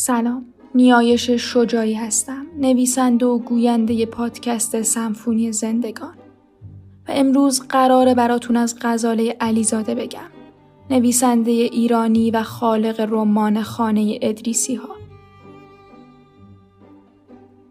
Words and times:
سلام. 0.00 0.44
نیایش 0.74 1.30
شجاعی 1.30 1.94
هستم. 1.94 2.46
نویسنده 2.60 3.26
و 3.26 3.38
گوینده 3.38 4.06
پادکست 4.06 4.82
سمفونی 4.82 5.52
زندگان. 5.52 6.14
و 7.08 7.12
امروز 7.12 7.62
قراره 7.68 8.14
براتون 8.14 8.56
از 8.56 8.76
غزاله 8.80 9.36
علیزاده 9.40 9.94
بگم. 9.94 10.30
نویسنده 10.90 11.50
ایرانی 11.50 12.30
و 12.30 12.42
خالق 12.42 13.06
رمان 13.10 13.62
خانه 13.62 14.18
ادریسی 14.22 14.74
ها. 14.74 14.96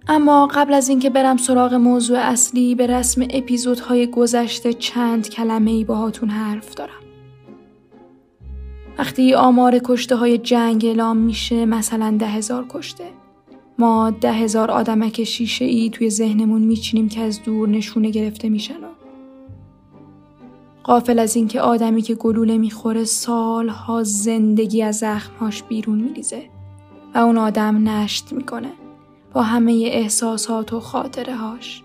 اما 0.07 0.47
قبل 0.47 0.73
از 0.73 0.89
اینکه 0.89 1.09
برم 1.09 1.37
سراغ 1.37 1.73
موضوع 1.73 2.17
اصلی 2.19 2.75
به 2.75 2.87
رسم 2.87 3.21
اپیزودهای 3.29 4.07
گذشته 4.07 4.73
چند 4.73 5.29
کلمه 5.29 5.71
ای 5.71 5.83
باهاتون 5.83 6.29
حرف 6.29 6.75
دارم. 6.75 6.98
وقتی 8.99 9.33
آمار 9.33 9.79
کشته 9.83 10.15
های 10.15 10.37
جنگ 10.37 10.85
اعلام 10.85 11.17
میشه 11.17 11.65
مثلا 11.65 12.15
ده 12.19 12.27
هزار 12.27 12.65
کشته 12.69 13.03
ما 13.77 14.09
ده 14.09 14.31
هزار 14.31 14.71
آدمک 14.71 15.23
شیشه 15.23 15.65
ای 15.65 15.89
توی 15.89 16.09
ذهنمون 16.09 16.61
میچینیم 16.61 17.09
که 17.09 17.21
از 17.21 17.43
دور 17.43 17.69
نشونه 17.69 18.09
گرفته 18.09 18.49
میشن 18.49 18.77
و 18.77 18.87
قافل 20.83 21.19
از 21.19 21.35
اینکه 21.35 21.61
آدمی 21.61 22.01
که 22.01 22.15
گلوله 22.15 22.57
می‌خوره 22.57 23.03
سالها 23.03 24.03
زندگی 24.03 24.83
از 24.83 24.97
زخمهاش 24.97 25.63
بیرون 25.63 25.99
میریزه 25.99 26.43
و 27.15 27.17
اون 27.17 27.37
آدم 27.37 27.89
نشت 27.89 28.33
می‌کنه 28.33 28.71
با 29.33 29.41
همه 29.41 29.71
احساسات 29.71 30.73
و 30.73 30.79
خاطره 30.79 31.35
هاش. 31.35 31.83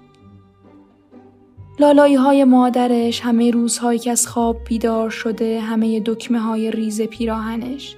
لالایی 1.79 2.15
های 2.15 2.45
مادرش 2.45 3.21
همه 3.21 3.51
روزهایی 3.51 3.99
که 3.99 4.11
از 4.11 4.27
خواب 4.27 4.57
بیدار 4.69 5.11
شده 5.11 5.61
همه 5.61 6.01
دکمه 6.01 6.39
های 6.39 6.71
ریز 6.71 7.03
پیراهنش 7.03 7.97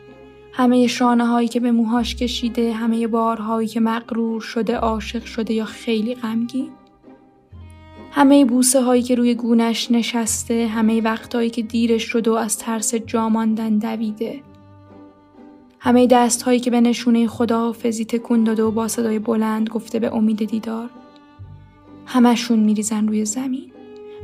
همه 0.52 0.86
شانه 0.86 1.26
هایی 1.26 1.48
که 1.48 1.60
به 1.60 1.72
موهاش 1.72 2.16
کشیده 2.16 2.72
همه 2.72 3.06
بارهایی 3.06 3.68
که 3.68 3.80
مقرور 3.80 4.40
شده 4.40 4.76
عاشق 4.76 5.24
شده 5.24 5.54
یا 5.54 5.64
خیلی 5.64 6.14
غمگین. 6.14 6.68
همه 8.12 8.44
بوسه 8.44 8.82
هایی 8.82 9.02
که 9.02 9.14
روی 9.14 9.34
گونش 9.34 9.90
نشسته 9.90 10.66
همه 10.66 11.00
وقتهایی 11.00 11.50
که 11.50 11.62
دیرش 11.62 12.02
شده 12.02 12.30
و 12.30 12.34
از 12.34 12.58
ترس 12.58 12.94
جاماندن 12.94 13.78
دویده. 13.78 14.40
همه 15.78 16.06
دست 16.06 16.42
هایی 16.42 16.60
که 16.60 16.70
به 16.70 16.80
نشونه 16.80 17.26
خداحافظی 17.26 18.04
تکون 18.04 18.44
داده 18.44 18.62
و 18.62 18.70
با 18.70 18.88
صدای 18.88 19.18
بلند 19.18 19.68
گفته 19.68 19.98
به 19.98 20.14
امید 20.14 20.44
دیدار. 20.44 20.90
همشون 22.06 22.58
میریزن 22.58 23.08
روی 23.08 23.24
زمین 23.24 23.72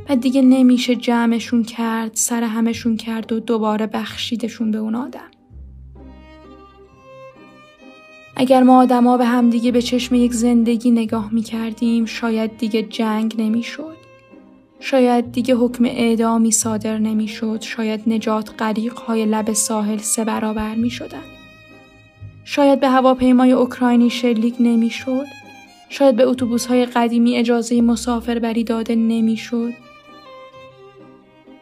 و 0.09 0.15
دیگه 0.15 0.41
نمیشه 0.41 0.95
جمعشون 0.95 1.63
کرد 1.63 2.11
سر 2.13 2.43
همشون 2.43 2.97
کرد 2.97 3.31
و 3.31 3.39
دوباره 3.39 3.87
بخشیدشون 3.87 4.71
به 4.71 4.77
اون 4.77 4.95
آدم 4.95 5.29
اگر 8.35 8.63
ما 8.63 8.81
آدما 8.81 9.17
به 9.17 9.25
همدیگه 9.25 9.71
به 9.71 9.81
چشم 9.81 10.15
یک 10.15 10.33
زندگی 10.33 10.91
نگاه 10.91 11.33
می 11.33 11.41
کردیم 11.41 12.05
شاید 12.05 12.57
دیگه 12.57 12.83
جنگ 12.83 13.35
نمی 13.37 13.63
شد. 13.63 13.95
شاید 14.79 15.31
دیگه 15.31 15.55
حکم 15.55 15.85
اعدامی 15.85 16.51
صادر 16.51 16.97
نمی 16.97 17.27
شد. 17.27 17.61
شاید 17.61 18.01
نجات 18.07 18.53
قریق 18.57 18.93
های 18.93 19.25
لب 19.25 19.53
ساحل 19.53 19.97
سه 19.97 20.25
برابر 20.25 20.75
می 20.75 20.89
شدن. 20.89 21.23
شاید 22.43 22.79
به 22.79 22.89
هواپیمای 22.89 23.51
اوکراینی 23.51 24.09
شلیک 24.09 24.55
نمی 24.59 24.89
شد. 24.89 25.42
شاید 25.93 26.15
به 26.15 26.27
اتوبوس 26.27 26.65
های 26.65 26.85
قدیمی 26.85 27.37
اجازه 27.37 27.81
مسافربری 27.81 28.63
داده 28.63 28.95
نمی 28.95 29.37
شد. 29.37 29.71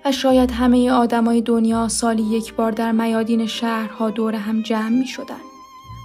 و 0.05 0.11
شاید 0.11 0.51
همه 0.51 0.91
آدمای 0.91 1.41
دنیا 1.41 1.87
سالی 1.87 2.23
یک 2.23 2.53
بار 2.53 2.71
در 2.71 2.91
میادین 2.91 3.45
شهرها 3.45 4.09
دور 4.09 4.35
هم 4.35 4.61
جمع 4.61 4.89
می 4.89 5.07
شدن 5.07 5.41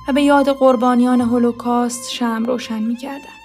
و 0.08 0.12
به 0.12 0.22
یاد 0.22 0.48
قربانیان 0.48 1.20
هولوکاست 1.20 2.12
شم 2.12 2.44
روشن 2.44 2.82
می 2.82 2.96
کردن. 2.96 3.36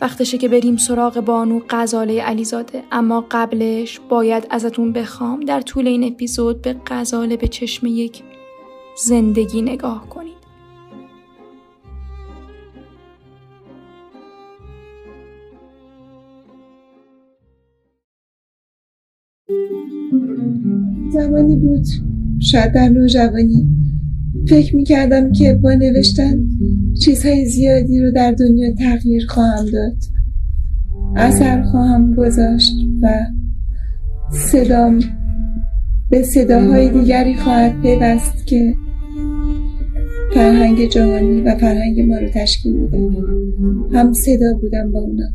وقتشه 0.00 0.38
که 0.38 0.48
بریم 0.48 0.76
سراغ 0.76 1.20
بانو 1.20 1.60
غزاله 1.70 2.22
علیزاده 2.22 2.82
اما 2.92 3.26
قبلش 3.30 4.00
باید 4.08 4.46
ازتون 4.50 4.92
بخوام 4.92 5.40
در 5.40 5.60
طول 5.60 5.86
این 5.86 6.04
اپیزود 6.04 6.62
به 6.62 6.76
غزاله 6.86 7.36
به 7.36 7.48
چشم 7.48 7.86
یک 7.86 8.22
زندگی 8.96 9.62
نگاه 9.62 10.08
کنید. 10.08 10.39
زمانی 21.12 21.56
بود. 21.56 21.86
شاید 22.38 22.72
در 22.72 22.88
نوجوانی 22.88 23.68
فکر 24.48 24.76
می 24.76 24.84
کردم 24.84 25.32
که 25.32 25.54
با 25.54 25.74
نوشتن 25.74 26.38
چیزهای 27.02 27.46
زیادی 27.46 28.00
رو 28.00 28.10
در 28.10 28.32
دنیا 28.32 28.74
تغییر 28.74 29.26
خواهم 29.28 29.64
داد. 29.64 29.96
اثر 31.16 31.62
خواهم 31.62 32.14
گذاشت 32.14 32.72
و 33.02 33.26
صدام 34.32 34.98
به 36.10 36.22
صداهای 36.22 36.90
دیگری 36.90 37.34
خواهد 37.34 37.82
پیوست 37.82 38.46
که 38.46 38.74
فرهنگ 40.34 40.88
جهانی 40.88 41.40
و 41.40 41.54
فرهنگ 41.54 42.00
ما 42.00 42.18
رو 42.18 42.28
تشکیل 42.28 42.72
میده. 42.72 43.10
هم 43.92 44.12
صدا 44.12 44.54
بودم 44.60 44.92
با 44.92 45.00
اونا. 45.00 45.28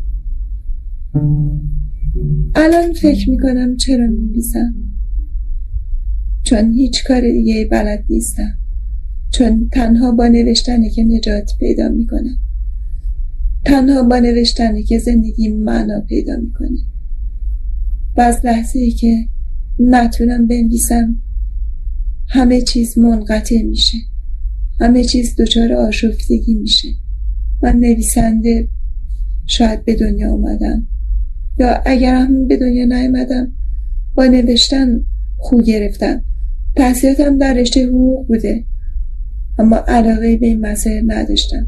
الان 2.56 2.94
فکر 2.94 3.30
می‌کنم 3.30 3.76
چرا 3.76 4.08
میبیسم 4.08 4.85
چون 6.46 6.72
هیچ 6.72 7.04
کار 7.04 7.22
دیگه 7.22 7.66
بلد 7.72 8.04
نیستم. 8.10 8.58
چون 9.32 9.70
تنها 9.72 10.12
با 10.12 10.28
نوشتنه 10.28 10.90
که 10.90 11.04
نجات 11.04 11.52
پیدا 11.60 11.90
می‌کنم 11.90 12.38
تنها 13.66 14.04
با 14.04 14.20
نوشتنه 14.20 14.84
که 14.84 15.00
زندگی 15.00 15.50
معنا 15.50 16.02
پیدا 16.02 16.36
می‌کنه. 16.36 16.78
و 18.18 18.22
از 18.22 18.42
لحظه 18.44 18.80
ای 18.80 18.92
که 18.92 19.28
نتونم 19.80 20.48
بنویسم 20.48 21.16
همه 22.28 22.62
چیز 22.62 22.98
منقطع 22.98 23.62
میشه. 23.62 23.98
همه 24.80 25.04
چیز 25.04 25.36
دچار 25.42 25.74
آشفتگی 25.74 26.54
میشه. 26.54 26.88
من 27.64 27.76
نویسنده 27.76 28.70
شاید 29.46 29.86
به 29.86 29.96
دنیا 29.96 30.32
اومدم. 30.32 30.88
یا 31.60 31.82
اگر 31.86 32.16
هم 32.16 32.48
به 32.48 32.58
دنیا 32.58 32.86
نیومدم 32.86 33.52
با 34.16 34.26
نوشتن 34.26 35.02
خو 35.38 35.62
گرفتم. 35.62 36.24
تحصیلاتم 36.76 37.38
در 37.38 37.54
رشته 37.54 37.88
حقوق 37.88 38.28
بوده. 38.28 38.64
اما 39.60 39.76
علاقه 39.88 40.38
به 40.38 40.46
این 40.48 40.66
مسائل 40.66 41.04
نداشتم. 41.08 41.68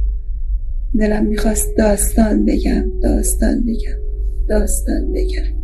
دلم 1.00 1.26
می‌خواست 1.26 1.78
داستان 1.78 2.46
بگم 2.46 2.92
داستان 3.02 3.64
بگم 3.64 4.00
داستان 4.50 5.12
بگم. 5.12 5.58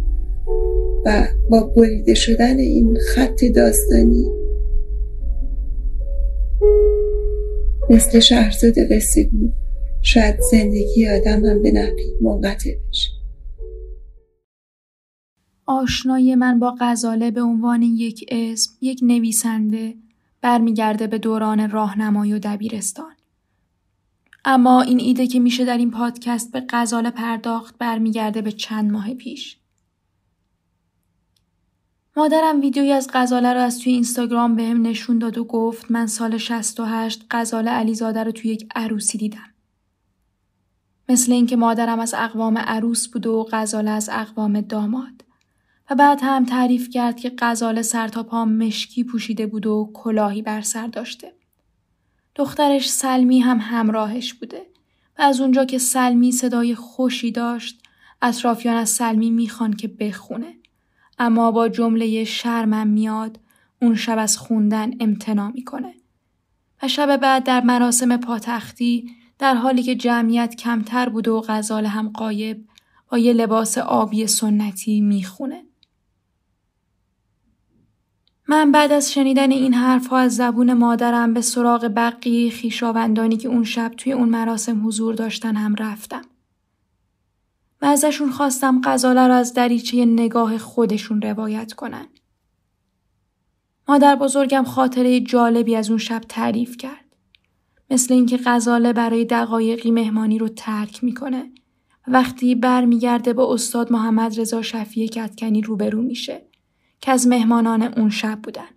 و 1.05 1.27
با 1.49 1.63
بریده 1.63 2.13
شدن 2.13 2.57
این 2.57 2.97
خط 3.07 3.43
داستانی 3.55 4.25
مثل 7.89 8.19
شهرزاد 8.19 8.73
قصه 8.91 9.29
بود. 9.31 9.53
شاید 10.01 10.35
زندگی 10.51 11.07
آدم 11.07 11.45
هم 11.45 11.61
به 11.61 11.71
نحوی 11.71 12.03
منقطع 12.21 12.71
بشه. 12.89 13.12
آشنایی 15.65 16.35
من 16.35 16.59
با 16.59 16.75
غزاله 16.79 17.31
به 17.31 17.41
عنوان 17.41 17.81
یک 17.81 18.25
اسم، 18.27 18.73
یک 18.81 18.99
نویسنده 19.01 19.95
برمیگرده 20.41 21.07
به 21.07 21.17
دوران 21.17 21.69
راهنمایی 21.69 22.33
و 22.33 22.39
دبیرستان. 22.39 23.13
اما 24.45 24.81
این 24.81 24.99
ایده 24.99 25.27
که 25.27 25.39
میشه 25.39 25.65
در 25.65 25.77
این 25.77 25.91
پادکست 25.91 26.51
به 26.51 26.65
غزاله 26.69 27.09
پرداخت 27.09 27.77
برمیگرده 27.77 28.41
به 28.41 28.51
چند 28.51 28.91
ماه 28.91 29.13
پیش. 29.13 29.57
مادرم 32.17 32.61
ویدیویی 32.61 32.91
از 32.91 33.09
غزاله 33.13 33.53
رو 33.53 33.59
از 33.59 33.79
توی 33.79 33.93
اینستاگرام 33.93 34.55
به 34.55 34.73
نشون 34.73 35.19
داد 35.19 35.37
و 35.37 35.43
گفت 35.43 35.91
من 35.91 36.07
سال 36.07 36.37
68 36.37 37.25
غزاله 37.31 37.71
علیزاده 37.71 38.23
رو 38.23 38.31
توی 38.31 38.51
یک 38.51 38.67
عروسی 38.75 39.17
دیدم. 39.17 39.53
مثل 41.09 41.31
اینکه 41.31 41.55
مادرم 41.55 41.99
از 41.99 42.13
اقوام 42.17 42.57
عروس 42.57 43.07
بود 43.07 43.27
و 43.27 43.47
غزاله 43.51 43.91
از 43.91 44.09
اقوام 44.13 44.61
داماد. 44.61 45.23
و 45.89 45.95
بعد 45.95 46.19
هم 46.23 46.45
تعریف 46.45 46.89
کرد 46.89 47.19
که 47.19 47.31
غزال 47.37 47.81
سر 47.81 48.07
تا 48.07 48.23
پا 48.23 48.45
مشکی 48.45 49.03
پوشیده 49.03 49.47
بود 49.47 49.65
و 49.65 49.91
کلاهی 49.93 50.41
بر 50.41 50.61
سر 50.61 50.87
داشته. 50.87 51.33
دخترش 52.35 52.89
سلمی 52.89 53.39
هم 53.39 53.57
همراهش 53.61 54.33
بوده 54.33 54.65
و 55.19 55.21
از 55.21 55.41
اونجا 55.41 55.65
که 55.65 55.77
سلمی 55.77 56.31
صدای 56.31 56.75
خوشی 56.75 57.31
داشت 57.31 57.81
اطرافیان 58.21 58.75
از 58.75 58.89
سلمی 58.89 59.29
می‌خوان 59.29 59.73
که 59.73 59.87
بخونه 59.87 60.53
اما 61.19 61.51
با 61.51 61.69
جمله 61.69 62.23
شرمم 62.23 62.87
میاد 62.87 63.39
اون 63.81 63.95
شب 63.95 64.17
از 64.19 64.37
خوندن 64.37 64.91
امتنا 64.99 65.49
می‌کنه 65.49 65.93
و 66.83 66.87
شب 66.87 67.17
بعد 67.17 67.43
در 67.43 67.61
مراسم 67.61 68.17
پاتختی 68.17 69.09
در 69.39 69.55
حالی 69.55 69.83
که 69.83 69.95
جمعیت 69.95 70.55
کمتر 70.55 71.09
بوده 71.09 71.31
و 71.31 71.41
غزال 71.47 71.85
هم 71.85 72.09
قایب 72.09 72.65
با 73.09 73.17
یه 73.17 73.33
لباس 73.33 73.77
آبی 73.77 74.27
سنتی 74.27 75.01
می‌خونه. 75.01 75.63
من 78.47 78.71
بعد 78.71 78.91
از 78.91 79.13
شنیدن 79.13 79.51
این 79.51 79.73
حرفها 79.73 80.17
از 80.17 80.35
زبون 80.35 80.73
مادرم 80.73 81.33
به 81.33 81.41
سراغ 81.41 81.91
بقیه 81.95 82.51
خیشاوندانی 82.51 83.37
که 83.37 83.47
اون 83.47 83.63
شب 83.63 83.91
توی 83.97 84.13
اون 84.13 84.29
مراسم 84.29 84.87
حضور 84.87 85.15
داشتن 85.15 85.55
هم 85.55 85.75
رفتم. 85.75 86.21
و 87.81 87.85
ازشون 87.85 88.31
خواستم 88.31 88.81
غزاله 88.83 89.27
رو 89.27 89.33
از 89.33 89.53
دریچه 89.53 90.05
نگاه 90.05 90.57
خودشون 90.57 91.21
روایت 91.21 91.73
کنن. 91.73 92.07
مادر 93.87 94.15
بزرگم 94.15 94.63
خاطره 94.63 95.19
جالبی 95.19 95.75
از 95.75 95.89
اون 95.89 95.99
شب 95.99 96.21
تعریف 96.29 96.77
کرد. 96.77 97.05
مثل 97.91 98.13
اینکه 98.13 98.39
غزاله 98.45 98.93
برای 98.93 99.25
دقایقی 99.25 99.91
مهمانی 99.91 100.37
رو 100.37 100.49
ترک 100.49 101.03
می‌کنه 101.03 101.51
وقتی 102.07 102.55
برمیگرده 102.55 103.33
با 103.33 103.53
استاد 103.53 103.91
محمد 103.91 104.39
رضا 104.39 104.61
شفیع 104.61 105.07
کتکنی 105.07 105.61
روبرو 105.61 106.01
میشه 106.01 106.52
که 107.03 107.11
از 107.11 107.27
مهمانان 107.27 107.81
اون 107.81 108.09
شب 108.09 108.39
بودن. 108.43 108.67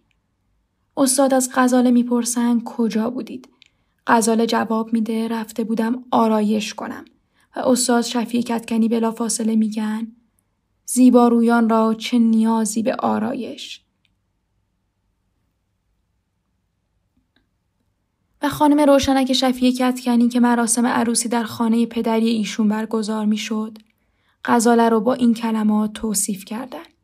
استاد 0.97 1.35
از 1.35 1.51
غزاله 1.55 1.91
می‌پرسن 1.91 2.61
کجا 2.65 3.11
بودید؟ 3.11 3.49
غزاله 4.07 4.47
جواب 4.47 4.93
میده 4.93 5.29
رفته 5.29 5.65
بودم 5.65 6.05
آرایش 6.11 6.75
کنم 6.75 7.05
و 7.57 7.61
استاد 7.61 8.03
شفیع 8.03 8.43
کتکنی 8.43 8.89
بلا 8.89 9.11
فاصله 9.11 9.57
میگن 9.57 10.13
زیبارویان 10.87 11.69
را 11.69 11.95
چه 11.95 12.19
نیازی 12.19 12.83
به 12.83 12.95
آرایش 12.95 13.81
و 18.43 18.49
خانم 18.49 18.81
روشنک 18.81 19.33
شفیع 19.33 19.73
کتکنی 19.73 20.29
که 20.29 20.41
مراسم 20.41 20.87
عروسی 20.87 21.29
در 21.29 21.45
خانه 21.45 21.87
پدری 21.87 22.29
ایشون 22.29 22.69
برگزار 22.69 23.27
می‌شد 23.27 23.79
غزاله 24.45 24.89
رو 24.89 25.01
با 25.01 25.15
این 25.15 25.35
کلمات 25.35 25.93
توصیف 25.93 26.45
کردن 26.45 26.96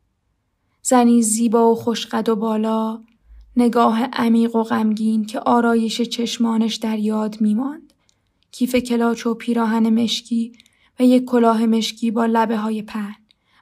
زنی 0.85 1.21
زیبا 1.21 1.71
و 1.71 1.75
خوشقد 1.75 2.29
و 2.29 2.35
بالا 2.35 3.01
نگاه 3.57 4.03
عمیق 4.03 4.55
و 4.55 4.63
غمگین 4.63 5.25
که 5.25 5.39
آرایش 5.39 6.01
چشمانش 6.01 6.75
در 6.75 6.99
یاد 6.99 7.41
میماند 7.41 7.93
کیف 8.51 8.75
کلاچ 8.75 9.27
و 9.27 9.33
پیراهن 9.33 9.89
مشکی 9.89 10.53
و 10.99 11.03
یک 11.03 11.25
کلاه 11.25 11.65
مشکی 11.65 12.11
با 12.11 12.25
لبه 12.25 12.57
های 12.57 12.81
پهن 12.81 13.15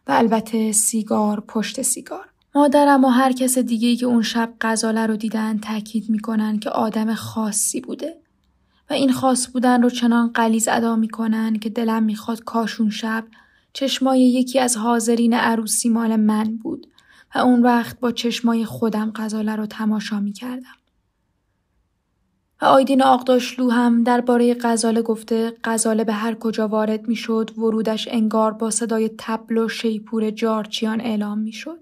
و 0.08 0.12
البته 0.12 0.72
سیگار 0.72 1.44
پشت 1.48 1.82
سیگار. 1.82 2.26
مادرم 2.56 3.06
و 3.06 3.08
هر 3.08 3.32
کس 3.32 3.58
دیگه 3.58 3.96
که 3.96 4.06
اون 4.06 4.22
شب 4.22 4.54
غزاله 4.62 5.08
رو 5.08 5.16
دیدن 5.16 5.60
تاکید 5.60 6.10
می‌کنن 6.10 6.60
که 6.60 6.70
آدم 6.70 7.14
خاصی 7.14 7.82
بوده 7.82 8.18
و 8.90 8.94
این 8.94 9.12
خاص 9.12 9.48
بودن 9.48 9.82
رو 9.82 9.90
چنان 9.90 10.28
قلیز 10.28 10.68
ادا 10.68 10.96
می‌کنن 10.96 11.60
که 11.60 11.70
دلم 11.70 12.04
می‌خواد 12.04 12.44
کاشون 12.44 12.90
شب 12.90 13.24
چشمای 13.74 14.22
یکی 14.22 14.60
از 14.60 14.78
حاضرین 14.78 15.34
عروسی 15.34 15.90
مال 15.90 16.16
من 16.16 16.58
بود 16.58 16.88
و 17.36 17.38
اون 17.38 17.62
وقت 17.62 18.00
با 18.00 18.12
چشمای 18.12 18.66
خودم 18.66 19.12
غزاله 19.16 19.56
رو 19.56 19.66
تماشا 19.66 20.20
می‌کردم. 20.20 20.76
و 22.62 22.66
آیدین 22.66 23.04
آقداشلو 23.04 23.70
هم 23.70 24.04
درباره 24.04 24.54
غزاله 24.62 25.02
گفته 25.02 25.54
غزاله 25.64 26.04
به 26.04 26.14
هر 26.14 26.36
کجا 26.36 26.68
وارد 26.68 27.08
می‌شد 27.08 27.52
ورودش 27.58 28.08
انگار 28.12 28.52
با 28.52 28.70
صدای 28.70 29.12
تبل 29.18 29.58
و 29.58 29.70
شیپور 29.70 30.30
جارچیان 30.30 31.02
اعلام 31.02 31.40
می‌شد 31.40 31.80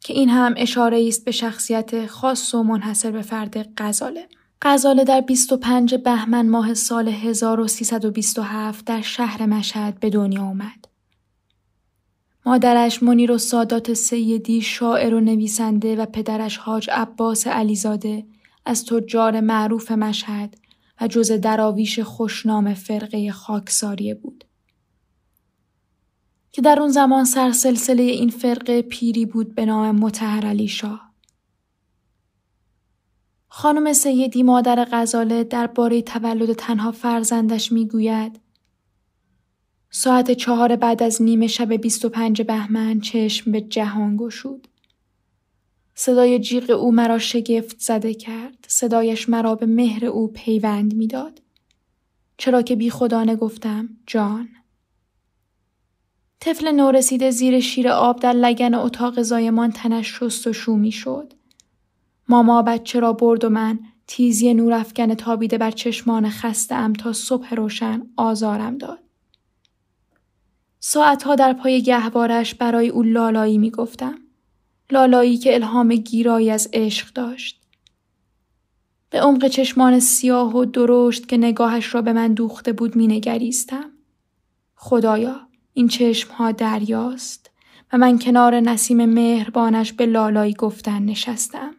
که 0.00 0.12
این 0.12 0.28
هم 0.28 0.54
اشاره 0.56 1.04
است 1.08 1.24
به 1.24 1.30
شخصیت 1.30 2.06
خاص 2.06 2.54
و 2.54 2.62
منحصر 2.62 3.10
به 3.10 3.22
فرد 3.22 3.68
غزاله 3.76 4.28
غزاله 4.62 5.04
در 5.04 5.20
25 5.20 5.94
بهمن 5.94 6.48
ماه 6.48 6.74
سال 6.74 7.08
1327 7.08 8.84
در 8.84 9.00
شهر 9.00 9.46
مشهد 9.46 10.00
به 10.00 10.10
دنیا 10.10 10.42
آمد. 10.42 10.93
مادرش 12.46 13.02
منیر 13.02 13.32
و 13.32 13.38
سادات 13.38 13.92
سیدی 13.92 14.60
شاعر 14.60 15.14
و 15.14 15.20
نویسنده 15.20 15.96
و 15.96 16.06
پدرش 16.06 16.56
حاج 16.56 16.90
عباس 16.92 17.46
علیزاده 17.46 18.26
از 18.64 18.86
تجار 18.86 19.40
معروف 19.40 19.92
مشهد 19.92 20.56
و 21.00 21.08
جز 21.08 21.32
دراویش 21.32 21.98
خوشنام 22.00 22.74
فرقه 22.74 23.32
خاکساریه 23.32 24.14
بود. 24.14 24.44
که 26.52 26.62
در 26.62 26.80
اون 26.80 26.88
زمان 26.88 27.24
سرسلسله 27.24 28.02
این 28.02 28.28
فرقه 28.28 28.82
پیری 28.82 29.26
بود 29.26 29.54
به 29.54 29.66
نام 29.66 29.96
متحر 29.96 30.46
علی 30.46 30.68
شاه. 30.68 31.12
خانم 33.48 33.92
سیدی 33.92 34.42
مادر 34.42 34.88
غزاله 34.92 35.44
درباره 35.44 36.02
تولد 36.02 36.52
تنها 36.52 36.92
فرزندش 36.92 37.72
می‌گوید 37.72 38.40
ساعت 39.96 40.30
چهار 40.30 40.76
بعد 40.76 41.02
از 41.02 41.22
نیمه 41.22 41.46
شب 41.46 41.72
25 41.72 42.42
بهمن 42.42 43.00
چشم 43.00 43.52
به 43.52 43.60
جهان 43.60 44.16
گشود. 44.16 44.68
صدای 45.94 46.38
جیغ 46.38 46.70
او 46.70 46.92
مرا 46.92 47.18
شگفت 47.18 47.80
زده 47.80 48.14
کرد. 48.14 48.66
صدایش 48.68 49.28
مرا 49.28 49.54
به 49.54 49.66
مهر 49.66 50.06
او 50.06 50.28
پیوند 50.28 50.94
می‌داد. 50.94 51.42
چرا 52.36 52.62
که 52.62 52.76
بی 52.76 52.90
خدانه 52.90 53.36
گفتم 53.36 53.88
جان. 54.06 54.48
طفل 56.40 56.72
نورسیده 56.72 57.30
زیر 57.30 57.60
شیر 57.60 57.88
آب 57.88 58.20
در 58.20 58.32
لگن 58.32 58.74
اتاق 58.74 59.22
زایمان 59.22 59.72
تنش 59.72 60.20
شست 60.20 60.46
و 60.46 60.52
شو 60.52 60.76
می 60.76 60.92
شد. 60.92 61.32
ماما 62.28 62.62
بچه 62.62 63.00
را 63.00 63.12
برد 63.12 63.44
و 63.44 63.48
من 63.48 63.78
تیزی 64.06 64.54
نورافکن 64.54 65.14
تابیده 65.14 65.58
بر 65.58 65.70
چشمان 65.70 66.30
خسته 66.30 66.92
تا 66.92 67.12
صبح 67.12 67.54
روشن 67.54 68.02
آزارم 68.16 68.78
داد. 68.78 69.03
ساعتها 70.86 71.34
در 71.34 71.52
پای 71.52 71.82
گهوارش 71.82 72.54
برای 72.54 72.88
او 72.88 73.02
لالایی 73.02 73.58
می 73.58 73.70
گفتم. 73.70 74.14
لالایی 74.90 75.36
که 75.36 75.54
الهام 75.54 75.94
گیرایی 75.94 76.50
از 76.50 76.68
عشق 76.72 77.12
داشت. 77.12 77.60
به 79.10 79.20
عمق 79.20 79.48
چشمان 79.48 80.00
سیاه 80.00 80.56
و 80.56 80.64
درشت 80.64 81.28
که 81.28 81.36
نگاهش 81.36 81.94
را 81.94 82.02
به 82.02 82.12
من 82.12 82.34
دوخته 82.34 82.72
بود 82.72 82.96
می 82.96 83.06
نگریستم. 83.06 83.90
خدایا 84.76 85.40
این 85.74 85.90
ها 86.38 86.52
دریاست 86.52 87.50
و 87.92 87.98
من 87.98 88.18
کنار 88.18 88.60
نسیم 88.60 89.04
مهربانش 89.04 89.92
به 89.92 90.06
لالایی 90.06 90.54
گفتن 90.54 91.02
نشستم. 91.02 91.74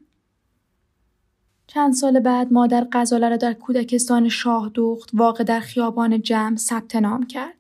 چند 1.68 1.94
سال 1.94 2.20
بعد 2.20 2.54
مادر 2.54 2.88
غزاله 2.92 3.30
را 3.30 3.38
در 3.38 3.54
کودکستان 3.54 4.30
شاه 4.30 4.70
دوخت 4.70 5.10
واقع 5.14 5.44
در 5.44 5.60
خیابان 5.60 6.22
جمع 6.22 6.56
ثبت 6.56 6.96
نام 6.96 7.28
کرد. 7.28 7.55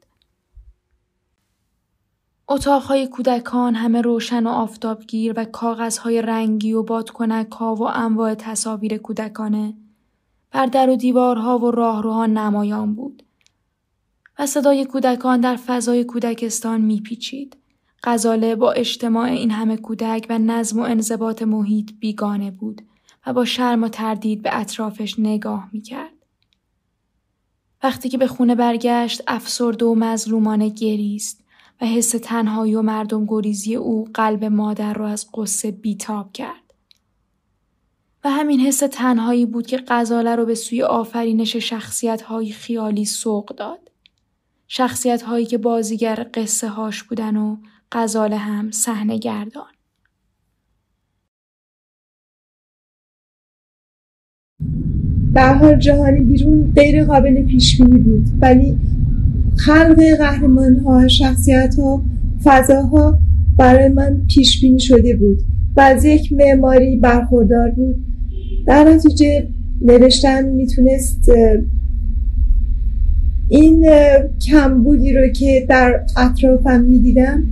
اتاقهای 2.49 3.07
کودکان 3.07 3.75
همه 3.75 4.01
روشن 4.01 4.47
و 4.47 4.49
آفتابگیر 4.49 5.33
و 5.35 5.45
کاغذهای 5.45 6.21
رنگی 6.21 6.73
و 6.73 6.83
بادکنک 6.83 7.51
ها 7.51 7.75
و 7.75 7.83
انواع 7.83 8.33
تصاویر 8.33 8.97
کودکانه 8.97 9.73
بر 10.51 10.65
در 10.65 10.89
و 10.89 10.95
دیوارها 10.95 11.59
و 11.59 11.71
راهروها 11.71 12.25
نمایان 12.25 12.95
بود 12.95 13.23
و 14.39 14.45
صدای 14.45 14.85
کودکان 14.85 15.41
در 15.41 15.55
فضای 15.55 16.03
کودکستان 16.03 16.81
میپیچید. 16.81 17.57
غزاله 18.03 18.55
با 18.55 18.71
اجتماع 18.71 19.25
این 19.25 19.51
همه 19.51 19.77
کودک 19.77 20.25
و 20.29 20.39
نظم 20.39 20.79
و 20.79 20.83
انضباط 20.83 21.41
محیط 21.41 21.91
بیگانه 21.99 22.51
بود 22.51 22.81
و 23.25 23.33
با 23.33 23.45
شرم 23.45 23.83
و 23.83 23.87
تردید 23.87 24.41
به 24.41 24.59
اطرافش 24.59 25.19
نگاه 25.19 25.69
می‌کرد. 25.71 26.11
وقتی 27.83 28.09
که 28.09 28.17
به 28.17 28.27
خونه 28.27 28.55
برگشت 28.55 29.21
افسرده 29.27 29.85
و 29.85 29.95
مظلومانه 29.95 30.69
گریست 30.69 31.44
و 31.81 31.85
حس 31.85 32.09
تنهایی 32.09 32.75
و 32.75 32.81
مردم 32.81 33.25
گریزی 33.25 33.75
او 33.75 34.07
قلب 34.13 34.43
مادر 34.45 34.93
را 34.93 35.07
از 35.07 35.27
قصه 35.33 35.71
بیتاب 35.71 36.33
کرد. 36.33 36.73
و 38.23 38.29
همین 38.31 38.59
حس 38.59 38.79
تنهایی 38.79 39.45
بود 39.45 39.67
که 39.67 39.83
غزاله 39.87 40.35
رو 40.35 40.45
به 40.45 40.55
سوی 40.55 40.83
آفرینش 40.83 41.55
شخصیت 41.55 42.21
های 42.21 42.51
خیالی 42.51 43.05
سوق 43.05 43.55
داد. 43.55 43.91
شخصیت 44.67 45.21
هایی 45.21 45.45
که 45.45 45.57
بازیگر 45.57 46.27
قصه 46.33 46.67
هاش 46.67 47.03
بودن 47.03 47.35
و 47.35 47.57
غزاله 47.91 48.37
هم 48.37 48.71
صحنه 48.71 49.17
گردان. 49.17 49.75
به 55.33 55.41
حال 55.41 55.79
جهانی 55.79 56.19
بیرون 56.19 56.73
غیر 56.75 57.05
قابل 57.05 57.45
پیش 57.45 57.81
بینی 57.81 57.99
بود 57.99 58.25
ولی 58.41 58.77
خلق 59.55 60.03
قهرمان 60.17 60.75
ها 60.75 61.07
شخصیت 61.07 61.75
ها 61.79 62.03
فضاها 62.43 63.19
برای 63.57 63.89
من 63.89 64.21
پیش 64.27 64.61
بینی 64.61 64.79
شده 64.79 65.15
بود 65.15 65.39
و 65.75 65.81
از 65.81 66.05
یک 66.05 66.33
معماری 66.33 66.97
برخوردار 66.97 67.71
بود. 67.71 67.95
در 68.65 68.83
نتیجه 68.83 69.47
نوشتن 69.81 70.45
می‌تونست 70.45 71.31
این 73.49 73.85
کمبودی 74.47 75.13
رو 75.13 75.27
که 75.27 75.65
در 75.69 75.99
اطرافم 76.17 76.81
می‌دیدم 76.81 77.43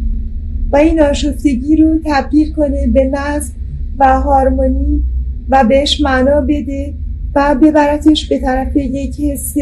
و 0.72 0.76
این 0.76 1.02
آشفتگی 1.02 1.76
رو 1.76 2.00
تبدیل 2.06 2.54
کنه 2.54 2.88
به 2.88 3.06
نظم 3.14 3.54
و 4.00 4.22
هارمونی 4.22 5.04
و 5.50 5.64
بهش 5.70 6.02
معنا 6.02 6.42
بده 6.42 6.94
و 7.36 7.56
ببرتش 7.62 8.30
به 8.30 8.40
طرف 8.40 8.76
یک 8.76 9.22
حس 9.22 9.56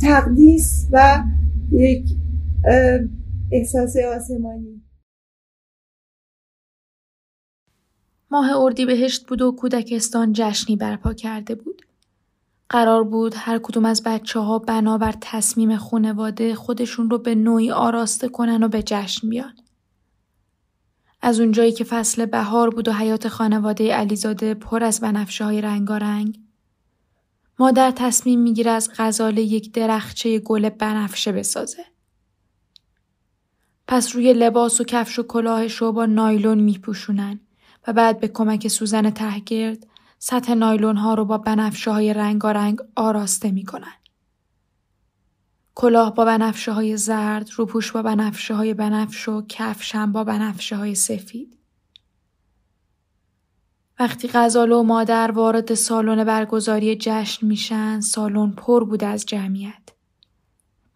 تقدیس 0.00 0.88
و 0.92 1.24
یک 1.72 2.04
احساس 3.52 3.96
آسمانی 4.16 4.82
ماه 8.30 8.56
اردی 8.56 8.86
بهشت 8.86 9.26
بود 9.26 9.42
و 9.42 9.52
کودکستان 9.52 10.32
جشنی 10.32 10.76
برپا 10.76 11.12
کرده 11.12 11.54
بود. 11.54 11.82
قرار 12.68 13.04
بود 13.04 13.34
هر 13.36 13.58
کدوم 13.58 13.84
از 13.84 14.02
بچه 14.02 14.40
ها 14.40 14.58
بنابر 14.58 15.14
تصمیم 15.20 15.76
خانواده 15.76 16.54
خودشون 16.54 17.10
رو 17.10 17.18
به 17.18 17.34
نوعی 17.34 17.70
آراسته 17.70 18.28
کنن 18.28 18.62
و 18.62 18.68
به 18.68 18.82
جشن 18.82 19.28
بیان. 19.28 19.54
از 21.22 21.40
اونجایی 21.40 21.72
که 21.72 21.84
فصل 21.84 22.26
بهار 22.26 22.70
بود 22.70 22.88
و 22.88 22.92
حیات 22.92 23.28
خانواده 23.28 23.94
علیزاده 23.94 24.54
پر 24.54 24.84
از 24.84 25.00
بنفشه 25.00 25.44
های 25.44 25.60
رنگارنگ 25.60 26.40
مادر 27.58 27.90
تصمیم 27.90 28.40
می‌گیره 28.40 28.70
از 28.70 28.90
غزاله 28.98 29.42
یک 29.42 29.72
درخچه 29.72 30.38
گل 30.38 30.68
بنفشه 30.68 31.32
بسازه. 31.32 31.84
پس 33.88 34.14
روی 34.14 34.32
لباس 34.32 34.80
و 34.80 34.84
کفش 34.84 35.18
و 35.18 35.22
کلاهش 35.22 35.76
رو 35.76 35.92
با 35.92 36.06
نایلون 36.06 36.58
میپوشونن 36.58 37.40
و 37.86 37.92
بعد 37.92 38.20
به 38.20 38.28
کمک 38.28 38.68
سوزن 38.68 39.10
تهگرد 39.10 39.86
سطح 40.18 40.54
نایلون 40.54 40.96
ها 40.96 41.14
رو 41.14 41.24
با 41.24 41.38
بنفشه 41.38 41.90
های 41.90 42.14
رنگارنگ 42.14 42.78
آراسته 42.96 43.50
می‌کنن. 43.50 43.94
کلاه 45.74 46.14
با 46.14 46.24
بنفشه 46.24 46.72
های 46.72 46.96
زرد، 46.96 47.50
روپوش 47.56 47.92
با 47.92 48.02
بنفشه 48.02 48.54
های 48.54 48.74
بنفش 48.74 49.28
و 49.28 49.46
کفشم 49.48 50.12
با 50.12 50.24
بنفشه 50.24 50.76
های 50.76 50.94
سفید. 50.94 51.57
وقتی 54.00 54.28
غزاله 54.34 54.74
و 54.74 54.82
مادر 54.82 55.30
وارد 55.30 55.74
سالن 55.74 56.24
برگزاری 56.24 56.96
جشن 57.00 57.46
میشن 57.46 58.00
سالن 58.00 58.50
پر 58.50 58.84
بود 58.84 59.04
از 59.04 59.26
جمعیت. 59.26 59.88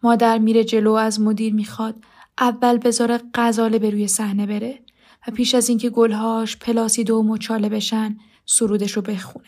مادر 0.03 0.37
میره 0.37 0.63
جلو 0.63 0.91
از 0.91 1.21
مدیر 1.21 1.53
می‌خواد 1.53 1.95
اول 2.39 2.77
بذاره 2.77 3.19
غزاله 3.33 3.79
به 3.79 3.89
روی 3.89 4.07
صحنه 4.07 4.45
بره 4.45 4.79
و 5.27 5.31
پیش 5.31 5.55
از 5.55 5.69
اینکه 5.69 5.89
گلهاش 5.89 6.57
پلاسید 6.57 7.09
و 7.09 7.23
مچاله 7.23 7.69
بشن 7.69 8.17
سرودش 8.45 8.91
رو 8.91 9.01
بخونه. 9.01 9.45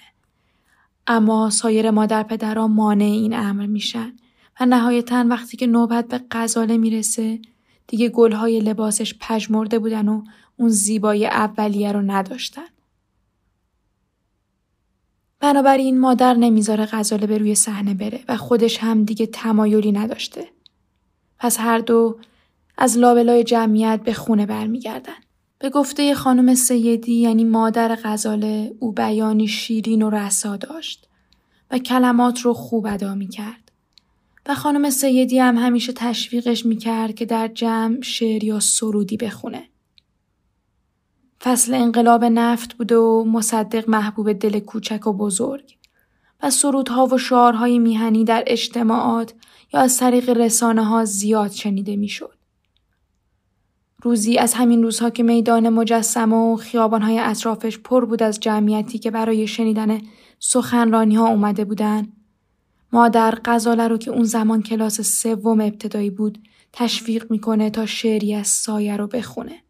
اما 1.07 1.49
سایر 1.49 1.91
مادر 1.91 2.23
پدرها 2.23 2.67
مانع 2.67 3.05
این 3.05 3.33
امر 3.33 3.65
میشن 3.65 4.13
و 4.59 4.65
نهایتا 4.65 5.25
وقتی 5.29 5.57
که 5.57 5.67
نوبت 5.67 6.07
به 6.07 6.21
غزاله 6.31 6.77
می‌رسه 6.77 7.39
دیگه 7.87 8.09
گلهای 8.09 8.59
لباسش 8.59 9.15
پژمرده 9.19 9.79
بودن 9.79 10.07
و 10.07 10.23
اون 10.57 10.69
زیبایی 10.69 11.25
اولیه 11.25 11.91
رو 11.91 12.01
نداشتن. 12.01 12.74
بنابراین 15.45 15.99
مادر 15.99 16.33
نمی‌ذاره 16.33 16.85
غزاله 16.85 17.27
به 17.27 17.37
روی 17.37 17.55
صحنه 17.55 17.93
بره 17.93 18.19
و 18.27 18.37
خودش 18.37 18.77
هم 18.77 19.03
دیگه 19.03 19.25
تمایلی 19.25 19.91
نداشته. 19.91 20.47
پس 21.39 21.59
هر 21.59 21.79
دو 21.79 22.17
از 22.77 22.97
لابلای 22.97 23.43
جمعیت 23.43 24.01
به 24.03 24.13
خونه 24.13 24.45
برمیگردن. 24.45 25.13
به 25.59 25.69
گفته 25.69 26.15
خانم 26.15 26.55
سیدی 26.55 27.13
یعنی 27.13 27.43
مادر 27.43 27.95
غزاله 28.03 28.75
او 28.79 28.91
بیانی 28.91 29.47
شیرین 29.47 30.01
و 30.01 30.09
رسا 30.09 30.57
داشت 30.57 31.07
و 31.71 31.77
کلمات 31.77 32.41
رو 32.41 32.53
خوب 32.53 32.85
ادا 32.85 33.15
می 33.15 33.27
کرد. 33.27 33.71
و 34.45 34.55
خانم 34.55 34.89
سیدی 34.89 35.39
هم 35.39 35.57
همیشه 35.57 35.93
تشویقش 35.93 36.65
می 36.65 36.77
کرد 36.77 37.15
که 37.15 37.25
در 37.25 37.47
جمع 37.47 38.01
شعر 38.01 38.43
یا 38.43 38.59
سرودی 38.59 39.17
بخونه. 39.17 39.63
فصل 41.43 41.73
انقلاب 41.73 42.25
نفت 42.25 42.73
بود 42.73 42.91
و 42.91 43.25
مصدق 43.27 43.89
محبوب 43.89 44.33
دل 44.33 44.59
کوچک 44.59 45.07
و 45.07 45.13
بزرگ 45.13 45.77
و 46.43 46.49
سرودها 46.49 47.05
و 47.07 47.17
شعارهای 47.17 47.79
میهنی 47.79 48.23
در 48.23 48.43
اجتماعات 48.47 49.33
یا 49.73 49.79
از 49.79 49.97
طریق 49.97 50.29
رسانه 50.29 50.85
ها 50.85 51.05
زیاد 51.05 51.51
شنیده 51.51 51.95
می‌شد. 51.95 52.35
روزی 54.03 54.37
از 54.37 54.53
همین 54.53 54.83
روزها 54.83 55.09
که 55.09 55.23
میدان 55.23 55.69
مجسمه 55.69 56.35
و 56.35 56.55
خیابانهای 56.55 57.19
اطرافش 57.19 57.77
پر 57.77 58.05
بود 58.05 58.23
از 58.23 58.39
جمعیتی 58.39 58.97
که 58.99 59.11
برای 59.11 59.47
شنیدن 59.47 60.01
سخنرانی 60.39 61.15
ها 61.15 61.27
اومده 61.27 61.65
بودن 61.65 62.07
مادر 62.91 63.39
غزاله 63.45 63.87
رو 63.87 63.97
که 63.97 64.11
اون 64.11 64.23
زمان 64.23 64.61
کلاس 64.61 65.01
سوم 65.01 65.61
ابتدایی 65.61 66.09
بود 66.09 66.39
تشویق 66.73 67.31
می‌کنه 67.31 67.69
تا 67.69 67.85
شعری 67.85 68.33
از 68.33 68.47
سایه 68.47 68.97
رو 68.97 69.07
بخونه. 69.07 69.64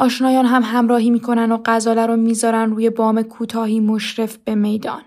آشنایان 0.00 0.46
هم 0.46 0.62
همراهی 0.64 1.10
می‌کنن 1.10 1.52
و 1.52 1.58
غزاله 1.64 2.06
رو 2.06 2.16
می‌ذارن 2.16 2.70
روی 2.70 2.90
بام 2.90 3.22
کوتاهی 3.22 3.80
مشرف 3.80 4.36
به 4.36 4.54
میدان. 4.54 5.02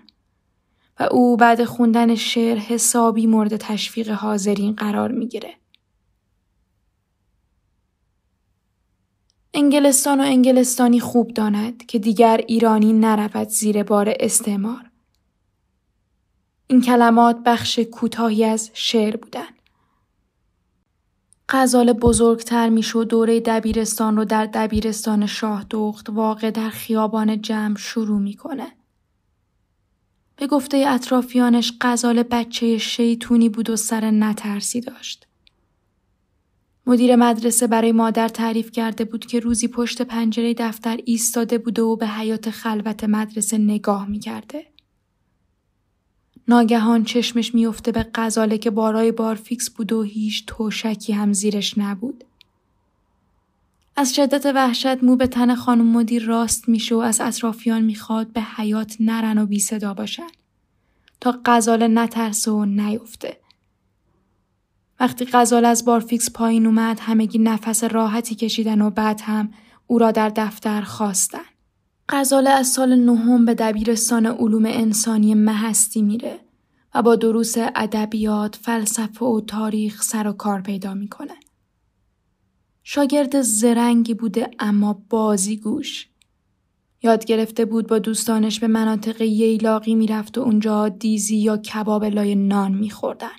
و 1.00 1.08
او 1.10 1.36
بعد 1.36 1.64
خوندن 1.64 2.14
شعر 2.14 2.56
حسابی 2.58 3.26
مورد 3.26 3.56
تشویق 3.56 4.10
حاضرین 4.10 4.74
قرار 4.74 5.12
می‌گیره. 5.12 5.54
انگلستان 9.54 10.20
و 10.20 10.24
انگلستانی 10.24 11.00
خوب 11.00 11.34
داند 11.34 11.86
که 11.86 11.98
دیگر 11.98 12.40
ایرانی 12.48 12.92
نرود 12.92 13.48
زیر 13.48 13.82
بار 13.82 14.14
استعمار. 14.20 14.90
این 16.66 16.80
کلمات 16.80 17.36
بخش 17.46 17.78
کوتاهی 17.78 18.44
از 18.44 18.70
شعر 18.74 19.16
بودند. 19.16 19.54
غزال 21.56 21.92
بزرگتر 21.92 22.68
می‌شد 22.68 23.08
دوره 23.08 23.40
دبیرستان 23.40 24.16
رو 24.16 24.24
در 24.24 24.46
دبیرستان 24.46 25.26
شاه 25.26 25.66
دخت 25.70 26.10
واقع 26.10 26.50
در 26.50 26.70
خیابان 26.70 27.42
جمع 27.42 27.76
شروع 27.76 28.20
می‌کنه. 28.20 28.66
به 30.36 30.46
گفته 30.46 30.84
اطرافیانش 30.88 31.72
غزال 31.80 32.22
بچه 32.22 32.78
شیطونی 32.78 33.48
بود 33.48 33.70
و 33.70 33.76
سر 33.76 34.10
نترسی 34.10 34.80
داشت. 34.80 35.26
مدیر 36.86 37.16
مدرسه 37.16 37.66
برای 37.66 37.92
مادر 37.92 38.28
تعریف 38.28 38.70
کرده 38.70 39.04
بود 39.04 39.26
که 39.26 39.40
روزی 39.40 39.68
پشت 39.68 40.02
پنجره 40.02 40.54
دفتر 40.54 40.98
ایستاده 41.04 41.58
بوده 41.58 41.82
و 41.82 41.96
به 41.96 42.06
حیات 42.06 42.50
خلوت 42.50 43.04
مدرسه 43.04 43.58
نگاه 43.58 44.08
می‌کرده. 44.08 44.66
ناگهان 46.48 47.04
چشمش 47.04 47.54
میفته 47.54 47.92
به 47.92 48.06
غزاله 48.14 48.58
که 48.58 48.70
بارای 48.70 49.12
بارفیکس 49.12 49.70
بود 49.70 49.92
و 49.92 50.02
هیچ 50.02 50.44
توشکی 50.46 51.12
هم 51.12 51.32
زیرش 51.32 51.78
نبود. 51.78 52.24
از 53.96 54.14
شدت 54.14 54.46
وحشت 54.46 55.04
مو 55.04 55.16
به 55.16 55.26
تن 55.26 55.54
خانم 55.54 55.86
مدیر 55.86 56.24
راست 56.24 56.68
میشه 56.68 56.94
و 56.94 56.98
از 56.98 57.20
اطرافیان 57.20 57.82
می‌خواد 57.82 58.26
به 58.26 58.40
حیات 58.40 58.96
نرن 59.00 59.38
و 59.38 59.46
بی 59.46 59.58
صدا 59.58 59.94
باشن 59.94 60.28
تا 61.20 61.40
غزاله 61.44 61.88
نترسه 61.88 62.50
و 62.50 62.64
نیفته. 62.64 63.36
وقتی 65.00 65.28
غزال 65.32 65.64
از 65.64 65.84
بارفیکس 65.84 66.30
پایین 66.30 66.66
اومد 66.66 67.00
همگی 67.00 67.38
نفس 67.38 67.84
راحتی 67.84 68.34
کشیدن 68.34 68.80
و 68.80 68.90
بعد 68.90 69.20
هم 69.20 69.52
او 69.86 69.98
را 69.98 70.10
در 70.10 70.28
دفتر 70.28 70.82
خواستن. 70.82 71.53
غزاله 72.08 72.50
از 72.50 72.66
سال 72.68 72.94
نهم 72.94 73.44
به 73.44 73.54
دبیرستان 73.54 74.26
علوم 74.26 74.64
انسانی 74.66 75.34
مهستی 75.34 76.02
میره 76.02 76.40
و 76.94 77.02
با 77.02 77.16
دروس 77.16 77.54
ادبیات، 77.58 78.56
فلسفه 78.56 79.24
و 79.24 79.40
تاریخ 79.40 80.02
سر 80.02 80.26
و 80.26 80.32
کار 80.32 80.60
پیدا 80.60 80.94
می‌کنه. 80.94 81.34
شاگرد 82.82 83.40
زرنگی 83.40 84.14
بوده 84.14 84.50
اما 84.58 85.02
بازی 85.10 85.56
گوش. 85.56 86.08
یاد 87.02 87.24
گرفته 87.24 87.64
بود 87.64 87.86
با 87.86 87.98
دوستانش 87.98 88.60
به 88.60 88.66
مناطق 88.66 89.20
ییلاقی 89.20 89.94
می‌رفت 89.94 90.38
و 90.38 90.40
اونجا 90.40 90.88
دیزی 90.88 91.36
یا 91.36 91.56
کباب 91.56 92.04
لای 92.04 92.34
نان 92.34 92.74
میخوردن. 92.74 93.36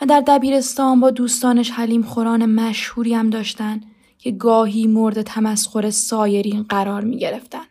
و 0.00 0.06
در 0.06 0.20
دبیرستان 0.26 1.00
با 1.00 1.10
دوستانش 1.10 1.70
حلیم 1.70 2.02
خوران 2.02 2.46
مشهوری 2.46 3.14
هم 3.14 3.30
داشتن 3.30 3.80
که 4.18 4.30
گاهی 4.30 4.86
مورد 4.86 5.22
تمسخر 5.22 5.90
سایرین 5.90 6.62
قرار 6.62 7.04
می 7.04 7.18
گرفتن. 7.18 7.64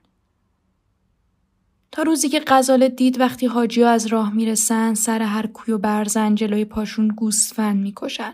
تا 1.92 2.04
روزی 2.04 2.30
که 2.30 2.44
غزاله 2.48 2.90
دید 2.90 3.20
وقتی 3.20 3.46
حاجی 3.46 3.84
از 3.84 4.06
راه 4.06 4.34
می‌رسن 4.34 4.94
سر 4.94 5.22
هر 5.22 5.48
کوی 5.48 5.74
و 5.74 5.78
برزن 5.78 6.36
جلوی 6.36 6.66
پاشون 6.66 7.08
گوسفند 7.08 7.78
می‌کشن 7.82 8.34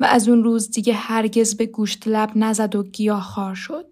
و 0.00 0.04
از 0.04 0.28
اون 0.28 0.44
روز 0.44 0.70
دیگه 0.70 0.94
هرگز 0.94 1.56
به 1.56 1.66
گوشت 1.66 2.08
لب 2.08 2.30
نزد 2.34 2.76
و 2.76 2.82
گیاه 2.82 3.22
خار 3.22 3.54
شد. 3.54 3.86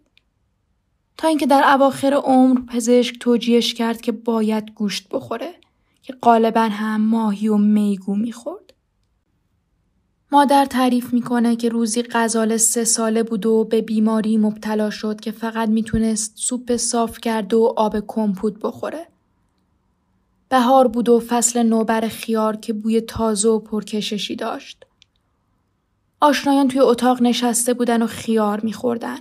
تا 1.16 1.28
اینکه 1.28 1.46
در 1.46 1.62
اواخر 1.74 2.14
عمر 2.14 2.60
پزشک 2.60 3.18
توجیهش 3.18 3.74
کرد 3.74 4.00
که 4.00 4.12
باید 4.12 4.70
گوشت 4.70 5.08
بخوره 5.08 5.54
که 6.02 6.12
غالبا 6.12 6.60
هم 6.60 7.00
ماهی 7.00 7.48
و 7.48 7.56
میگو 7.56 8.14
می‌خورد. 8.14 8.69
مادر 10.32 10.64
تعریف 10.64 11.12
می‌کنه 11.12 11.56
که 11.56 11.68
روزی 11.68 12.02
غزال 12.02 12.56
سه 12.56 12.84
ساله 12.84 13.22
بود 13.22 13.46
و 13.46 13.64
به 13.64 13.80
بیماری 13.80 14.36
مبتلا 14.36 14.90
شد 14.90 15.20
که 15.20 15.30
فقط 15.30 15.68
می‌تونست 15.68 16.32
سوپ 16.36 16.76
صاف 16.76 17.20
کرد 17.20 17.54
و 17.54 17.74
آب 17.76 17.96
کمپوت 18.06 18.54
بخوره. 18.62 19.06
بهار 20.48 20.88
بود 20.88 21.08
و 21.08 21.20
فصل 21.20 21.62
نوبر 21.62 22.08
خیار 22.08 22.56
که 22.56 22.72
بوی 22.72 23.00
تازه 23.00 23.48
و 23.48 23.58
پرکششی 23.58 24.36
داشت. 24.36 24.86
آشنایان 26.20 26.68
توی 26.68 26.80
اتاق 26.80 27.22
نشسته 27.22 27.74
بودن 27.74 28.02
و 28.02 28.06
خیار 28.06 28.60
میخوردن. 28.60 29.18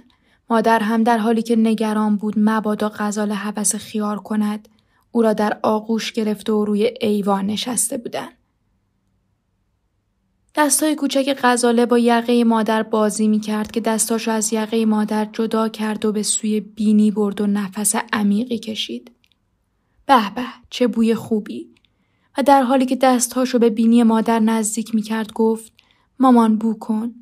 مادر 0.50 0.80
هم 0.80 1.04
در 1.04 1.18
حالی 1.18 1.42
که 1.42 1.56
نگران 1.56 2.16
بود 2.16 2.34
مبادا 2.38 2.92
غزال 2.98 3.32
حوس 3.32 3.76
خیار 3.76 4.20
کند 4.20 4.68
او 5.12 5.22
را 5.22 5.34
در 5.34 5.60
آغوش 5.64 6.12
گرفته 6.12 6.54
و 6.54 6.66
روی 6.66 6.94
ایوان 7.02 7.46
نشسته 7.46 7.98
بودن. 7.98 8.28
دستای 10.56 10.96
کوچک 10.96 11.38
غزاله 11.44 11.86
با 11.86 12.00
یقه 12.00 12.44
مادر 12.44 12.84
بازی 12.84 13.28
می 13.28 13.40
کرد 13.40 13.72
که 13.72 13.82
دستاش 13.82 14.28
از 14.28 14.54
یقه 14.54 14.86
مادر 14.86 15.26
جدا 15.26 15.70
کرد 15.70 16.06
و 16.06 16.12
به 16.12 16.24
سوی 16.24 16.60
بینی 16.60 17.12
برد 17.12 17.42
و 17.42 17.48
نفس 17.48 17.96
عمیقی 18.14 18.58
کشید. 18.58 19.12
به 20.06 20.32
به 20.36 20.46
چه 20.70 20.88
بوی 20.88 21.16
خوبی 21.16 21.70
و 22.38 22.44
در 22.44 22.64
حالی 22.64 22.86
که 22.86 22.96
دستهاشو 22.96 23.60
به 23.60 23.70
بینی 23.70 24.04
مادر 24.04 24.40
نزدیک 24.40 24.96
می 24.96 25.02
کرد 25.02 25.34
گفت 25.34 25.74
مامان 26.20 26.58
بو 26.58 26.74
کن. 26.74 27.16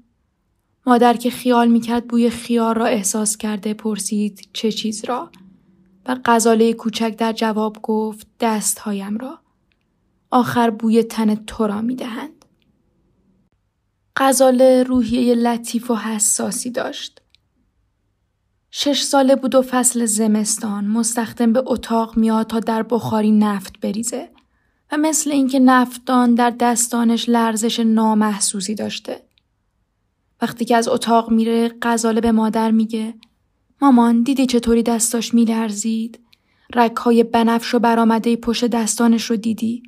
مادر 0.86 1.13
که 1.17 1.29
خیال 1.29 1.67
می 1.67 1.79
کرد 1.79 2.07
بوی 2.07 2.29
خیار 2.29 2.77
را 2.77 2.86
احساس 2.86 3.38
کرده 3.38 3.74
پرسید 3.74 4.50
چه 4.53 4.72
چیز 4.72 5.05
را 5.05 5.31
و 6.05 6.17
غزاله 6.25 6.74
کوچک 6.74 7.15
در 7.17 7.34
جواب 7.34 7.77
گفت 7.81 8.27
دستهایم 8.39 9.17
را. 9.17 9.39
آخر 10.31 10.69
بوی 10.69 11.03
تن 11.03 11.36
تو 11.36 11.67
را 11.67 11.81
می 11.81 11.96
دهند. 11.96 12.37
غزاله 14.19 14.83
روحیه 14.83 15.36
لطیف 15.36 15.91
و 15.91 15.95
حساسی 15.95 16.71
داشت. 16.71 17.21
شش 18.71 19.01
ساله 19.01 19.36
بود 19.36 19.55
و 19.55 19.62
فصل 19.62 20.05
زمستان 20.05 20.88
مستخدم 20.88 21.53
به 21.53 21.63
اتاق 21.65 22.17
میاد 22.17 22.47
تا 22.47 22.59
در 22.59 22.83
بخاری 22.83 23.31
نفت 23.31 23.79
بریزه 23.79 24.29
و 24.91 24.97
مثل 24.97 25.31
اینکه 25.31 25.59
نفتان 25.59 26.36
در 26.36 26.50
دستانش 26.50 27.29
لرزش 27.29 27.79
نامحسوسی 27.79 28.75
داشته. 28.75 29.21
وقتی 30.41 30.65
که 30.65 30.75
از 30.75 30.88
اتاق 30.88 31.31
میره 31.31 31.71
غزاله 31.81 32.21
به 32.21 32.31
مادر 32.31 32.71
میگه 32.71 33.13
مامان 33.81 34.24
دیدی 34.24 34.45
چطوری 34.45 34.83
دستاش 34.83 35.33
میلرزید؟ 35.33 36.19
رکهای 36.75 37.24
بنفش 37.24 37.75
و 37.75 37.79
برآمده 37.79 38.36
پشت 38.36 38.65
دستانش 38.65 39.25
رو 39.25 39.36
دیدی؟ 39.36 39.83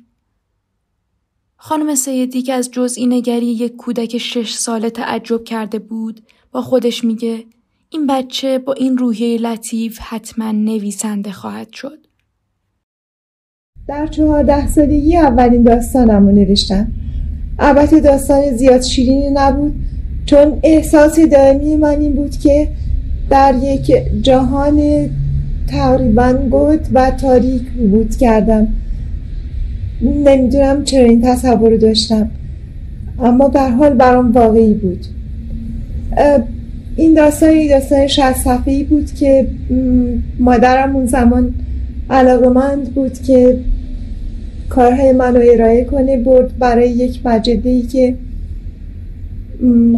خانم 1.62 1.94
سیدی 1.94 2.42
که 2.42 2.52
از 2.52 2.70
جزئی 2.70 3.06
نگری 3.06 3.46
یک 3.46 3.76
کودک 3.76 4.18
شش 4.18 4.52
ساله 4.52 4.90
تعجب 4.90 5.44
کرده 5.44 5.78
بود 5.78 6.20
با 6.52 6.62
خودش 6.62 7.04
میگه 7.04 7.44
این 7.90 8.06
بچه 8.06 8.58
با 8.58 8.72
این 8.72 8.98
روحیه 8.98 9.40
لطیف 9.40 9.98
حتما 10.02 10.52
نویسنده 10.52 11.32
خواهد 11.32 11.72
شد. 11.72 11.98
در 13.88 14.06
چهارده 14.06 14.68
سالگی 14.68 15.16
اولین 15.16 15.62
داستانم 15.62 16.26
رو 16.26 16.32
نوشتم. 16.32 16.92
البته 17.58 18.00
داستان 18.00 18.56
زیاد 18.56 18.82
شیرینی 18.82 19.30
نبود 19.30 19.74
چون 20.26 20.60
احساس 20.62 21.18
دائمی 21.18 21.76
من 21.76 22.00
این 22.00 22.12
بود 22.12 22.36
که 22.36 22.68
در 23.30 23.54
یک 23.62 23.92
جهان 24.22 25.10
تقریبا 25.68 26.32
گود 26.32 26.86
و 26.92 27.10
تاریک 27.10 27.62
بود 27.62 28.16
کردم 28.16 28.68
نمی‌دونم 30.02 30.84
چرا 30.84 31.04
این 31.04 31.20
تصور 31.22 31.70
رو 31.70 31.76
داشتم. 31.76 32.30
اما 33.22 33.48
به 33.48 33.60
حال 33.60 33.94
برام 33.94 34.32
واقعی 34.32 34.74
بود. 34.74 35.06
این 36.96 37.14
داستان 37.14 37.68
داستان 37.68 38.06
شهست 38.06 38.44
صفحه‌ای 38.44 38.84
بود 38.84 39.12
که 39.14 39.46
مادرم 40.38 40.96
اون 40.96 41.06
زمان 41.06 41.54
علاقمند 42.10 42.94
بود 42.94 43.22
که 43.22 43.58
کارهای 44.68 45.12
من 45.12 45.36
رو 45.36 45.42
ارائه 45.52 45.84
کنه 45.84 46.16
برد 46.16 46.58
برای 46.58 46.90
یک 46.90 47.20
مجده 47.26 47.70
ای 47.70 47.82
که 47.82 48.14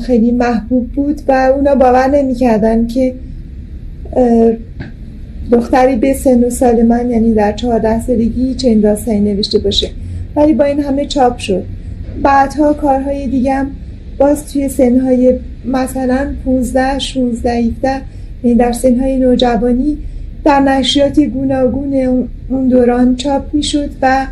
خیلی 0.01 0.31
محبوب 0.31 0.89
بود 0.89 1.21
و 1.29 1.53
اونا 1.57 1.75
باور 1.75 2.07
نمی‌کردن 2.07 2.87
که 2.87 3.15
دختری 5.53 5.97
به 5.97 6.15
سن 6.15 6.45
و 6.45 6.51
سال 6.51 6.83
من 6.83 7.11
یعنی 7.11 7.35
در 7.35 7.53
چهارده 7.53 8.01
سالگی 8.01 8.55
چه 8.55 8.75
داستانی 8.75 9.21
نوشته 9.21 9.59
باشه. 9.59 9.91
ولی 10.37 10.53
با 10.53 10.65
این 10.65 10.81
همه 10.81 11.07
چاپ 11.07 11.39
شد. 11.39 11.65
بعدها 12.23 12.73
کارهای 12.73 13.27
دیگم 13.27 13.67
باز 14.19 14.53
توی 14.53 14.69
سنهای 14.69 15.39
مثلا 15.65 16.35
15 16.45 16.99
16 16.99 17.51
17 17.53 18.01
یعنی 18.45 18.57
در 18.57 18.73
سنهای 18.73 19.17
نوجوانی 19.17 19.99
در 20.45 20.61
نشریات 20.61 21.21
گوناگون 21.21 22.29
اون 22.49 22.69
دوران 22.69 23.17
چاپ 23.17 23.55
می‌شد 23.55 23.91
و 24.03 24.27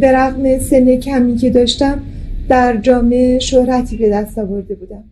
به 0.00 0.12
رغم 0.12 0.58
سن 0.58 0.96
کمی 0.96 1.36
که 1.36 1.50
داشتم 1.50 2.00
در 2.48 2.76
جامعه 2.76 3.38
شهرتی 3.38 3.96
به 3.96 4.10
دست 4.10 4.38
آورده 4.38 4.74
بودم. 4.74 5.04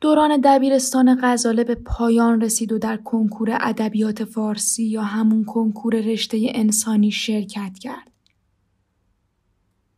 دوران 0.00 0.40
دبیرستان 0.44 1.18
غزاله 1.22 1.64
به 1.64 1.74
پایان 1.74 2.40
رسید 2.40 2.72
و 2.72 2.78
در 2.78 2.96
کنکور 2.96 3.58
ادبیات 3.60 4.24
فارسی 4.24 4.84
یا 4.84 5.02
همون 5.02 5.44
کنکور 5.44 5.94
رشته 5.94 6.38
انسانی 6.54 7.10
شرکت 7.10 7.78
کرد. 7.78 8.10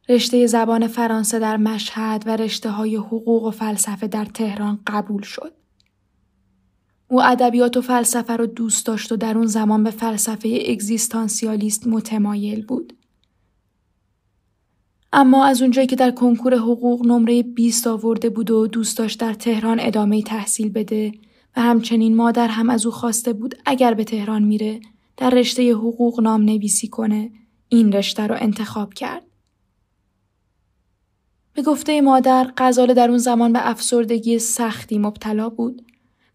رشته 0.09 0.47
زبان 0.47 0.87
فرانسه 0.87 1.39
در 1.39 1.57
مشهد 1.57 2.23
و 2.27 2.37
رشته 2.37 2.71
های 2.71 2.97
حقوق 2.97 3.45
و 3.45 3.51
فلسفه 3.51 4.07
در 4.07 4.25
تهران 4.25 4.81
قبول 4.87 5.23
شد. 5.23 5.53
او 7.09 7.23
ادبیات 7.23 7.77
و 7.77 7.81
فلسفه 7.81 8.37
رو 8.37 8.47
دوست 8.47 8.87
داشت 8.87 9.13
و 9.13 9.17
در 9.17 9.39
اون 9.39 9.47
زمان 9.47 9.85
به 9.85 9.91
فلسفه 9.91 10.65
اگزیستانسیالیست 10.69 11.87
متمایل 11.87 12.67
بود. 12.67 12.97
اما 15.13 15.45
از 15.45 15.63
اونجایی 15.63 15.87
که 15.87 15.97
در 15.97 16.11
کنکور 16.11 16.55
حقوق 16.55 17.07
نمره 17.07 17.43
20 17.43 17.87
آورده 17.87 18.31
بود 18.31 18.51
و 18.51 18.67
دوست 18.67 18.99
داشت 18.99 19.21
در 19.21 19.35
تهران 19.35 19.81
ادامه 19.81 20.23
تحصیل 20.23 20.69
بده 20.69 21.13
و 21.57 21.61
همچنین 21.61 22.17
مادر 22.17 22.49
هم 22.49 22.71
از 22.71 22.87
او 22.87 22.93
خواسته 22.93 23.33
بود 23.33 23.55
اگر 23.67 23.95
به 23.95 24.05
تهران 24.05 24.43
میره 24.43 24.81
در 25.17 25.31
رشته 25.31 25.73
حقوق 25.73 26.21
نام 26.21 26.43
نویسی 26.43 26.89
کنه 26.89 27.31
این 27.69 27.93
رشته 27.93 28.27
رو 28.27 28.37
انتخاب 28.39 28.95
کرد. 28.95 29.23
به 31.55 31.63
گفته 31.63 32.01
مادر 32.01 32.53
غزاله 32.57 32.95
در 32.95 33.09
اون 33.09 33.19
زمان 33.19 33.53
به 33.53 33.71
افسردگی 33.71 34.39
سختی 34.39 34.99
مبتلا 34.99 35.49
بود 35.49 35.83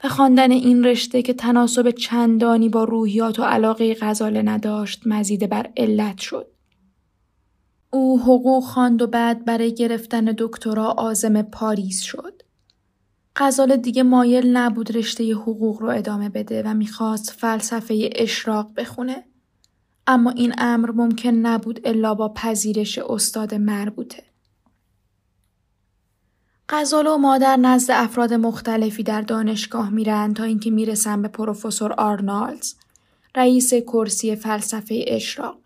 و 0.04 0.10
خواندن 0.10 0.52
این 0.52 0.84
رشته 0.86 1.22
که 1.22 1.34
تناسب 1.34 1.92
چندانی 1.92 2.70
با 2.70 2.84
روحیات 2.84 3.40
و 3.40 3.44
علاقه 3.44 3.94
غزاله 4.02 4.42
نداشت 4.42 5.02
مزید 5.06 5.50
بر 5.50 5.70
علت 5.78 6.18
شد. 6.18 6.57
او 7.90 8.20
حقوق 8.20 8.64
خواند 8.64 9.02
و 9.02 9.08
بعد 9.08 9.46
برای 9.46 9.74
گرفتن 9.74 10.26
دکترا 10.38 10.86
آزم 10.86 11.42
پاریس 11.42 12.02
شد. 12.02 12.42
غزال 13.36 13.76
دیگه 13.76 14.04
مایل 14.04 14.58
نبود 14.58 14.98
رشته 14.98 15.34
حقوق 15.34 15.82
رو 15.82 15.90
ادامه 15.90 16.30
بده 16.30 16.64
و 16.64 16.74
می‌خواست 16.74 17.32
فلسفه 17.32 18.10
اشراق 18.16 18.72
بخونه. 18.78 19.24
اما 20.08 20.32
این 20.32 20.54
امر 20.58 20.92
ممکن 20.92 21.30
نبود 21.30 21.80
الا 21.84 22.14
با 22.14 22.34
پذیرش 22.34 22.98
استاد 22.98 23.56
مربوطه. 23.56 24.24
غزال 26.70 27.08
و 27.08 27.18
مادر 27.18 27.56
نزد 27.56 27.92
افراد 27.92 28.34
مختلفی 28.34 29.04
در 29.04 29.22
دانشگاه 29.22 29.90
میرن 29.90 30.34
تا 30.34 30.44
اینکه 30.44 30.72
می‌رسن 30.72 31.22
به 31.22 31.28
پروفسور 31.28 31.94
آرنالدز 31.94 32.74
رئیس 33.36 33.74
کرسی 33.74 34.36
فلسفه 34.36 35.06
اشراق. 35.08 35.58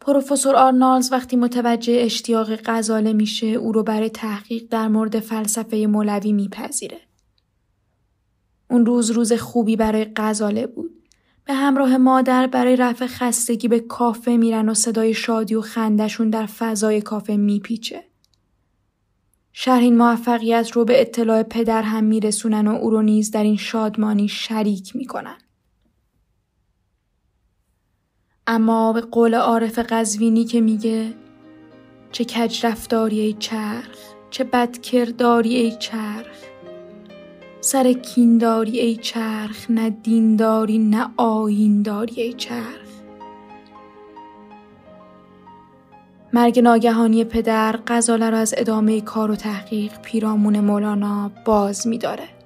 پروفسور 0.00 0.56
آرنالز 0.56 1.12
وقتی 1.12 1.36
متوجه 1.36 1.92
اشتیاق 2.00 2.56
غزاله 2.64 3.12
میشه 3.12 3.46
او 3.46 3.72
رو 3.72 3.82
برای 3.82 4.10
تحقیق 4.10 4.62
در 4.70 4.88
مورد 4.88 5.20
فلسفه 5.20 5.86
مولوی 5.86 6.32
میپذیره. 6.32 7.00
اون 8.70 8.86
روز 8.86 9.10
روز 9.10 9.32
خوبی 9.32 9.76
برای 9.76 10.06
غزاله 10.16 10.66
بود. 10.66 10.90
به 11.44 11.54
همراه 11.54 11.96
مادر 11.96 12.46
برای 12.46 12.76
رفع 12.76 13.06
خستگی 13.06 13.68
به 13.68 13.80
کافه 13.80 14.36
میرن 14.36 14.68
و 14.68 14.74
صدای 14.74 15.14
شادی 15.14 15.54
و 15.54 15.60
خندشون 15.60 16.30
در 16.30 16.46
فضای 16.46 17.00
کافه 17.00 17.36
میپیچه. 17.36 18.04
شهرین 19.52 19.96
موفقیت 19.96 20.70
رو 20.70 20.84
به 20.84 21.00
اطلاع 21.00 21.42
پدر 21.42 21.82
هم 21.82 22.04
میرسونن 22.04 22.66
و 22.66 22.74
او 22.74 22.90
رو 22.90 23.02
نیز 23.02 23.30
در 23.30 23.42
این 23.42 23.56
شادمانی 23.56 24.28
شریک 24.28 24.96
می‌کنن. 24.96 25.38
اما 28.52 28.92
به 28.92 29.00
قول 29.00 29.34
عارف 29.34 29.78
قزوینی 29.78 30.44
که 30.44 30.60
میگه 30.60 31.12
چه 32.12 32.24
کج 32.24 32.66
رفتاری 32.66 33.20
ای 33.20 33.32
چرخ 33.32 33.98
چه 34.30 34.44
بد 34.44 34.78
کرداری 34.78 35.54
ای 35.54 35.76
چرخ. 35.78 36.26
سر 37.60 37.92
کینداری 37.92 38.78
ای 38.78 38.96
چرخ 38.96 39.70
نه 39.70 39.90
دینداری 39.90 40.78
نه 40.78 41.06
آیینداری 41.16 42.22
ای 42.22 42.32
چرخ. 42.32 42.90
مرگ 46.32 46.60
ناگهانی 46.60 47.24
پدر 47.24 47.78
غزاله 47.86 48.30
را 48.30 48.38
از 48.38 48.54
ادامه 48.56 49.00
کار 49.00 49.30
و 49.30 49.36
تحقیق 49.36 50.00
پیرامون 50.02 50.60
مولانا 50.60 51.30
باز 51.44 51.86
میداره. 51.86 52.39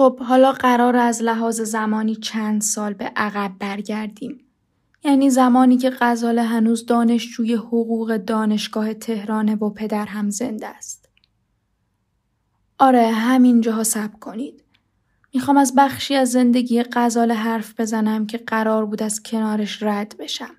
خب 0.00 0.18
حالا 0.20 0.52
قرار 0.52 0.96
از 0.96 1.22
لحاظ 1.22 1.60
زمانی 1.60 2.16
چند 2.16 2.62
سال 2.62 2.92
به 2.92 3.12
عقب 3.16 3.52
برگردیم. 3.58 4.40
یعنی 5.04 5.30
زمانی 5.30 5.76
که 5.76 5.92
غزاله 6.00 6.42
هنوز 6.42 6.86
دانشجوی 6.86 7.54
حقوق 7.54 8.16
دانشگاه 8.16 8.94
تهرانه 8.94 9.54
و 9.54 9.70
پدر 9.70 10.06
هم 10.06 10.30
زنده 10.30 10.66
است. 10.66 11.08
آره 12.78 13.10
همین 13.10 13.60
جاها 13.60 13.84
سب 13.84 14.20
کنید. 14.20 14.64
می‌خوام 15.34 15.56
از 15.56 15.74
بخشی 15.76 16.14
از 16.14 16.30
زندگی 16.30 16.82
غزاله 16.92 17.34
حرف 17.34 17.80
بزنم 17.80 18.26
که 18.26 18.38
قرار 18.38 18.86
بود 18.86 19.02
از 19.02 19.22
کنارش 19.22 19.82
رد 19.82 20.14
بشم. 20.18 20.54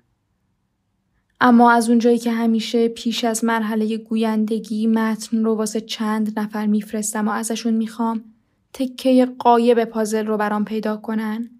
اما 1.40 1.72
از 1.72 1.88
اونجایی 1.88 2.18
که 2.18 2.32
همیشه 2.32 2.88
پیش 2.88 3.24
از 3.24 3.44
مرحله 3.44 3.96
گویندگی 3.96 4.86
متن 4.86 5.44
رو 5.44 5.54
واسه 5.54 5.80
چند 5.80 6.38
نفر 6.38 6.66
میفرستم 6.66 7.28
و 7.28 7.30
ازشون 7.30 7.74
می‌خوام 7.74 8.31
تکه 8.72 9.26
قایب 9.38 9.84
پازل 9.84 10.26
رو 10.26 10.36
برام 10.36 10.64
پیدا 10.64 10.96
کنن. 10.96 11.50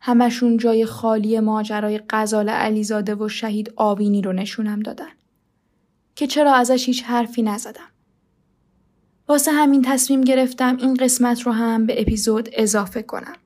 همشون 0.00 0.56
جای 0.56 0.86
خالی 0.86 1.40
ماجرای 1.40 1.98
قزال 1.98 2.48
علیزاده 2.48 3.14
و 3.14 3.28
شهید 3.28 3.72
آوینی 3.76 4.22
رو 4.22 4.32
نشونم 4.32 4.80
دادن. 4.80 5.10
که 6.14 6.26
چرا 6.26 6.54
ازش 6.54 6.86
هیچ 6.86 7.02
حرفی 7.02 7.42
نزدم. 7.42 7.90
واسه 9.28 9.52
همین 9.52 9.82
تصمیم 9.82 10.20
گرفتم 10.20 10.76
این 10.76 10.94
قسمت 10.94 11.42
رو 11.42 11.52
هم 11.52 11.86
به 11.86 12.00
اپیزود 12.00 12.48
اضافه 12.52 13.02
کنم. 13.02 13.36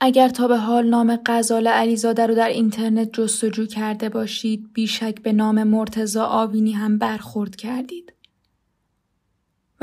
اگر 0.00 0.28
تا 0.28 0.48
به 0.48 0.56
حال 0.56 0.88
نام 0.88 1.18
غزال 1.26 1.66
علیزاده 1.66 2.26
رو 2.26 2.34
در 2.34 2.48
اینترنت 2.48 3.12
جستجو 3.12 3.66
کرده 3.66 4.08
باشید 4.08 4.72
بیشک 4.72 5.22
به 5.22 5.32
نام 5.32 5.62
مرتزا 5.62 6.26
آوینی 6.26 6.72
هم 6.72 6.98
برخورد 6.98 7.56
کردید. 7.56 8.13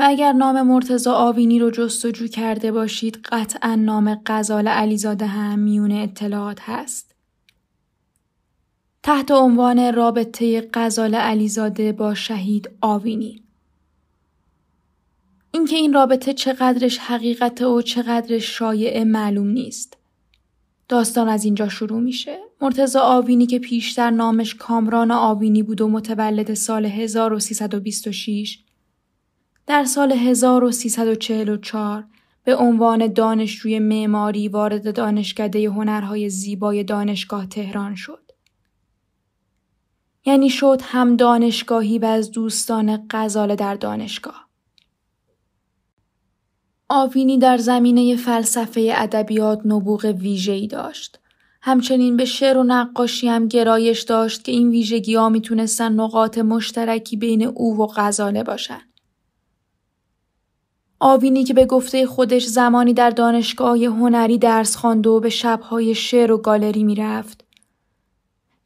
اگر 0.04 0.32
نام 0.32 0.62
مرتزا 0.62 1.12
آوینی 1.12 1.58
رو 1.58 1.70
جستجو 1.70 2.26
کرده 2.26 2.72
باشید 2.72 3.16
قطعا 3.16 3.74
نام 3.74 4.20
غزال 4.26 4.68
علیزاده 4.68 5.26
هم 5.26 5.58
میون 5.58 5.92
اطلاعات 5.92 6.58
هست. 6.60 7.14
تحت 9.02 9.30
عنوان 9.30 9.94
رابطه 9.94 10.68
غزال 10.74 11.14
علیزاده 11.14 11.92
با 11.92 12.14
شهید 12.14 12.70
آوینی 12.80 13.42
اینکه 15.50 15.76
این 15.76 15.92
رابطه 15.92 16.32
چقدرش 16.32 16.98
حقیقت 16.98 17.62
و 17.62 17.82
چقدرش 17.82 18.58
شایعه 18.58 19.04
معلوم 19.04 19.48
نیست. 19.48 19.96
داستان 20.88 21.28
از 21.28 21.44
اینجا 21.44 21.68
شروع 21.68 22.00
میشه. 22.00 22.38
مرتزا 22.60 23.00
آوینی 23.00 23.46
که 23.46 23.58
پیشتر 23.58 24.10
نامش 24.10 24.54
کامران 24.54 25.10
آوینی 25.10 25.62
بود 25.62 25.80
و 25.80 25.88
متولد 25.88 26.54
سال 26.54 26.86
1326 26.86 28.58
در 29.66 29.84
سال 29.84 30.12
1344 30.12 32.04
به 32.44 32.56
عنوان 32.56 33.12
دانشجوی 33.12 33.78
معماری 33.78 34.48
وارد 34.48 34.94
دانشکده 34.94 35.70
هنرهای 35.70 36.28
زیبای 36.28 36.84
دانشگاه 36.84 37.46
تهران 37.46 37.94
شد. 37.94 38.32
یعنی 40.24 40.50
شد 40.50 40.80
هم 40.84 41.16
دانشگاهی 41.16 41.98
و 41.98 42.04
از 42.04 42.30
دوستان 42.30 43.06
غزاله 43.10 43.56
در 43.56 43.74
دانشگاه. 43.74 44.48
آوینی 46.88 47.38
در 47.38 47.58
زمینه 47.58 48.16
فلسفه 48.16 48.92
ادبیات 48.94 49.60
نبوغ 49.64 50.14
ویژه‌ای 50.18 50.66
داشت. 50.66 51.18
همچنین 51.62 52.16
به 52.16 52.24
شعر 52.24 52.56
و 52.56 52.62
نقاشی 52.62 53.28
هم 53.28 53.48
گرایش 53.48 54.02
داشت 54.02 54.44
که 54.44 54.52
این 54.52 54.70
ویژگی 54.70 55.14
ها 55.14 55.28
می‌تونستن 55.28 55.92
نقاط 55.92 56.38
مشترکی 56.38 57.16
بین 57.16 57.42
او 57.42 57.76
و 57.82 57.86
غزاله 57.86 58.42
باشن. 58.42 58.80
آوینی 61.04 61.44
که 61.44 61.54
به 61.54 61.66
گفته 61.66 62.06
خودش 62.06 62.46
زمانی 62.46 62.94
در 62.94 63.10
دانشگاه 63.10 63.84
هنری 63.84 64.38
درس 64.38 64.76
خواند 64.76 65.06
و 65.06 65.20
به 65.20 65.28
شبهای 65.28 65.94
شعر 65.94 66.32
و 66.32 66.38
گالری 66.38 66.84
می‌رفت. 66.84 67.44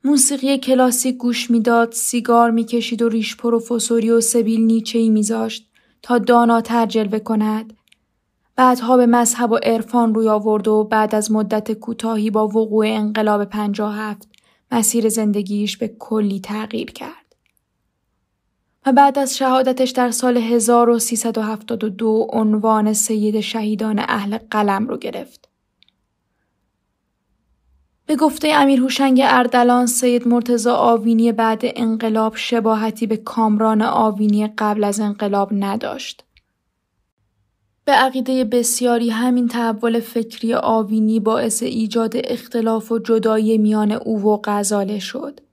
موسیقی 0.04 0.58
کلاسیک 0.58 1.16
گوش 1.16 1.50
می‌داد، 1.50 1.92
سیگار 1.92 2.50
می‌کشید 2.50 3.02
و 3.02 3.08
ریش 3.08 3.36
پروفسوری 3.36 4.10
و 4.10 4.20
سبیل 4.20 4.60
نیچه 4.60 4.98
ای 4.98 5.10
میذاشت 5.10 5.70
تا 6.02 6.18
داناتر 6.18 6.86
جلوه 6.86 7.18
کند 7.18 7.72
بعدها 8.56 8.96
به 8.96 9.06
مذهب 9.06 9.52
و 9.52 9.56
عرفان 9.56 10.14
روی 10.14 10.28
آورد 10.28 10.68
و 10.68 10.84
بعد 10.84 11.14
از 11.14 11.32
مدت 11.32 11.72
کوتاهی 11.72 12.30
با 12.30 12.48
وقوع 12.48 12.86
انقلاب 12.86 13.44
57 13.44 14.28
مسیر 14.72 15.08
زندگیش 15.08 15.76
به 15.76 15.88
کلی 15.98 16.40
تغییر 16.40 16.90
کرد. 16.90 17.25
و 18.86 18.92
بعد 18.92 19.18
از 19.18 19.36
شهادتش 19.36 19.90
در 19.90 20.10
سال 20.10 20.36
1372 20.36 22.26
عنوان 22.32 22.92
سید 22.92 23.40
شهیدان 23.40 23.98
اهل 23.98 24.38
قلم 24.50 24.88
رو 24.88 24.96
گرفت. 24.96 25.48
به 28.06 28.16
گفته 28.16 28.48
امیر 28.48 28.80
هوشنگ 28.80 29.20
اردلان 29.24 29.86
سید 29.86 30.28
مرتزا 30.28 30.76
آوینی 30.76 31.32
بعد 31.32 31.62
انقلاب 31.64 32.36
شباهتی 32.36 33.06
به 33.06 33.16
کامران 33.16 33.82
آوینی 33.82 34.46
قبل 34.58 34.84
از 34.84 35.00
انقلاب 35.00 35.48
نداشت. 35.52 36.24
به 37.84 37.92
عقیده 37.92 38.44
بسیاری 38.44 39.10
همین 39.10 39.48
تحول 39.48 40.00
فکری 40.00 40.54
آوینی 40.54 41.20
باعث 41.20 41.62
ایجاد 41.62 42.12
اختلاف 42.16 42.92
و 42.92 42.98
جدایی 42.98 43.58
میان 43.58 43.92
او 43.92 44.22
و 44.22 44.40
غزاله 44.44 44.98
شد. 44.98 45.45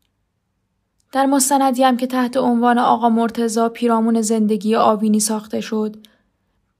در 1.13 1.25
مستندی 1.25 1.83
هم 1.83 1.97
که 1.97 2.07
تحت 2.07 2.37
عنوان 2.37 2.77
آقا 2.77 3.09
مرتزا 3.09 3.69
پیرامون 3.69 4.21
زندگی 4.21 4.75
آوینی 4.75 5.19
ساخته 5.19 5.61
شد، 5.61 5.95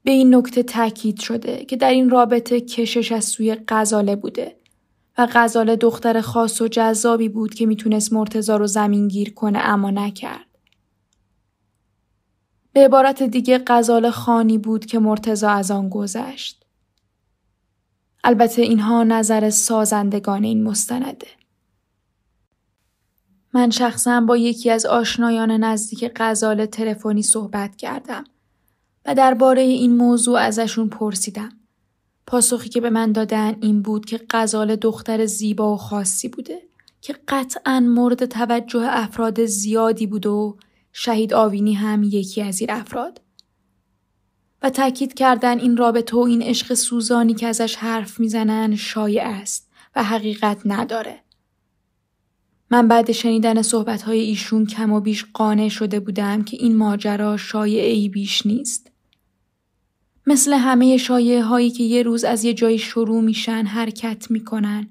به 0.03 0.11
این 0.11 0.35
نکته 0.35 0.63
تاکید 0.63 1.19
شده 1.19 1.65
که 1.65 1.75
در 1.75 1.89
این 1.89 2.09
رابطه 2.09 2.61
کشش 2.61 3.11
از 3.11 3.25
سوی 3.25 3.57
غزاله 3.67 4.15
بوده 4.15 4.55
و 5.17 5.27
غزاله 5.33 5.75
دختر 5.75 6.21
خاص 6.21 6.61
و 6.61 6.67
جذابی 6.67 7.29
بود 7.29 7.53
که 7.53 7.65
می‌تونست 7.65 8.13
مرتزا 8.13 8.57
رو 8.57 8.67
زمین 8.67 9.07
گیر 9.07 9.33
کنه 9.33 9.59
اما 9.59 9.91
نکرد. 9.91 10.47
به 12.73 12.85
عبارت 12.85 13.23
دیگه 13.23 13.57
قزال 13.57 14.09
خانی 14.09 14.57
بود 14.57 14.85
که 14.85 14.99
مرتزا 14.99 15.49
از 15.49 15.71
آن 15.71 15.89
گذشت. 15.89 16.65
البته 18.23 18.61
اینها 18.61 19.03
نظر 19.03 19.49
سازندگان 19.49 20.43
این 20.43 20.63
مستنده. 20.63 21.27
من 23.53 23.69
شخصا 23.69 24.21
با 24.21 24.37
یکی 24.37 24.69
از 24.69 24.85
آشنایان 24.85 25.51
نزدیک 25.51 26.11
قزال 26.15 26.65
تلفنی 26.65 27.21
صحبت 27.21 27.75
کردم 27.75 28.23
و 29.05 29.15
درباره 29.15 29.61
این 29.61 29.95
موضوع 29.95 30.39
ازشون 30.39 30.89
پرسیدم. 30.89 31.49
پاسخی 32.27 32.69
که 32.69 32.81
به 32.81 32.89
من 32.89 33.11
دادن 33.11 33.55
این 33.61 33.81
بود 33.81 34.05
که 34.05 34.17
قزال 34.29 34.75
دختر 34.75 35.25
زیبا 35.25 35.73
و 35.73 35.77
خاصی 35.77 36.27
بوده 36.27 36.61
که 37.01 37.15
قطعا 37.27 37.79
مورد 37.79 38.25
توجه 38.25 38.85
افراد 38.89 39.45
زیادی 39.45 40.07
بود 40.07 40.25
و 40.25 40.57
شهید 40.91 41.33
آوینی 41.33 41.73
هم 41.73 42.03
یکی 42.03 42.41
از 42.41 42.61
این 42.61 42.71
افراد. 42.71 43.21
و 44.61 44.69
تاکید 44.69 45.13
کردن 45.13 45.59
این 45.59 45.77
رابطه 45.77 46.17
و 46.17 46.19
این 46.19 46.41
عشق 46.41 46.73
سوزانی 46.73 47.33
که 47.33 47.47
ازش 47.47 47.75
حرف 47.75 48.19
می‌زنن 48.19 48.75
شایع 48.75 49.23
است 49.25 49.69
و 49.95 50.03
حقیقت 50.03 50.57
نداره. 50.65 51.22
من 52.73 52.87
بعد 52.87 53.11
شنیدن 53.11 53.61
صحبتهای 53.61 54.19
ایشون 54.19 54.65
کم 54.65 54.91
و 54.91 54.99
بیش 54.99 55.25
قانع 55.33 55.69
شده 55.69 55.99
بودم 55.99 56.43
که 56.43 56.57
این 56.59 56.75
ماجرا 56.75 57.37
شایعی 57.37 58.09
بیش 58.09 58.45
نیست. 58.45 58.91
مثل 60.27 60.53
همه 60.53 60.97
شایعه 60.97 61.43
هایی 61.43 61.69
که 61.69 61.83
یه 61.83 62.03
روز 62.03 62.23
از 62.23 62.43
یه 62.43 62.53
جایی 62.53 62.77
شروع 62.77 63.21
میشن 63.21 63.65
حرکت 63.65 64.31
می‌کنن. 64.31 64.89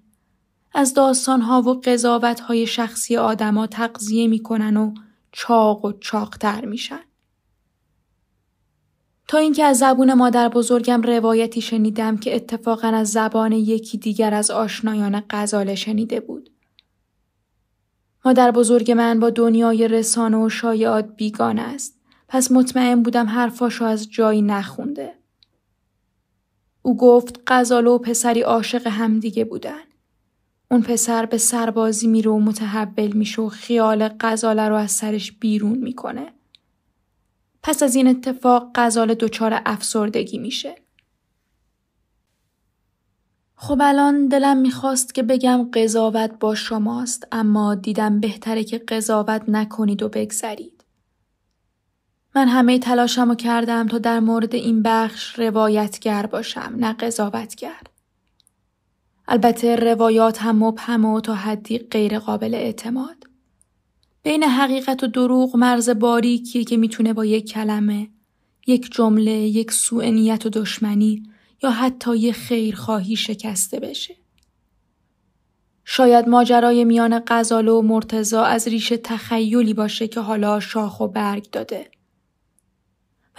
از 0.74 0.94
داستان 0.94 1.40
ها 1.40 1.62
و 1.62 1.80
قضاوت 1.80 2.40
های 2.40 2.66
شخصی 2.66 3.16
آدما 3.16 3.66
تقضیه 3.66 4.26
می‌کنن 4.26 4.76
و 4.76 4.94
چاق 5.32 5.84
و 5.84 5.92
چاقتر 5.92 6.64
میشن. 6.64 7.02
تا 9.28 9.38
اینکه 9.38 9.64
از 9.64 9.78
زبون 9.78 10.14
مادر 10.14 10.48
بزرگم 10.48 11.02
روایتی 11.02 11.60
شنیدم 11.60 12.16
که 12.16 12.36
اتفاقا 12.36 12.88
از 12.88 13.10
زبان 13.10 13.52
یکی 13.52 13.98
دیگر 13.98 14.34
از 14.34 14.50
آشنایان 14.50 15.22
غزاله 15.30 15.74
شنیده 15.74 16.20
بود. 16.20 16.51
مادر 18.24 18.50
بزرگ 18.50 18.90
من 18.90 19.20
با 19.20 19.30
دنیای 19.30 19.88
رسانه 19.88 20.36
و 20.36 20.48
شایعات 20.48 21.16
بیگان 21.16 21.58
است. 21.58 22.00
پس 22.28 22.52
مطمئن 22.52 23.02
بودم 23.02 23.26
حرفاشو 23.26 23.84
از 23.84 24.10
جایی 24.10 24.42
نخونده. 24.42 25.14
او 26.82 26.96
گفت 26.96 27.40
غزاله 27.46 27.90
و 27.90 27.98
پسری 27.98 28.40
عاشق 28.40 28.86
همدیگه 28.86 29.44
بودن. 29.44 29.82
اون 30.70 30.82
پسر 30.82 31.26
به 31.26 31.38
سربازی 31.38 32.06
میره 32.06 32.30
و 32.30 32.38
متحول 32.38 33.12
میشه 33.12 33.42
و 33.42 33.48
خیال 33.48 34.08
غزاله 34.20 34.68
رو 34.68 34.74
از 34.74 34.90
سرش 34.90 35.32
بیرون 35.32 35.78
می‌کنه. 35.78 36.32
پس 37.62 37.82
از 37.82 37.94
این 37.94 38.06
اتفاق 38.06 38.70
غزاله 38.74 39.14
دچار 39.14 39.60
افسردگی 39.66 40.38
میشه. 40.38 40.81
خب 43.62 43.78
الان 43.82 44.28
دلم 44.28 44.56
می‌خواست 44.56 45.14
که 45.14 45.22
بگم 45.22 45.70
قضاوت 45.74 46.30
با 46.40 46.54
شماست 46.54 47.26
اما 47.32 47.74
دیدم 47.74 48.20
بهتره 48.20 48.64
که 48.64 48.78
قضاوت 48.78 49.42
نکنید 49.48 50.02
و 50.02 50.08
بگذرید. 50.08 50.84
من 52.34 52.48
همه 52.48 52.78
تلاشم 52.78 53.28
رو 53.28 53.34
کردم 53.34 53.86
تا 53.86 53.98
در 53.98 54.20
مورد 54.20 54.54
این 54.54 54.82
بخش 54.82 55.38
روایتگر 55.38 56.26
باشم 56.26 56.74
نه 56.76 56.92
قضاوتگر. 56.92 57.80
البته 59.28 59.76
روایات 59.76 60.42
هم 60.42 60.64
مبهم 60.64 61.04
و 61.04 61.20
تا 61.20 61.34
حدی 61.34 61.78
غیر 61.78 62.18
قابل 62.18 62.54
اعتماد. 62.54 63.26
بین 64.22 64.42
حقیقت 64.42 65.04
و 65.04 65.06
دروغ 65.06 65.56
مرز 65.56 65.90
باریکیه 65.90 66.64
که 66.64 66.76
می‌تونه 66.76 67.12
با 67.12 67.24
یک 67.24 67.52
کلمه، 67.52 68.08
یک 68.66 68.92
جمله، 68.92 69.32
یک 69.32 69.72
سوء 69.72 70.10
نیت 70.10 70.46
و 70.46 70.48
دشمنی 70.48 71.31
یا 71.62 71.70
حتی 71.70 72.16
یک 72.16 72.34
خیرخواهی 72.34 73.16
شکسته 73.16 73.80
بشه. 73.80 74.16
شاید 75.84 76.28
ماجرای 76.28 76.84
میان 76.84 77.22
غزاله 77.26 77.72
و 77.72 77.82
مرتزا 77.82 78.44
از 78.44 78.68
ریشه 78.68 78.96
تخیلی 78.96 79.74
باشه 79.74 80.08
که 80.08 80.20
حالا 80.20 80.60
شاخ 80.60 81.00
و 81.00 81.08
برگ 81.08 81.50
داده. 81.50 81.90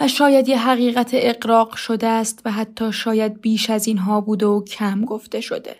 و 0.00 0.08
شاید 0.08 0.48
یه 0.48 0.58
حقیقت 0.58 1.10
اقراق 1.12 1.76
شده 1.76 2.06
است 2.06 2.42
و 2.44 2.52
حتی 2.52 2.92
شاید 2.92 3.40
بیش 3.40 3.70
از 3.70 3.86
اینها 3.86 4.20
بوده 4.20 4.46
و 4.46 4.64
کم 4.64 5.04
گفته 5.04 5.40
شده. 5.40 5.76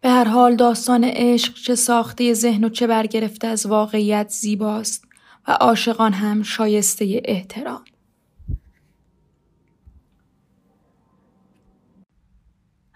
به 0.00 0.08
هر 0.08 0.24
حال 0.24 0.56
داستان 0.56 1.04
عشق 1.04 1.54
چه 1.54 1.74
ساخته 1.74 2.34
ذهن 2.34 2.64
و 2.64 2.68
چه 2.68 2.86
برگرفته 2.86 3.46
از 3.46 3.66
واقعیت 3.66 4.28
زیباست 4.28 5.04
و 5.48 5.52
عاشقان 5.52 6.12
هم 6.12 6.42
شایسته 6.42 7.22
احترام. 7.24 7.84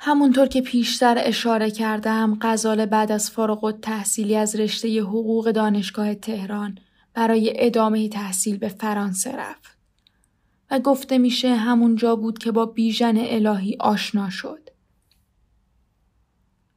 همونطور 0.02 0.46
که 0.46 0.60
پیشتر 0.60 1.18
اشاره 1.18 1.70
کردم 1.70 2.38
غزاله 2.40 2.86
بعد 2.86 3.12
از 3.12 3.30
فارغ 3.30 3.80
تحصیلی 3.80 4.36
از 4.36 4.56
رشته 4.56 5.00
حقوق 5.00 5.50
دانشگاه 5.50 6.14
تهران 6.14 6.78
برای 7.14 7.52
ادامه 7.56 8.08
تحصیل 8.08 8.58
به 8.58 8.68
فرانسه 8.68 9.36
رفت 9.36 9.78
و 10.70 10.78
گفته 10.78 11.18
میشه 11.18 11.54
همونجا 11.54 12.16
بود 12.16 12.38
که 12.38 12.52
با 12.52 12.66
بیژن 12.66 13.16
الهی 13.16 13.76
آشنا 13.80 14.30
شد. 14.30 14.70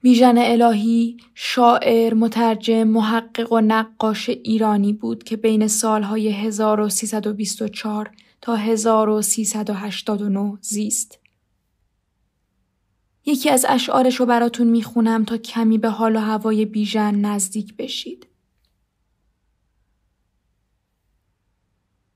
بیژن 0.02 0.38
الهی 0.38 1.18
شاعر، 1.36 2.14
مترجم، 2.14 2.84
محقق 2.84 3.52
و 3.52 3.62
نقاش 3.62 4.30
ایرانی 4.30 4.94
بود 4.94 5.24
که 5.24 5.38
بین 5.38 5.68
سالهای 5.68 6.32
1324 6.32 8.12
تا 8.42 8.56
1389 8.56 10.58
زیست. 10.62 11.23
یکی 13.26 13.50
از 13.50 13.66
اشعارش 13.70 14.16
رو 14.16 14.26
براتون 14.26 14.68
می‌خونم 14.68 15.26
تا 15.26 15.38
کمی 15.38 15.78
به 15.78 15.90
حال 15.90 16.16
و 16.16 16.20
هوای 16.20 16.66
بیژن 16.66 17.16
نزدیک 17.16 17.76
بشید. 17.76 18.28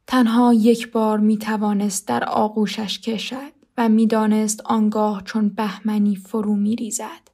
تنها 0.07 0.53
یک 0.53 0.91
بار 0.91 1.19
می 1.19 1.37
توانست 1.37 2.07
در 2.07 2.23
آغوشش 2.23 2.99
کشد 2.99 3.51
و 3.77 3.89
می‌دانست 3.89 4.61
آنگاه 4.65 5.23
چون 5.23 5.49
بهمنی 5.49 6.15
فرو 6.15 6.55
می 6.55 6.75
ریزد 6.75 7.31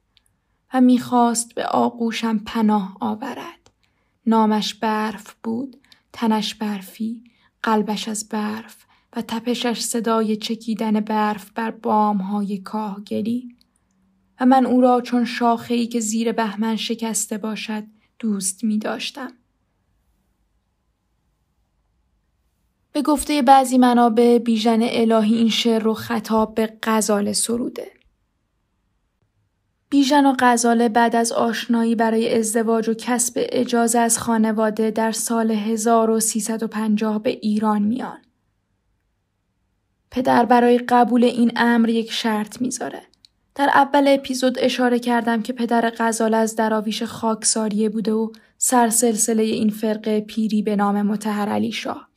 و 0.74 0.80
می‌خواست 0.80 1.54
به 1.54 1.66
آغوشم 1.66 2.38
پناه 2.38 2.96
آورد. 3.00 3.70
نامش 4.26 4.74
برف 4.74 5.34
بود، 5.42 5.76
تنش 6.12 6.54
برفی، 6.54 7.24
قلبش 7.62 8.08
از 8.08 8.28
برف 8.28 8.84
و 9.16 9.22
تپشش 9.22 9.80
صدای 9.80 10.36
چکیدن 10.36 11.00
برف 11.00 11.50
بر 11.50 11.70
بامهای 11.70 12.58
کاهگلی 12.58 13.53
و 14.40 14.46
من 14.46 14.66
او 14.66 14.80
را 14.80 15.00
چون 15.00 15.24
شاخه‌ای 15.24 15.86
که 15.86 16.00
زیر 16.00 16.32
بهمن 16.32 16.76
شکسته 16.76 17.38
باشد 17.38 17.84
دوست 18.18 18.64
می 18.64 18.78
داشتم. 18.78 19.32
به 22.92 23.02
گفته 23.02 23.42
بعضی 23.42 23.78
منابع 23.78 24.38
بیژن 24.38 24.82
الهی 24.82 25.34
این 25.34 25.48
شعر 25.48 25.82
رو 25.82 25.94
خطاب 25.94 26.54
به 26.54 26.78
غزاله 26.82 27.32
سروده. 27.32 27.90
بیژن 29.90 30.26
و 30.26 30.34
غزاله 30.38 30.88
بعد 30.88 31.16
از 31.16 31.32
آشنایی 31.32 31.94
برای 31.94 32.38
ازدواج 32.38 32.88
و 32.88 32.94
کسب 32.94 33.32
اجازه 33.36 33.98
از 33.98 34.18
خانواده 34.18 34.90
در 34.90 35.12
سال 35.12 35.50
1350 35.50 37.22
به 37.22 37.30
ایران 37.30 37.82
میان. 37.82 38.18
پدر 40.10 40.44
برای 40.44 40.78
قبول 40.78 41.24
این 41.24 41.52
امر 41.56 41.88
یک 41.88 42.12
شرط 42.12 42.60
می‌ذاره. 42.60 43.02
در 43.54 43.70
اول 43.74 44.08
اپیزود 44.08 44.58
اشاره 44.58 44.98
کردم 44.98 45.42
که 45.42 45.52
پدر 45.52 45.92
غزاله 45.98 46.36
از 46.36 46.56
دراویش 46.56 47.02
خاکساریه 47.02 47.88
بوده 47.88 48.12
و 48.12 48.30
سرسلسله 48.58 49.42
این 49.42 49.70
فرقه 49.70 50.20
پیری 50.20 50.62
به 50.62 50.76
نام 50.76 51.02
متحر 51.02 51.48
علی 51.48 51.72
شاه. 51.72 52.08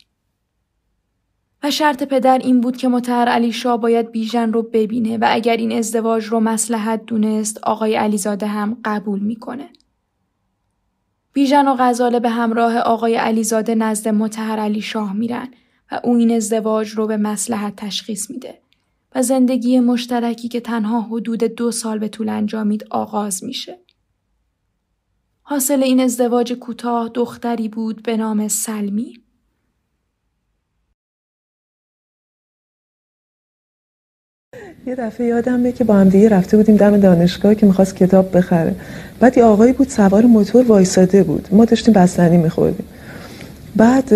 و 1.62 1.70
شرط 1.70 2.02
پدر 2.02 2.38
این 2.38 2.60
بود 2.60 2.76
که 2.76 2.88
متحر 2.88 3.28
علی 3.28 3.52
شاه 3.52 3.80
باید 3.80 4.12
بیژن 4.12 4.52
رو 4.52 4.62
ببینه 4.62 5.18
و 5.18 5.24
اگر 5.28 5.56
این 5.56 5.72
ازدواج 5.72 6.24
رو 6.24 6.40
مسلحت 6.40 7.04
دونست 7.06 7.58
آقای 7.58 7.96
علیزاده 7.96 8.46
هم 8.46 8.76
قبول 8.84 9.20
می‌کنه. 9.20 9.68
بیژن 11.32 11.68
و 11.68 11.76
غزاله 11.78 12.20
به 12.20 12.30
همراه 12.30 12.78
آقای 12.78 13.14
علیزاده 13.14 13.74
نزد 13.74 14.08
متحر 14.08 14.58
علی 14.58 14.80
شاه 14.80 15.12
میرن 15.12 15.48
و 15.92 16.00
او 16.04 16.14
این 16.14 16.30
ازدواج 16.30 16.90
رو 16.90 17.06
به 17.06 17.16
مسلحت 17.16 17.76
تشخیص 17.76 18.30
میده 18.30 18.58
و 19.14 19.22
زندگی 19.22 19.80
مشترکی 19.80 20.48
که 20.48 20.60
تنها 20.60 21.00
حدود 21.00 21.44
دو 21.44 21.70
سال 21.70 21.98
به 21.98 22.08
طول 22.08 22.28
انجامید 22.28 22.84
آغاز 22.90 23.44
میشه. 23.44 23.78
حاصل 25.42 25.82
این 25.82 26.00
ازدواج 26.00 26.52
کوتاه 26.52 27.08
دختری 27.08 27.68
بود 27.68 28.02
به 28.02 28.16
نام 28.16 28.48
سلمی. 28.48 29.22
یه 34.86 34.94
دفعه 34.94 35.26
یادمه 35.26 35.72
که 35.72 35.84
با 35.84 35.94
هم 35.94 36.08
دیگه 36.08 36.28
رفته 36.28 36.56
بودیم 36.56 36.76
دم 36.76 37.00
دانشگاه 37.00 37.54
که 37.54 37.66
می‌خواست 37.66 37.96
کتاب 37.96 38.36
بخره 38.36 38.76
بعد 39.20 39.38
یه 39.38 39.44
آقایی 39.44 39.72
بود 39.72 39.88
سوار 39.88 40.24
موتور 40.26 40.66
وایساده 40.66 41.22
بود 41.22 41.48
ما 41.52 41.64
داشتیم 41.64 41.94
بستنی 41.94 42.36
میخوردیم 42.36 42.86
بعد 43.76 44.08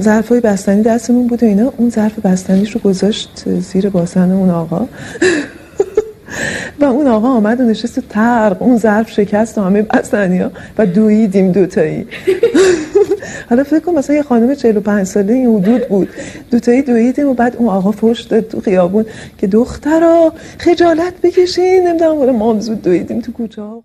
ظرفای 0.00 0.40
بستنی 0.40 0.82
دستمون 0.82 1.26
بود 1.26 1.42
و 1.42 1.46
اینا. 1.46 1.72
اون 1.76 1.90
ظرف 1.90 2.18
بستنیش 2.18 2.70
رو 2.70 2.80
گذاشت 2.80 3.60
زیر 3.60 3.88
باسن 3.88 4.30
اون 4.30 4.50
آقا. 4.50 4.86
و 6.80 6.84
اون 6.84 7.06
آقا 7.06 7.28
آمد 7.28 7.60
و 7.60 7.64
نشست 7.64 8.00
ترق 8.00 8.62
اون 8.62 8.78
ظرف 8.78 9.10
شکست 9.10 9.58
و 9.58 9.60
همه 9.60 9.82
بستنی 9.82 10.38
ها 10.38 10.50
و 10.78 10.86
دویدیم 10.86 11.52
دوتایی. 11.52 12.06
حالا 13.50 13.64
فکر 13.64 13.80
کن 13.80 13.94
مثلا 13.94 14.16
یه 14.16 14.22
خانم 14.22 14.54
45 14.54 15.06
ساله 15.06 15.32
این 15.32 15.56
حدود 15.56 15.88
بود. 15.88 16.08
دوتایی 16.50 16.82
دویدیم 16.82 17.28
و 17.28 17.34
بعد 17.34 17.56
اون 17.56 17.68
آقا 17.68 17.92
فوش 17.92 18.20
داد 18.20 18.48
تو 18.48 18.60
خیابون 18.60 19.04
که 19.38 19.46
دخترا 19.46 20.32
خجالت 20.58 21.12
بکشین 21.22 21.88
نمی‌دونم 21.88 22.36
ما 22.36 22.60
زود 22.60 22.82
دویدیم 22.82 23.20
تو 23.20 23.32
کوچه 23.32 23.62
ها 23.62 23.82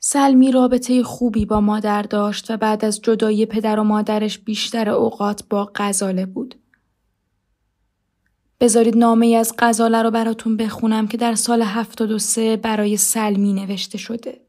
سلمی 0.00 0.52
رابطه 0.52 1.02
خوبی 1.02 1.44
با 1.44 1.60
مادر 1.60 2.02
داشت 2.02 2.50
و 2.50 2.56
بعد 2.56 2.84
از 2.84 3.00
جدایی 3.00 3.46
پدر 3.46 3.80
و 3.80 3.84
مادرش 3.84 4.38
بیشتر 4.38 4.88
اوقات 4.88 5.44
با 5.50 5.70
غزاله 5.74 6.26
بود. 6.26 6.54
بذارید 8.60 8.96
نامه 8.96 9.26
ای 9.26 9.36
از 9.36 9.54
غزاله 9.58 10.02
رو 10.02 10.10
براتون 10.10 10.56
بخونم 10.56 11.08
که 11.08 11.16
در 11.16 11.34
سال 11.34 11.62
73 11.62 12.56
برای 12.56 12.96
سلمی 12.96 13.52
نوشته 13.52 13.98
شده. 13.98 14.40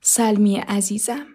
سلمی 0.00 0.56
عزیزم 0.56 1.26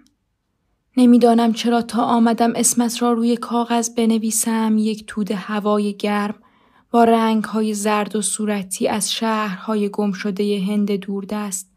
نمی‌دانم 0.97 1.53
چرا 1.53 1.81
تا 1.81 2.03
آمدم 2.03 2.53
اسمت 2.55 3.01
را 3.01 3.13
روی 3.13 3.37
کاغذ 3.37 3.89
بنویسم 3.89 4.75
یک 4.77 5.05
تود 5.07 5.31
هوای 5.31 5.93
گرم 5.93 6.35
با 6.91 7.03
رنگ 7.03 7.43
های 7.43 7.73
زرد 7.73 8.15
و 8.15 8.21
صورتی 8.21 8.87
از 8.87 9.11
شهرهای 9.11 9.89
گم 9.89 10.11
شده 10.11 10.63
هند 10.67 10.91
دوردست 10.91 11.68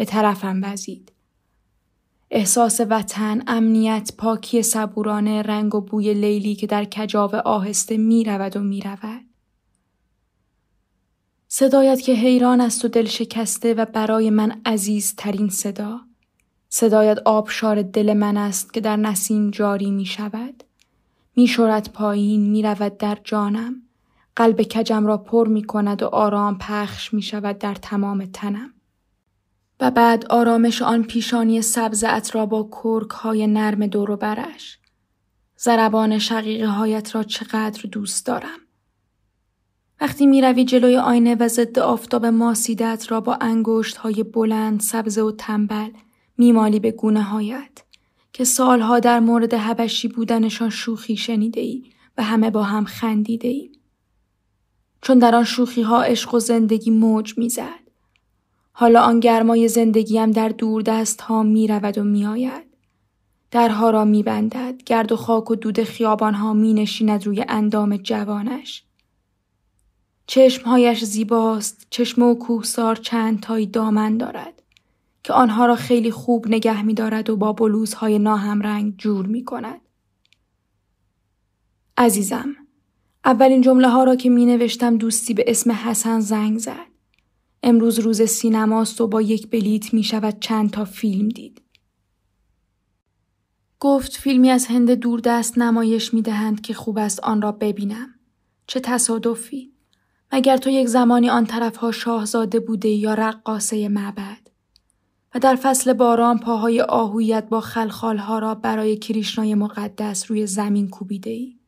به 0.00 0.06
طرفم 0.06 0.60
وزید. 0.62 1.12
احساس 2.30 2.80
وطن، 2.90 3.42
امنیت، 3.46 4.12
پاکی 4.18 4.62
صبورانه، 4.62 5.42
رنگ 5.42 5.74
و 5.74 5.80
بوی 5.80 6.14
لیلی 6.14 6.54
که 6.54 6.66
در 6.66 6.84
کجاو 6.84 7.36
آهسته 7.36 7.96
می 7.96 8.24
رود 8.24 8.56
و 8.56 8.60
می 8.60 8.80
رود. 8.80 9.24
صدایت 11.48 12.00
که 12.00 12.12
حیران 12.12 12.60
است 12.60 12.84
و 12.84 12.88
دل 12.88 13.04
شکسته 13.04 13.74
و 13.74 13.84
برای 13.84 14.30
من 14.30 14.60
عزیز 14.66 15.14
ترین 15.16 15.48
صدا. 15.48 16.00
صدایت 16.68 17.18
آبشار 17.24 17.82
دل 17.82 18.12
من 18.12 18.36
است 18.36 18.72
که 18.72 18.80
در 18.80 18.96
نسیم 18.96 19.50
جاری 19.50 19.90
می 19.90 20.06
شود. 20.06 20.64
می 21.36 21.46
شورد 21.46 21.92
پایین 21.92 22.50
می 22.50 22.62
رود 22.62 22.98
در 22.98 23.18
جانم. 23.24 23.82
قلب 24.36 24.62
کجم 24.62 25.06
را 25.06 25.16
پر 25.18 25.48
می 25.48 25.62
کند 25.62 26.02
و 26.02 26.06
آرام 26.06 26.58
پخش 26.58 27.14
می 27.14 27.22
شود 27.22 27.58
در 27.58 27.74
تمام 27.74 28.24
تنم. 28.24 28.74
و 29.80 29.90
بعد 29.90 30.26
آرامش 30.26 30.82
آن 30.82 31.02
پیشانی 31.02 31.62
سبز 31.62 32.04
را 32.32 32.46
با 32.46 32.68
کرک 32.72 33.10
های 33.10 33.46
نرم 33.46 33.86
دور 33.86 34.16
برش. 34.16 34.78
زربان 35.56 36.18
شقیقه 36.18 36.66
هایت 36.66 37.14
را 37.14 37.22
چقدر 37.22 37.82
دوست 37.82 38.26
دارم. 38.26 38.58
وقتی 40.00 40.26
می 40.26 40.42
روی 40.42 40.64
جلوی 40.64 40.96
آینه 40.96 41.34
و 41.34 41.48
ضد 41.48 41.78
آفتاب 41.78 42.26
ماسیدت 42.26 43.06
را 43.08 43.20
با 43.20 43.34
انگشت 43.34 43.96
های 43.96 44.22
بلند، 44.22 44.80
سبز 44.80 45.18
و 45.18 45.32
تنبل 45.32 45.90
میمالی 46.38 46.80
به 46.80 46.90
گونه 46.90 47.22
هایت 47.22 47.84
که 48.32 48.44
سالها 48.44 49.00
در 49.00 49.20
مورد 49.20 49.54
هبشی 49.54 50.08
بودنشان 50.08 50.70
شوخی 50.70 51.16
شنیده 51.16 51.60
ای 51.60 51.84
و 52.18 52.22
همه 52.22 52.50
با 52.50 52.62
هم 52.62 52.84
خندیده 52.84 53.48
ای. 53.48 53.72
چون 55.02 55.18
در 55.18 55.34
آن 55.34 55.44
شوخی 55.44 55.82
ها 55.82 56.02
عشق 56.02 56.34
و 56.34 56.38
زندگی 56.38 56.90
موج 56.90 57.38
می‌زد. 57.38 57.89
حالا 58.80 59.00
آن 59.00 59.20
گرمای 59.20 59.68
زندگیم 59.68 60.30
در 60.30 60.48
دور 60.48 60.82
دست 60.82 61.20
ها 61.20 61.42
می 61.42 61.66
رود 61.66 61.98
و 61.98 62.04
می 62.04 62.26
آید. 62.26 62.66
درها 63.50 63.90
را 63.90 64.04
می 64.04 64.22
بندد. 64.22 64.82
گرد 64.82 65.12
و 65.12 65.16
خاک 65.16 65.50
و 65.50 65.54
دود 65.54 65.82
خیابان 65.82 66.34
ها 66.34 66.52
می 66.52 66.74
نشیند 66.74 67.26
روی 67.26 67.44
اندام 67.48 67.96
جوانش. 67.96 68.84
چشمهایش 70.26 71.04
زیباست. 71.04 71.86
چشم 71.90 72.22
و 72.22 72.34
کوهسار 72.34 72.96
چند 72.96 73.40
تایی 73.40 73.66
دامن 73.66 74.16
دارد. 74.16 74.62
که 75.24 75.32
آنها 75.32 75.66
را 75.66 75.74
خیلی 75.74 76.10
خوب 76.10 76.48
نگه 76.48 76.82
می 76.82 76.94
دارد 76.94 77.30
و 77.30 77.36
با 77.36 77.52
بلوزهای 77.52 78.18
ناهمرنگ 78.18 78.96
جور 78.96 79.26
می 79.26 79.44
کند. 79.44 79.80
عزیزم، 81.96 82.56
اولین 83.24 83.60
جمله 83.60 83.88
ها 83.88 84.04
را 84.04 84.16
که 84.16 84.30
می 84.30 84.46
نوشتم 84.46 84.96
دوستی 84.96 85.34
به 85.34 85.44
اسم 85.46 85.72
حسن 85.72 86.20
زنگ 86.20 86.58
زد. 86.58 86.89
امروز 87.62 87.98
روز 87.98 88.22
سینماست 88.22 89.00
و 89.00 89.06
با 89.06 89.22
یک 89.22 89.50
بلیت 89.50 89.94
می 89.94 90.02
شود 90.02 90.40
چند 90.40 90.70
تا 90.70 90.84
فیلم 90.84 91.28
دید. 91.28 91.62
گفت 93.80 94.12
فیلمی 94.12 94.50
از 94.50 94.66
هند 94.66 94.90
دوردست 94.90 95.58
نمایش 95.58 96.14
می 96.14 96.22
دهند 96.22 96.60
که 96.60 96.74
خوب 96.74 96.98
است 96.98 97.20
آن 97.20 97.42
را 97.42 97.52
ببینم. 97.52 98.14
چه 98.66 98.80
تصادفی. 98.80 99.72
مگر 100.32 100.56
تو 100.56 100.70
یک 100.70 100.88
زمانی 100.88 101.30
آن 101.30 101.46
طرفها 101.46 101.92
شاهزاده 101.92 102.60
بوده 102.60 102.88
یا 102.88 103.14
رقاصه 103.14 103.88
معبد. 103.88 104.50
و 105.34 105.38
در 105.38 105.56
فصل 105.56 105.92
باران 105.92 106.38
پاهای 106.38 106.80
آهویت 106.80 107.48
با 107.48 107.60
خلخالها 107.60 108.38
را 108.38 108.54
برای 108.54 108.96
کریشنای 108.96 109.54
مقدس 109.54 110.30
روی 110.30 110.46
زمین 110.46 110.88
کوبیده 110.88 111.30
ای. 111.30 111.59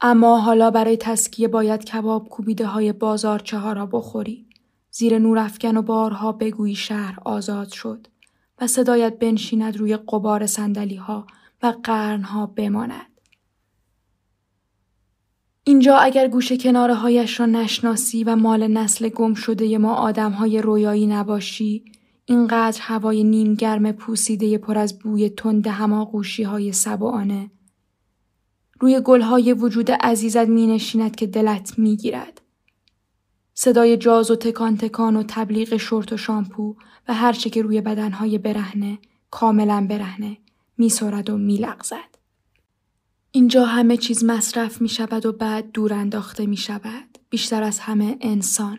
اما 0.00 0.38
حالا 0.38 0.70
برای 0.70 0.96
تسکیه 0.96 1.48
باید 1.48 1.84
کباب 1.84 2.28
کوبیده 2.28 2.66
های 2.66 2.92
بازارچه 2.92 3.58
ها 3.58 3.72
را 3.72 3.86
بخوری. 3.86 4.46
زیر 4.90 5.18
نورافکن 5.18 5.76
و 5.76 5.82
بارها 5.82 6.32
بگویی 6.32 6.74
شهر 6.74 7.18
آزاد 7.24 7.68
شد 7.68 8.06
و 8.60 8.66
صدایت 8.66 9.18
بنشیند 9.18 9.76
روی 9.76 9.96
قبار 9.96 10.46
سندلی 10.46 10.96
ها 10.96 11.26
و 11.62 11.74
قرنها 11.84 12.46
بماند. 12.46 13.20
اینجا 15.64 15.96
اگر 15.96 16.28
گوشه 16.28 16.56
کناره 16.56 16.94
هایش 16.94 17.40
را 17.40 17.46
نشناسی 17.46 18.24
و 18.24 18.36
مال 18.36 18.66
نسل 18.66 19.08
گم 19.08 19.34
شده 19.34 19.78
ما 19.78 19.94
آدم 19.94 20.32
های 20.32 20.62
رویایی 20.62 21.06
نباشی 21.06 21.84
اینقدر 22.24 22.80
هوای 22.82 23.24
نیمگرم 23.24 23.92
پوسیده 23.92 24.58
پر 24.58 24.78
از 24.78 24.98
بوی 24.98 25.28
تند 25.28 25.66
هماغوشی 25.66 26.42
های 26.42 26.72
سبعانه 26.72 27.50
روی 28.80 29.00
گلهای 29.00 29.52
وجود 29.52 29.90
عزیزت 29.90 30.48
می 30.48 30.66
نشیند 30.66 31.16
که 31.16 31.26
دلت 31.26 31.78
می 31.78 31.96
گیرد. 31.96 32.40
صدای 33.54 33.96
جاز 33.96 34.30
و 34.30 34.36
تکان 34.36 34.76
تکان 34.76 35.16
و 35.16 35.22
تبلیغ 35.28 35.76
شورت 35.76 36.12
و 36.12 36.16
شامپو 36.16 36.76
و 37.08 37.14
هرچه 37.14 37.50
که 37.50 37.62
روی 37.62 37.80
بدنهای 37.80 38.38
برهنه 38.38 38.98
کاملا 39.30 39.86
برهنه 39.90 40.38
می 40.78 40.88
سرد 40.88 41.30
و 41.30 41.36
می 41.36 41.56
لغزد. 41.56 42.16
اینجا 43.30 43.64
همه 43.64 43.96
چیز 43.96 44.24
مصرف 44.24 44.80
می 44.80 44.88
شود 44.88 45.26
و 45.26 45.32
بعد 45.32 45.72
دور 45.72 45.94
انداخته 45.94 46.46
می 46.46 46.56
شود. 46.56 47.18
بیشتر 47.30 47.62
از 47.62 47.78
همه 47.78 48.16
انسان. 48.20 48.78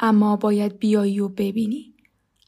اما 0.00 0.36
باید 0.36 0.78
بیایی 0.78 1.20
و 1.20 1.28
ببینی. 1.28 1.94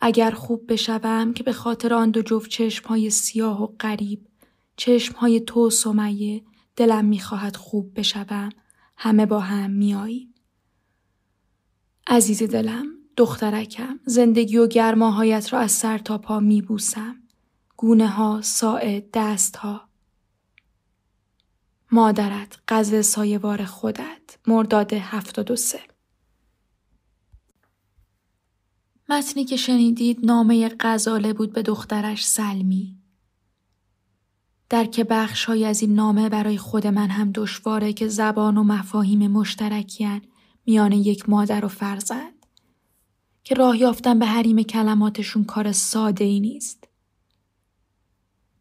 اگر 0.01 0.31
خوب 0.31 0.73
بشوم 0.73 1.33
که 1.33 1.43
به 1.43 1.53
خاطر 1.53 1.95
آن 1.95 2.11
دو 2.11 2.23
جفت 2.23 2.51
چشم 2.51 2.89
های 2.89 3.11
سیاه 3.11 3.63
و 3.63 3.67
غریب 3.81 4.27
چشم 4.77 5.15
های 5.15 5.41
تو 5.41 5.71
سمیه 5.71 6.43
دلم 6.77 7.05
می‌خواهد 7.05 7.57
خوب 7.57 7.99
بشوم. 7.99 8.49
همه 8.97 9.27
با 9.27 9.41
هم 9.41 9.71
میاییم 9.71 10.35
عزیز 12.07 12.43
دلم 12.43 12.87
دخترکم 13.17 14.01
زندگی 14.07 14.57
و 14.57 14.67
گرماهایت 14.67 15.53
را 15.53 15.59
از 15.59 15.73
سر 15.73 15.99
تا 15.99 16.19
پا 16.19 16.41
میبوسم. 16.41 17.17
گونه 17.77 18.07
ها 18.07 18.41
ساعد 18.43 19.11
دست 19.15 19.57
ها. 19.57 19.89
مادرت 21.93 22.59
غزل 22.69 23.01
سایوار 23.01 23.65
خودت. 23.65 24.39
مرداد 24.47 24.93
هفتاد 24.93 25.51
و 25.51 25.57
سه. 25.57 25.81
متنی 29.09 29.45
که 29.45 29.57
شنیدید 29.57 30.27
نامه 30.27 30.71
غزاله 30.81 31.33
بود 31.33 31.53
به 31.53 31.63
دخترش 31.63 32.27
سلمی. 32.27 32.96
درک 34.69 35.01
بخشهایی 35.01 35.65
از 35.65 35.83
این 35.83 35.95
نامه 35.95 36.29
برای 36.29 36.59
خود 36.59 36.87
من 36.87 37.09
هم 37.09 37.31
دشواره 37.35 37.93
که 37.93 38.09
زبان 38.09 38.57
و 38.57 38.63
مفاهیم 38.63 39.31
مشترکیان 39.31 40.23
میان 40.67 40.93
یک 40.93 41.29
مادر 41.29 41.65
و 41.65 41.69
فرزند 41.69 42.47
که 43.45 43.55
راه 43.55 43.79
یافتن 43.79 44.19
به 44.19 44.27
حریم 44.27 44.63
کلماتشون 44.63 45.45
کار 45.45 45.73
ساده 45.73 46.25
ای 46.25 46.41
نیست. 46.41 46.89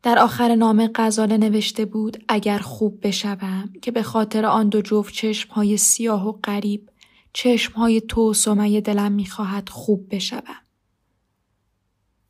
در 0.04 0.20
آخر 0.20 0.56
نامه 0.56 0.90
غزاله 0.96 1.38
نوشته 1.38 1.86
بود 1.86 2.24
اگر 2.28 2.60
خوب 2.60 3.08
بشوم 3.08 3.74
که 3.82 3.92
به 3.92 4.04
خاطر 4.04 4.46
آن 4.46 4.70
دو 4.70 4.82
جفت 4.82 5.14
چشم 5.14 5.54
های 5.54 5.78
سیاه 5.78 6.28
و 6.28 6.32
غریب 6.32 6.90
چشم 7.34 7.74
های 7.74 8.02
تو 8.02 8.30
و 8.30 8.34
سمیه 8.34 8.82
دلم 8.82 9.12
می‌خواهد 9.12 9.70
خوب 9.70 10.08
بشوم. 10.16 10.65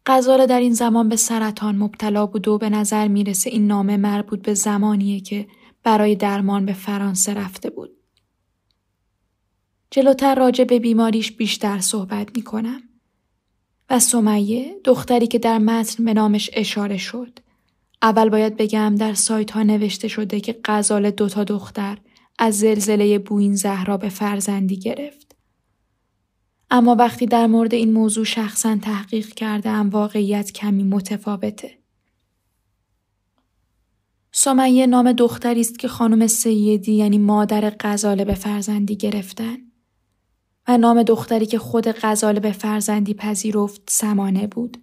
غزاله 0.05 0.45
در 0.45 0.59
این 0.59 0.73
زمان 0.73 1.09
به 1.09 1.15
سرطان 1.15 1.75
مبتلا 1.75 2.25
بود 2.25 2.47
و 2.47 2.57
به 2.57 2.69
نظر 2.69 3.07
می‌رسه 3.07 3.49
این 3.49 3.67
نامه 3.67 3.97
مربوط 3.97 4.41
به 4.41 4.53
زمانیه 4.53 5.19
که 5.19 5.47
برای 5.83 6.15
درمان 6.15 6.65
به 6.65 6.73
فرانسه 6.73 7.33
رفته 7.33 7.69
بود. 7.69 7.91
جلوتر 9.91 10.35
راجع 10.35 10.63
به 10.63 10.79
بیماریش 10.79 11.31
بیشتر 11.31 11.79
صحبت 11.79 12.37
می‌کنم. 12.37 12.81
و 13.89 13.99
سمیه 13.99 14.75
دختری 14.83 15.27
که 15.27 15.39
در 15.39 15.57
متن 15.57 16.05
به 16.05 16.13
نامش 16.13 16.49
اشاره 16.53 16.97
شد. 16.97 17.39
اول 18.01 18.29
باید 18.29 18.57
بگم 18.57 18.95
در 18.95 19.13
سایت 19.13 19.51
ها 19.51 19.63
نوشته 19.63 20.07
شده 20.07 20.39
که 20.39 20.59
غزاله 20.65 21.11
دوتا 21.11 21.43
دختر 21.43 21.97
از 22.39 22.59
زلزله 22.59 23.19
بوین 23.19 23.55
زهرا 23.55 23.97
به 23.97 24.09
فرزندی 24.09 24.77
گرفت. 24.77 25.24
اما 26.69 26.95
وقتی 26.95 27.25
در 27.25 27.47
مورد 27.47 27.73
این 27.73 27.93
موضوع 27.93 28.25
شخصا 28.25 28.77
تحقیق 28.81 29.27
کردم 29.27 29.89
واقعیت 29.89 30.51
کمی 30.51 30.83
متفاوته. 30.83 31.77
سمیه 34.31 34.87
نام 34.87 35.11
دختری 35.11 35.61
است 35.61 35.79
که 35.79 35.87
خانم 35.87 36.27
سیدی 36.27 36.93
یعنی 36.93 37.17
مادر 37.17 37.73
غزاله 37.79 38.25
به 38.25 38.33
فرزندی 38.33 38.95
گرفتن 38.95 39.57
و 40.67 40.77
نام 40.77 41.03
دختری 41.03 41.45
که 41.45 41.59
خود 41.59 41.87
غزاله 41.87 42.39
به 42.39 42.51
فرزندی 42.51 43.13
پذیرفت 43.13 43.81
سمانه 43.89 44.47
بود. 44.47 44.77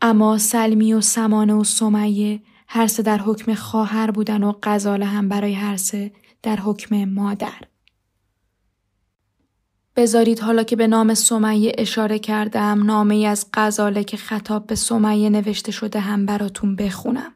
اما 0.00 0.38
سلمی 0.38 0.94
و 0.94 1.00
سمانه 1.00 1.54
و 1.54 1.64
سمیه 1.64 2.42
هر 2.68 2.86
سه 2.86 3.02
در 3.02 3.18
حکم 3.18 3.54
خواهر 3.54 4.10
بودن 4.10 4.42
و 4.42 4.52
غزاله 4.62 5.06
هم 5.06 5.28
برای 5.28 5.52
هر 5.52 5.76
سه 5.76 6.12
در 6.42 6.56
حکم 6.56 7.04
مادر. 7.04 7.73
بذارید 9.96 10.40
حالا 10.40 10.62
که 10.62 10.76
به 10.76 10.86
نام 10.86 11.14
سمیه 11.14 11.72
اشاره 11.78 12.18
کردم 12.18 12.82
نامه 12.82 13.26
از 13.26 13.46
غزاله 13.54 14.04
که 14.04 14.16
خطاب 14.16 14.66
به 14.66 14.74
سمیه 14.74 15.30
نوشته 15.30 15.72
شده 15.72 16.00
هم 16.00 16.26
براتون 16.26 16.76
بخونم. 16.76 17.34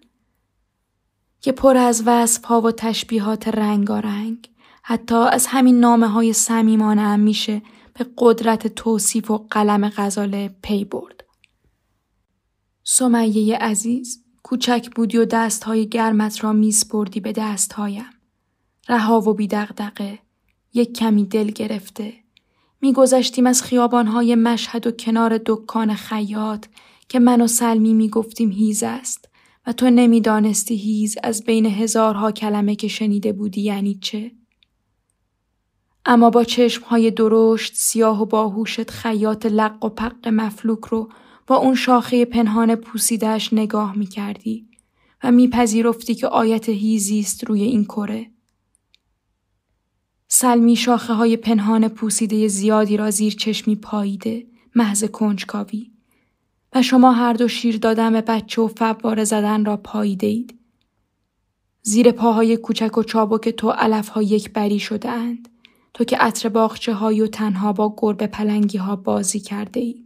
که 1.41 1.53
پر 1.53 1.77
از 1.77 2.03
وصف 2.07 2.45
ها 2.45 2.61
و 2.61 2.73
تشبیهات 2.73 3.49
رنگارنگ 3.49 4.51
حتی 4.83 5.15
از 5.15 5.47
همین 5.47 5.81
نامه 5.81 6.07
های 6.09 6.33
سمیمانه 6.33 7.03
هم 7.03 7.21
میشه 7.21 7.63
به 7.95 8.07
قدرت 8.19 8.67
توصیف 8.67 9.31
و 9.31 9.47
قلم 9.51 9.89
غزاله 9.97 10.57
پی 10.63 10.85
برد. 10.85 11.25
سمیه 12.85 13.57
عزیز 13.57 14.25
کوچک 14.43 14.91
بودی 14.97 15.19
و 15.19 15.25
دست 15.25 15.65
های 15.65 15.89
گرمت 15.89 16.45
را 16.45 16.53
میسپردی 16.53 17.21
به 17.21 17.33
دست 17.33 17.73
هایم. 17.73 18.11
رها 18.89 19.21
و 19.21 19.35
بیدقدقه 19.35 20.19
یک 20.75 20.97
کمی 20.97 21.25
دل 21.25 21.51
گرفته 21.51 22.15
میگذشتیم 22.81 23.47
از 23.47 23.63
خیابانهای 23.63 24.35
مشهد 24.35 24.87
و 24.87 24.91
کنار 24.91 25.41
دکان 25.47 25.95
خیاط 25.95 26.67
که 27.09 27.19
من 27.19 27.41
و 27.41 27.47
سلمی 27.47 27.95
می‌گفتیم 27.95 28.51
هیز 28.51 28.83
است 28.83 29.29
و 29.67 29.73
تو 29.73 29.91
نمی‌دانستی 29.91 30.77
هیز 30.77 31.17
از 31.23 31.45
بین 31.45 31.67
هزارها 31.67 32.33
کلمه 32.33 32.75
که 32.75 32.89
شنیده 32.89 33.33
بودی 33.33 33.61
یعنی 33.61 33.95
چه؟ 34.03 34.33
اما 36.07 36.31
با 36.31 36.45
چشمهای 36.45 37.11
درشت 37.11 37.75
سیاه 37.75 38.23
و 38.23 38.25
باهوشت 38.25 38.91
خیاط 38.91 39.47
لق 39.47 39.85
و 39.85 39.89
پق 39.89 40.29
مفلوک 40.29 40.85
رو 40.85 41.09
با 41.47 41.57
اون 41.57 41.75
شاخه 41.75 42.25
پنهان 42.25 42.75
پوسیدهش 42.75 43.53
نگاه 43.53 43.99
می 43.99 44.07
کردی 44.07 44.69
و 45.25 45.33
میپذیرفتی 45.33 46.15
که 46.15 46.27
آیت 46.27 46.69
هیزی 46.69 47.21
است 47.21 47.45
روی 47.45 47.63
این 47.63 47.85
کره. 47.85 48.31
سلمی 50.41 50.77
شاخه 50.77 51.13
های 51.13 51.37
پنهان 51.37 51.89
پوسیده 51.89 52.49
زیادی 52.49 52.97
را 52.97 53.11
زیر 53.11 53.33
چشمی 53.33 53.77
پاییده 53.77 54.47
محض 54.75 55.05
کنجکاوی 55.05 55.91
و 56.75 56.83
شما 56.83 57.13
هر 57.13 57.33
دو 57.33 57.49
شیر 57.49 57.79
دادن 57.79 58.13
به 58.13 58.21
بچه 58.21 58.63
و 58.63 58.69
فواره 58.69 59.25
زدن 59.25 59.65
را 59.65 59.77
پاییده 59.77 60.27
اید. 60.27 60.59
زیر 61.83 62.13
پاهای 62.13 62.57
کوچک 62.57 62.99
و 62.99 63.03
چابک 63.03 63.49
تو 63.49 63.71
علف 63.71 64.09
ها 64.09 64.23
یک 64.23 64.53
بری 64.53 64.79
شده 64.79 65.11
اند. 65.11 65.49
تو 65.95 66.05
که 66.05 66.17
عطر 66.17 66.49
باخچه 66.49 66.95
های 66.95 67.21
و 67.21 67.27
تنها 67.27 67.73
با 67.73 67.95
گربه 67.99 68.27
پلنگی 68.27 68.79
ها 68.79 68.97
بازی 68.97 69.41
کرده 69.41 69.81
ای. 69.81 70.05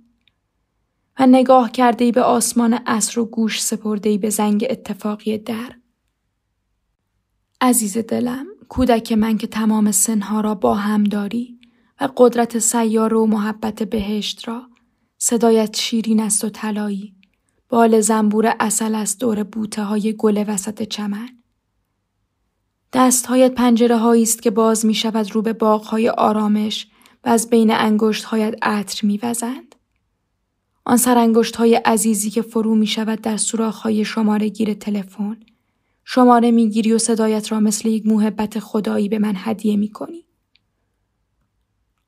و 1.19 1.27
نگاه 1.27 1.73
کرده 1.73 2.05
ای 2.05 2.13
به 2.13 2.23
آسمان 2.23 2.75
عصر 2.75 3.21
و 3.21 3.25
گوش 3.25 3.63
سپرده 3.63 4.11
ای 4.11 4.19
به 4.19 4.31
زنگ 4.31 4.67
اتفاقی 4.71 5.39
در. 5.39 5.77
عزیز 7.61 7.99
دلم، 7.99 8.47
کودک 8.73 9.13
من 9.13 9.39
که 9.39 9.47
تمام 9.47 9.91
سنها 9.91 10.41
را 10.41 10.55
با 10.55 10.75
هم 10.75 11.05
داری 11.05 11.61
و 12.01 12.09
قدرت 12.17 12.59
سیاره 12.59 13.17
و 13.17 13.27
محبت 13.27 13.83
بهشت 13.83 14.49
را 14.49 14.63
صدایت 15.19 15.77
شیرین 15.77 16.21
است 16.21 16.45
و 16.45 16.49
طلایی 16.49 17.15
بال 17.69 18.01
زنبور 18.01 18.57
اصل 18.61 18.95
است 18.95 19.21
دور 19.21 19.43
بوته 19.43 19.83
های 19.83 20.15
گل 20.19 20.45
وسط 20.49 20.83
چمن 20.83 21.29
دستهایت 22.93 23.55
پنجره 23.55 23.97
هایی 23.97 24.23
است 24.23 24.43
که 24.43 24.51
باز 24.51 24.87
می 24.87 24.95
شود 24.95 25.35
رو 25.35 25.43
به 25.43 25.53
باغ 25.53 25.85
های 25.85 26.09
آرامش 26.09 26.89
و 27.25 27.29
از 27.29 27.51
بین 27.51 27.71
انگشت 27.71 28.25
هایت 28.25 28.55
عطر 28.63 29.07
می 29.07 29.19
وزند. 29.23 29.75
آن 30.85 30.97
سرانگشت 30.97 31.57
های 31.57 31.75
عزیزی 31.75 32.31
که 32.31 32.43
فرو 32.43 32.75
می 32.75 32.87
شود 32.87 33.21
در 33.21 33.37
سوراخ 33.37 33.79
های 33.79 34.05
شماره 34.05 34.49
گیر 34.49 34.75
تلفن 34.75 35.37
شماره 36.05 36.51
می 36.51 36.71
گیری 36.71 36.93
و 36.93 36.99
صدایت 36.99 37.53
را 37.53 37.61
مثل 37.61 37.89
یک 37.89 38.07
محبت 38.07 38.59
خدایی 38.59 39.09
به 39.09 39.19
من 39.19 39.35
هدیه 39.37 39.77
می 39.77 39.89
کنی. 39.89 40.25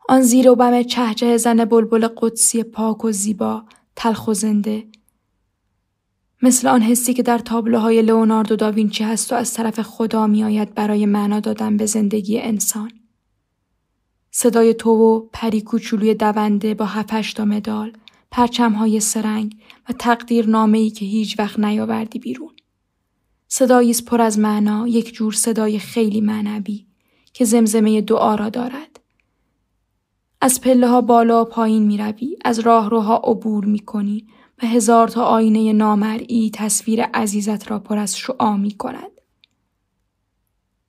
آن 0.08 0.22
زیر 0.22 0.50
و 0.50 0.54
بم 0.54 0.82
چهچه 0.82 1.36
زن 1.36 1.64
بلبل 1.64 2.08
قدسی 2.16 2.62
پاک 2.62 3.04
و 3.04 3.12
زیبا 3.12 3.64
تلخ 3.96 4.28
و 4.28 4.34
زنده 4.34 4.84
مثل 6.42 6.68
آن 6.68 6.82
حسی 6.82 7.14
که 7.14 7.22
در 7.22 7.38
تابلوهای 7.38 8.02
لئوناردو 8.02 8.56
داوینچی 8.56 9.04
هست 9.04 9.32
و 9.32 9.36
از 9.36 9.54
طرف 9.54 9.80
خدا 9.80 10.26
میآید 10.26 10.74
برای 10.74 11.06
معنا 11.06 11.40
دادن 11.40 11.76
به 11.76 11.86
زندگی 11.86 12.40
انسان. 12.40 12.90
صدای 14.30 14.74
تو 14.74 14.90
و 14.90 15.28
پری 15.32 15.60
کوچولوی 15.60 16.14
دونده 16.14 16.74
با 16.74 16.84
هفتش 16.84 17.32
تا 17.32 17.44
مدال، 17.44 17.92
پرچمهای 18.30 19.00
سرنگ 19.00 19.56
و 19.88 19.92
تقدیر 19.92 20.48
نامه 20.48 20.78
ای 20.78 20.90
که 20.90 21.04
هیچ 21.04 21.38
وقت 21.38 21.58
نیاوردی 21.58 22.18
بیرون. 22.18 22.52
صدایی 23.56 23.94
پر 24.06 24.20
از 24.20 24.38
معنا، 24.38 24.88
یک 24.88 25.14
جور 25.14 25.32
صدای 25.32 25.78
خیلی 25.78 26.20
معنوی 26.20 26.86
که 27.32 27.44
زمزمه 27.44 28.00
دعا 28.00 28.34
را 28.34 28.48
دارد. 28.48 29.00
از 30.40 30.60
پله 30.60 30.88
ها 30.88 31.00
بالا 31.00 31.42
و 31.42 31.44
پایین 31.44 31.82
می 31.82 31.98
روی، 31.98 32.36
از 32.44 32.58
راهروها 32.58 33.16
عبور 33.16 33.64
می 33.64 33.78
کنی 33.78 34.26
و 34.62 34.66
هزار 34.66 35.08
تا 35.08 35.24
آینه 35.24 35.72
نامرئی 35.72 36.50
تصویر 36.54 37.02
عزیزت 37.02 37.70
را 37.70 37.78
پر 37.78 37.98
از 37.98 38.18
شعا 38.18 38.56
می 38.56 38.70
کند. 38.70 39.10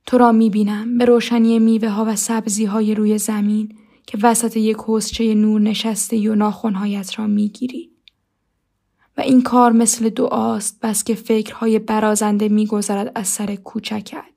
تو 0.05 0.17
را 0.17 0.31
می 0.31 0.49
بینم 0.49 0.97
به 0.97 1.05
روشنی 1.05 1.59
میوه 1.59 1.89
ها 1.89 2.05
و 2.05 2.15
سبزی 2.15 2.65
های 2.65 2.95
روی 2.95 3.17
زمین 3.17 3.75
که 4.07 4.17
وسط 4.21 4.57
یک 4.57 4.77
حسچه 4.87 5.33
نور 5.33 5.61
نشسته 5.61 6.31
و 6.31 6.35
ناخونهایت 6.35 7.19
را 7.19 7.27
می 7.27 7.49
گیری. 7.49 7.94
و 9.17 9.21
این 9.21 9.41
کار 9.41 9.71
مثل 9.71 10.09
دعاست 10.09 10.79
بس 10.81 11.03
که 11.03 11.15
فکرهای 11.15 11.79
برازنده 11.79 12.49
میگذرد 12.49 13.11
از 13.15 13.27
سر 13.27 13.55
کوچکت 13.55 14.33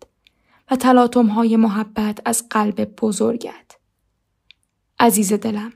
و 0.71 0.77
تلاطمهای 0.77 1.57
محبت 1.57 2.19
از 2.25 2.49
قلب 2.51 2.85
بزرگت. 3.01 3.77
عزیز 5.01 5.33
دلم 5.33 5.73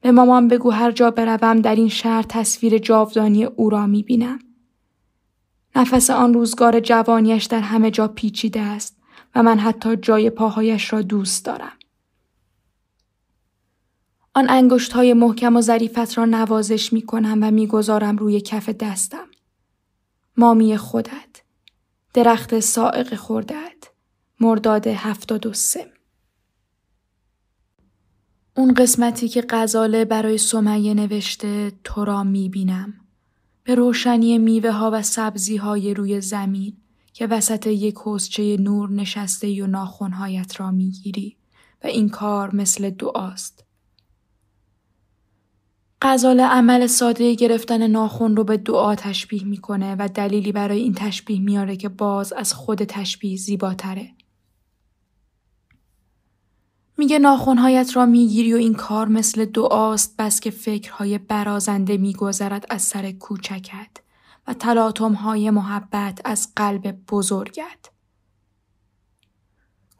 به 0.00 0.10
مامان 0.10 0.48
بگو 0.48 0.70
هر 0.70 0.90
جا 0.90 1.10
بروم 1.10 1.60
در 1.60 1.74
این 1.74 1.88
شهر 1.88 2.22
تصویر 2.22 2.78
جاودانی 2.78 3.44
او 3.44 3.70
را 3.70 3.86
می 3.86 4.02
بینم. 4.02 4.38
نفس 5.76 6.10
آن 6.10 6.34
روزگار 6.34 6.80
جوانیش 6.80 7.44
در 7.44 7.60
همه 7.60 7.90
جا 7.90 8.08
پیچیده 8.08 8.60
است 8.60 8.96
و 9.34 9.42
من 9.42 9.58
حتی 9.58 9.96
جای 9.96 10.30
پاهایش 10.30 10.92
را 10.92 11.02
دوست 11.02 11.44
دارم. 11.44 11.72
آن 14.36 14.50
انگشت 14.50 14.92
های 14.92 15.12
محکم 15.12 15.56
و 15.56 15.60
ظریفت 15.60 16.18
را 16.18 16.24
نوازش 16.24 16.92
می 16.92 17.02
کنم 17.02 17.38
و 17.42 17.50
می‌گذارم 17.50 18.16
روی 18.16 18.40
کف 18.40 18.68
دستم. 18.68 19.26
مامی 20.36 20.76
خودت. 20.76 21.42
درخت 22.14 22.60
سائق 22.60 23.14
خوردت. 23.14 23.90
مرداد 24.40 24.86
هفتاد 24.86 25.46
و 25.46 25.52
سه. 25.52 25.86
اون 28.56 28.74
قسمتی 28.74 29.28
که 29.28 29.44
غزاله 29.50 30.04
برای 30.04 30.38
سمیه 30.38 30.94
نوشته 30.94 31.72
تو 31.84 32.04
را 32.04 32.24
می 32.24 32.48
بینم. 32.48 32.94
به 33.64 33.74
روشنی 33.74 34.38
میوه 34.38 34.70
ها 34.70 34.90
و 34.92 35.02
سبزی 35.02 35.56
های 35.56 35.94
روی 35.94 36.20
زمین 36.20 36.76
که 37.12 37.26
وسط 37.26 37.66
یک 37.66 37.94
حسچه 38.04 38.56
نور 38.56 38.90
نشسته 38.90 39.64
و 39.64 39.66
ناخونهایت 39.66 40.60
را 40.60 40.70
می‌گیری 40.70 41.36
و 41.84 41.86
این 41.86 42.08
کار 42.08 42.54
مثل 42.54 42.90
دعاست. 42.90 43.65
غزال 46.08 46.40
عمل 46.40 46.86
ساده 46.86 47.34
گرفتن 47.34 47.86
ناخون 47.86 48.36
رو 48.36 48.44
به 48.44 48.56
دعا 48.56 48.94
تشبیه 48.94 49.44
می‌کنه 49.44 49.96
و 49.98 50.08
دلیلی 50.08 50.52
برای 50.52 50.80
این 50.80 50.94
تشبیه 50.94 51.40
میاره 51.40 51.76
که 51.76 51.88
باز 51.88 52.32
از 52.32 52.54
خود 52.54 52.84
تشبیه 52.84 53.36
زیباتره. 53.36 54.10
میگه 56.98 57.18
ناخونهایت 57.18 57.96
را 57.96 58.06
می‌گیری 58.06 58.54
و 58.54 58.56
این 58.56 58.74
کار 58.74 59.08
مثل 59.08 59.44
دعاست 59.44 60.16
بس 60.18 60.40
که 60.40 60.50
فکرهای 60.50 61.18
برازنده 61.18 61.96
میگذرد 61.96 62.66
از 62.70 62.82
سر 62.82 63.12
کوچکت 63.12 63.90
و 64.46 64.54
تلاطمهای 64.54 65.50
محبت 65.50 66.20
از 66.24 66.48
قلب 66.56 66.98
بزرگت. 67.10 67.95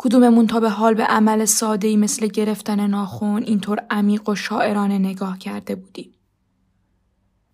کدوممون 0.07 0.47
تا 0.47 0.61
به 0.61 0.71
حال 0.71 0.95
به 0.95 1.05
عمل 1.05 1.45
ساده 1.45 1.97
مثل 1.97 2.27
گرفتن 2.27 2.87
ناخون 2.87 3.43
اینطور 3.43 3.87
عمیق 3.91 4.29
و 4.29 4.35
شاعرانه 4.35 4.99
نگاه 4.99 5.39
کرده 5.39 5.75
بودیم. 5.75 6.13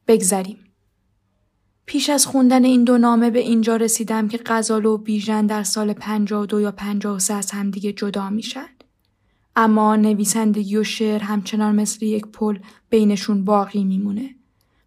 بگذریم. 0.08 0.58
پیش 1.86 2.10
از 2.10 2.26
خوندن 2.26 2.64
این 2.64 2.84
دو 2.84 2.98
نامه 2.98 3.30
به 3.30 3.38
اینجا 3.38 3.76
رسیدم 3.76 4.28
که 4.28 4.40
غزال 4.46 4.86
و 4.86 4.98
بیژن 4.98 5.46
در 5.46 5.62
سال 5.62 5.92
52 5.92 6.60
یا 6.60 6.72
53 6.72 7.34
از 7.34 7.50
همدیگه 7.50 7.92
جدا 7.92 8.30
میشن. 8.30 8.68
اما 9.56 9.96
نویسندگی 9.96 10.76
و 10.76 10.84
شعر 10.84 11.22
همچنان 11.22 11.74
مثل 11.74 12.06
یک 12.06 12.26
پل 12.26 12.58
بینشون 12.90 13.44
باقی 13.44 13.84
میمونه 13.84 14.34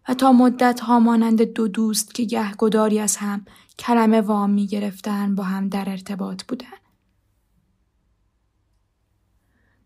و 0.08 0.14
تا 0.14 0.32
مدت 0.32 0.80
ها 0.80 1.00
مانند 1.00 1.42
دو 1.42 1.68
دوست 1.68 2.14
که 2.14 2.24
گهگداری 2.24 2.98
از 2.98 3.16
هم 3.16 3.44
کلمه 3.78 4.20
وام 4.20 4.50
می 4.50 4.66
گرفتن 4.66 5.34
با 5.34 5.42
هم 5.42 5.68
در 5.68 5.90
ارتباط 5.90 6.44
بودن. 6.44 6.85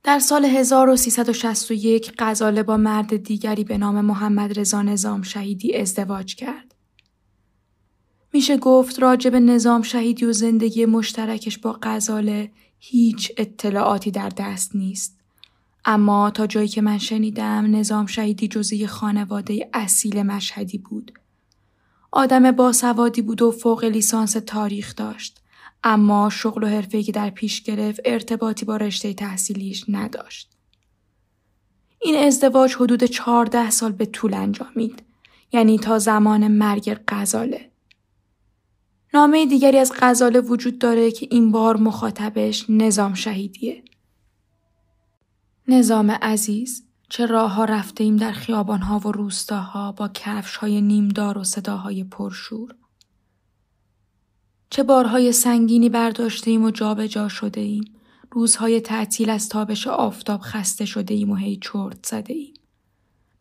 در 0.02 0.18
سال 0.18 0.44
1361 0.44 2.12
غزاله 2.18 2.62
با 2.62 2.76
مرد 2.76 3.16
دیگری 3.16 3.64
به 3.64 3.78
نام 3.78 4.00
محمد 4.00 4.58
رضا 4.58 4.82
نظام 4.82 5.22
شهیدی 5.22 5.76
ازدواج 5.76 6.34
کرد. 6.34 6.74
میشه 8.32 8.56
گفت 8.56 9.00
راجب 9.00 9.34
نظام 9.36 9.82
شهیدی 9.82 10.24
و 10.24 10.32
زندگی 10.32 10.86
مشترکش 10.86 11.58
با 11.58 11.78
غزاله 11.82 12.50
هیچ 12.78 13.32
اطلاعاتی 13.36 14.10
در 14.10 14.28
دست 14.28 14.76
نیست. 14.76 15.16
اما 15.84 16.30
تا 16.30 16.46
جایی 16.46 16.68
که 16.68 16.82
من 16.82 16.98
شنیدم 16.98 17.76
نظام 17.76 18.06
شهیدی 18.06 18.48
جزی 18.48 18.86
خانواده 18.86 19.70
اصیل 19.74 20.22
مشهدی 20.22 20.78
بود. 20.78 21.12
آدم 22.12 22.52
باسوادی 22.52 23.22
بود 23.22 23.42
و 23.42 23.50
فوق 23.50 23.84
لیسانس 23.84 24.32
تاریخ 24.32 24.94
داشت. 24.96 25.39
اما 25.84 26.30
شغل 26.30 26.64
و 26.64 26.66
حرفه‌ای 26.66 27.04
که 27.04 27.12
در 27.12 27.30
پیش 27.30 27.62
گرفت 27.62 28.00
ارتباطی 28.04 28.64
با 28.64 28.76
رشته 28.76 29.14
تحصیلیش 29.14 29.84
نداشت. 29.88 30.50
این 32.02 32.16
ازدواج 32.16 32.74
حدود 32.74 33.04
چهارده 33.04 33.70
سال 33.70 33.92
به 33.92 34.06
طول 34.06 34.34
انجامید. 34.34 35.02
یعنی 35.52 35.78
تا 35.78 35.98
زمان 35.98 36.48
مرگ 36.48 37.00
غزاله. 37.08 37.70
نامه 39.14 39.46
دیگری 39.46 39.78
از 39.78 39.92
غزاله 40.00 40.40
وجود 40.40 40.78
داره 40.78 41.10
که 41.10 41.28
این 41.30 41.52
بار 41.52 41.76
مخاطبش 41.76 42.66
نظام 42.68 43.14
شهیدیه. 43.14 43.82
نظام 45.68 46.10
عزیز 46.10 46.84
چه 47.08 47.26
راه 47.26 47.54
ها 47.54 47.64
رفته 47.64 48.04
ایم 48.04 48.16
در 48.16 48.32
خیابان 48.32 48.80
ها 48.80 48.98
و 48.98 49.12
روستاها 49.12 49.92
با 49.92 50.08
کفش 50.08 50.56
های 50.56 50.80
نیمدار 50.80 51.38
و 51.38 51.44
صداهای 51.44 52.04
پرشور. 52.04 52.74
چه 54.70 54.82
بارهای 54.82 55.32
سنگینی 55.32 55.88
برداشته 55.88 56.50
ایم 56.50 56.64
و 56.64 56.70
جابجا 56.70 57.06
جا 57.06 57.28
شده 57.28 57.60
ایم. 57.60 57.84
روزهای 58.30 58.80
تعطیل 58.80 59.30
از 59.30 59.48
تابش 59.48 59.86
آفتاب 59.86 60.40
خسته 60.40 60.84
شده 60.84 61.14
ایم 61.14 61.30
و 61.30 61.34
هی 61.34 61.56
چرت 61.62 62.06
زده 62.06 62.34
ایم. 62.34 62.54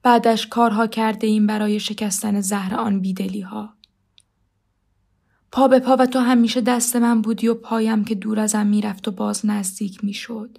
بعدش 0.03 0.47
کارها 0.47 0.87
کرده 0.87 1.27
ایم 1.27 1.47
برای 1.47 1.79
شکستن 1.79 2.41
زهر 2.41 2.75
آن 2.75 2.99
بیدلی 2.99 3.41
ها. 3.41 3.73
پا 5.51 5.67
به 5.67 5.79
پا 5.79 5.95
و 5.99 6.05
تو 6.05 6.19
همیشه 6.19 6.61
دست 6.61 6.95
من 6.95 7.21
بودی 7.21 7.47
و 7.47 7.53
پایم 7.53 8.03
که 8.03 8.15
دور 8.15 8.39
ازم 8.39 8.67
می‌رفت 8.67 9.07
و 9.07 9.11
باز 9.11 9.45
نزدیک 9.45 10.03
می‌شد. 10.03 10.57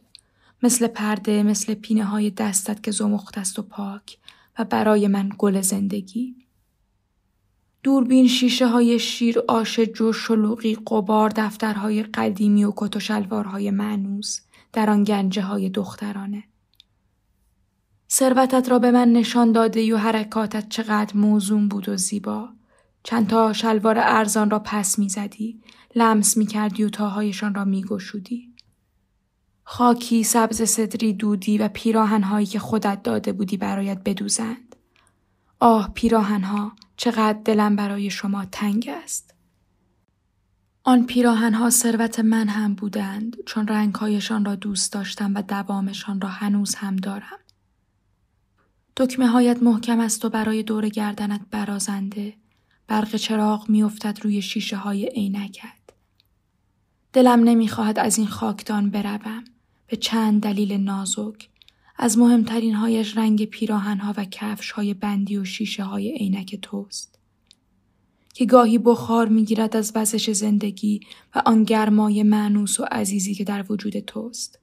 مثل 0.62 0.86
پرده 0.86 1.42
مثل 1.42 1.74
پینه 1.74 2.04
های 2.04 2.30
دستت 2.30 2.82
که 2.82 2.90
زمخت 2.90 3.38
است 3.38 3.58
و 3.58 3.62
پاک 3.62 4.18
و 4.58 4.64
برای 4.64 5.08
من 5.08 5.30
گل 5.38 5.60
زندگی. 5.60 6.36
دوربین 7.82 8.28
شیشه 8.28 8.66
های 8.66 8.98
شیر 8.98 9.38
آش 9.48 9.80
جو 9.80 10.12
شلوغی 10.12 10.78
قبار 10.86 11.32
دفترهای 11.36 12.02
قدیمی 12.02 12.64
و 12.64 12.72
کت 12.76 12.96
و 12.96 13.00
شلوارهای 13.00 13.70
معنوس 13.70 14.40
در 14.72 14.90
آن 14.90 15.04
گنجه 15.04 15.42
های 15.42 15.68
دخترانه. 15.68 16.44
ثروتت 18.10 18.68
را 18.68 18.78
به 18.78 18.90
من 18.90 19.12
نشان 19.12 19.52
داده 19.52 19.94
و 19.94 19.96
حرکاتت 19.96 20.68
چقدر 20.68 21.16
موزون 21.16 21.68
بود 21.68 21.88
و 21.88 21.96
زیبا. 21.96 22.48
چندتا 23.02 23.52
شلوار 23.52 23.98
ارزان 23.98 24.50
را 24.50 24.58
پس 24.58 24.98
می‌زدی 24.98 25.60
لمس 25.94 26.36
می‌کردی 26.36 26.84
و 26.84 26.88
تاهایشان 26.88 27.54
را 27.54 27.64
میگشودی 27.64 28.50
خاکی 29.64 30.24
سبز 30.24 30.62
صدری 30.62 31.12
دودی 31.12 31.58
و 31.58 31.68
پیراهنهایی 31.68 32.46
که 32.46 32.58
خودت 32.58 33.02
داده 33.02 33.32
بودی 33.32 33.56
برایت 33.56 34.00
بدوزند. 34.04 34.76
آه 35.60 35.90
پیراهنها 35.94 36.72
چقدر 37.02 37.38
دلم 37.44 37.76
برای 37.76 38.10
شما 38.10 38.44
تنگ 38.44 38.90
است. 39.02 39.34
آن 40.84 41.06
پیراهنها 41.06 41.70
ثروت 41.70 42.20
من 42.20 42.48
هم 42.48 42.74
بودند 42.74 43.36
چون 43.46 43.68
رنگهایشان 43.68 44.44
را 44.44 44.54
دوست 44.54 44.92
داشتم 44.92 45.34
و 45.34 45.42
دوامشان 45.42 46.20
را 46.20 46.28
هنوز 46.28 46.74
هم 46.74 46.96
دارم. 46.96 47.38
دکمه 48.96 49.26
هایت 49.26 49.62
محکم 49.62 50.00
است 50.00 50.24
و 50.24 50.28
برای 50.28 50.62
دور 50.62 50.88
گردنت 50.88 51.40
برازنده. 51.50 52.34
برق 52.86 53.16
چراغ 53.16 53.70
میافتد 53.70 54.18
روی 54.22 54.42
شیشه 54.42 54.76
های 54.76 55.06
عینکت. 55.06 55.80
دلم 57.12 57.44
نمی‌خواهد 57.44 57.98
از 57.98 58.18
این 58.18 58.26
خاکدان 58.26 58.90
بروم. 58.90 59.44
به 59.86 59.96
چند 59.96 60.42
دلیل 60.42 60.72
نازک. 60.72 61.48
از 62.02 62.18
مهمترین 62.18 62.74
هایش 62.74 63.16
رنگ 63.16 63.44
پیراهنها 63.44 64.14
و 64.16 64.24
کفش 64.24 64.70
های 64.70 64.94
بندی 64.94 65.36
و 65.36 65.44
شیشه 65.44 65.84
های 65.84 66.12
عینک 66.12 66.58
توست. 66.62 67.18
که 68.34 68.46
گاهی 68.46 68.78
بخار 68.78 69.28
می‌گیرد 69.28 69.76
از 69.76 69.92
وزش 69.94 70.30
زندگی 70.30 71.00
و 71.34 71.42
آن 71.46 71.64
گرمای 71.64 72.22
معنوس 72.22 72.80
و 72.80 72.84
عزیزی 72.90 73.34
که 73.34 73.44
در 73.44 73.64
وجود 73.68 73.98
توست. 73.98 74.58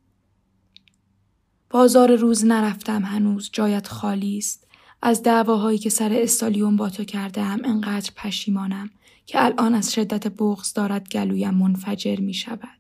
بازار 1.70 2.16
روز 2.16 2.46
نرفتم 2.46 3.06
هنوز 3.06 3.50
جایت 3.54 3.88
خالی 3.88 4.38
است. 4.38 4.68
از 5.02 5.24
دعواهایی 5.24 5.78
که 5.78 5.90
سر 5.90 6.14
استالیوم 6.14 6.76
با 6.76 6.90
تو 6.90 7.04
کرده 7.04 7.44
هم 7.44 7.62
انقدر 7.64 8.12
پشیمانم 8.16 8.90
که 9.26 9.46
الان 9.46 9.76
از 9.76 9.94
شدت 9.94 10.28
بغز 10.28 10.74
دارد 10.74 11.10
گلویم 11.10 11.54
منفجر 11.54 12.20
می 12.20 12.34
شود. 12.34 12.76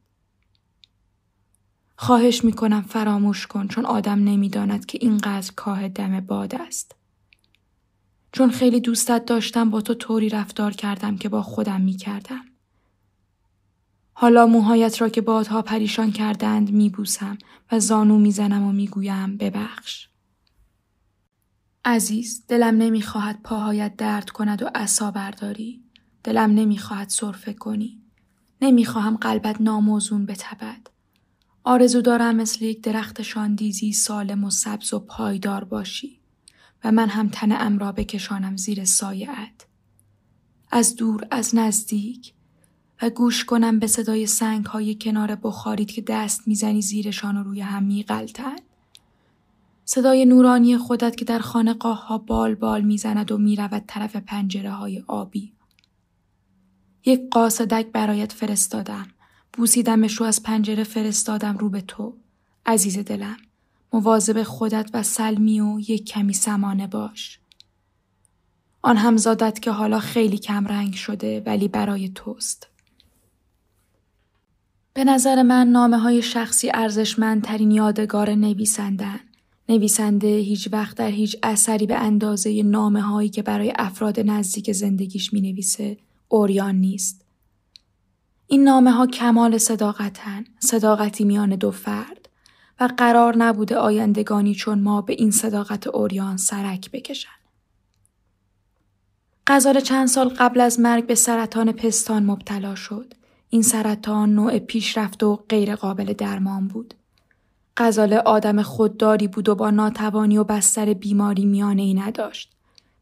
خواهش 1.99 2.43
می 2.43 2.53
کنم 2.53 2.81
فراموش 2.81 3.47
کن 3.47 3.67
چون 3.67 3.85
آدم 3.85 4.23
نمی‌داند 4.23 4.85
که 4.85 4.97
اینقدر 5.01 5.51
کاه 5.55 5.87
دم 5.87 6.19
باد 6.19 6.55
است. 6.55 6.95
چون 8.31 8.51
خیلی 8.51 8.79
دوستت 8.79 9.25
داشتم 9.25 9.69
با 9.69 9.81
تو 9.81 9.93
طوری 9.93 10.29
رفتار 10.29 10.71
کردم 10.71 11.17
که 11.17 11.29
با 11.29 11.41
خودم 11.41 11.81
می 11.81 11.93
کردم. 11.93 12.45
حالا 14.13 14.45
موهایت 14.45 15.01
را 15.01 15.09
که 15.09 15.21
بادها 15.21 15.61
پریشان 15.61 16.11
کردند 16.11 16.71
می 16.71 16.89
بوسم 16.89 17.37
و 17.71 17.79
زانو 17.79 18.17
می‌زنم 18.17 18.63
و 18.63 18.71
می‌گویم 18.71 19.37
ببخش. 19.37 20.07
عزیز 21.85 22.45
دلم 22.47 22.77
نمی‌خواهد 22.77 23.41
پاهایت 23.43 23.95
درد 23.95 24.29
کند 24.29 24.61
و 24.63 24.69
عصا 24.75 25.11
برداری. 25.11 25.83
دلم 26.23 26.51
نمی‌خواهد 26.51 27.09
صرفه 27.09 27.53
کنی. 27.53 28.01
نمی‌خواهم 28.61 29.15
قلبت 29.15 29.61
ناموزون 29.61 30.25
بتبد. 30.25 30.87
آرزو 31.67 32.01
دارم 32.01 32.35
مثل 32.35 32.65
یک 32.65 32.81
درخت 32.81 33.21
شاندیزی 33.21 33.93
سالم 33.93 34.43
و 34.43 34.49
سبز 34.49 34.93
و 34.93 34.99
پایدار 34.99 35.63
باشی 35.63 36.19
و 36.83 36.91
من 36.91 37.09
هم 37.09 37.29
تن 37.29 37.79
را 37.79 37.91
بکشانم 37.91 38.57
زیر 38.57 38.85
سایت. 38.85 39.65
از 40.71 40.95
دور 40.95 41.27
از 41.31 41.55
نزدیک 41.55 42.33
و 43.01 43.09
گوش 43.09 43.45
کنم 43.45 43.79
به 43.79 43.87
صدای 43.87 44.27
سنگ 44.27 44.65
های 44.65 44.95
کنار 44.95 45.35
بخارید 45.35 45.91
که 45.91 46.01
دست 46.01 46.47
می‌زنی 46.47 46.81
زیرشان 46.81 47.37
و 47.37 47.43
روی 47.43 47.61
هم 47.61 47.83
میقلتن. 47.83 48.55
صدای 49.85 50.25
نورانی 50.25 50.77
خودت 50.77 51.15
که 51.15 51.25
در 51.25 51.39
خانقاه 51.39 52.07
ها 52.07 52.17
بال 52.17 52.55
بال 52.55 52.81
می‌زند 52.81 53.31
و 53.31 53.37
می‌رود 53.37 53.83
طرف 53.87 54.15
پنجره 54.15 54.71
های 54.71 55.03
آبی. 55.07 55.53
یک 57.05 57.21
قاصدک 57.31 57.87
برایت 57.91 58.33
فرستادم. 58.33 59.07
بوسیدمش 59.57 60.13
رو 60.13 60.25
از 60.25 60.43
پنجره 60.43 60.83
فرستادم 60.83 61.57
رو 61.57 61.69
به 61.69 61.81
تو. 61.81 62.13
عزیز 62.65 62.97
دلم. 62.97 63.37
مواظب 63.93 64.43
خودت 64.43 64.89
و 64.93 65.03
سلمی 65.03 65.61
و 65.61 65.79
یک 65.79 66.05
کمی 66.05 66.33
سمانه 66.33 66.87
باش. 66.87 67.39
آن 68.81 68.97
همزادت 68.97 69.59
که 69.59 69.71
حالا 69.71 69.99
خیلی 69.99 70.37
کم 70.37 70.67
رنگ 70.67 70.93
شده 70.93 71.43
ولی 71.45 71.67
برای 71.67 72.09
توست. 72.09 72.67
به 74.93 75.03
نظر 75.03 75.43
من 75.43 75.67
نامه 75.67 75.97
های 75.97 76.21
شخصی 76.21 76.71
ارزشمندترین 76.73 77.71
یادگار 77.71 78.29
نویسندن. 78.29 79.19
نویسنده 79.69 80.37
هیچ 80.37 80.69
وقت 80.71 80.97
در 80.97 81.09
هیچ 81.09 81.37
اثری 81.43 81.85
به 81.85 81.95
اندازه 81.95 82.63
نامه 82.63 83.01
هایی 83.01 83.29
که 83.29 83.41
برای 83.41 83.73
افراد 83.75 84.19
نزدیک 84.19 84.71
زندگیش 84.71 85.33
می 85.33 85.41
نویسه 85.41 85.97
اوریان 86.27 86.75
نیست. 86.75 87.26
این 88.47 88.63
نامه 88.63 88.91
ها 88.91 89.07
کمال 89.07 89.57
صداقتن، 89.57 90.43
صداقتی 90.59 91.23
میان 91.23 91.49
دو 91.49 91.71
فرد 91.71 92.29
و 92.79 92.89
قرار 92.97 93.37
نبوده 93.37 93.75
آیندگانی 93.75 94.55
چون 94.55 94.79
ما 94.79 95.01
به 95.01 95.13
این 95.13 95.31
صداقت 95.31 95.87
اوریان 95.87 96.37
سرک 96.37 96.91
بکشن. 96.91 97.29
غزال 99.47 99.79
چند 99.79 100.07
سال 100.07 100.29
قبل 100.29 100.61
از 100.61 100.79
مرگ 100.79 101.07
به 101.07 101.15
سرطان 101.15 101.71
پستان 101.71 102.25
مبتلا 102.25 102.75
شد. 102.75 103.13
این 103.49 103.61
سرطان 103.61 104.35
نوع 104.35 104.59
پیشرفت 104.59 105.23
و 105.23 105.35
غیر 105.49 105.75
قابل 105.75 106.13
درمان 106.13 106.67
بود. 106.67 106.93
غزال 107.77 108.13
آدم 108.13 108.61
خودداری 108.61 109.27
بود 109.27 109.49
و 109.49 109.55
با 109.55 109.69
ناتوانی 109.69 110.37
و 110.37 110.43
بستر 110.43 110.93
بیماری 110.93 111.45
میانه 111.45 111.81
ای 111.81 111.93
نداشت. 111.93 112.51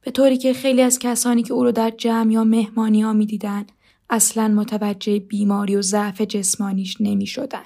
به 0.02 0.12
طوری 0.12 0.38
که 0.38 0.54
خیلی 0.54 0.82
از 0.82 1.00
کسانی 1.00 1.44
که 1.44 1.54
او 1.54 1.64
را 1.64 1.72
در 1.72 1.90
جمع 1.90 2.32
یا 2.32 2.44
مهمانی 2.44 3.02
ها 3.02 3.14
می 3.14 3.26
دیدن 3.26 3.66
اصلا 4.10 4.48
متوجه 4.48 5.20
بیماری 5.20 5.76
و 5.76 5.82
ضعف 5.82 6.22
جسمانیش 6.22 6.98
نمی 7.00 7.28
شدن. 7.28 7.66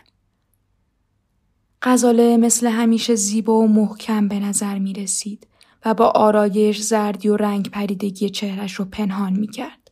غزاله 1.82 2.38
مثل 2.38 2.68
همیشه 2.68 3.16
زیبا 3.16 3.60
و 3.60 3.68
محکم 3.68 4.28
به 4.28 4.40
نظر 4.40 4.80
می 4.80 4.94
رسید 4.94 5.48
و 5.86 5.94
با 5.94 6.06
آرایش 6.06 6.82
زردی 6.82 7.30
و 7.30 7.36
رنگ 7.36 7.70
پریدگی 7.70 8.30
چهرش 8.30 8.74
رو 8.74 8.86
پنهان 8.86 9.34
می 9.34 9.48
کرد. 9.48 9.92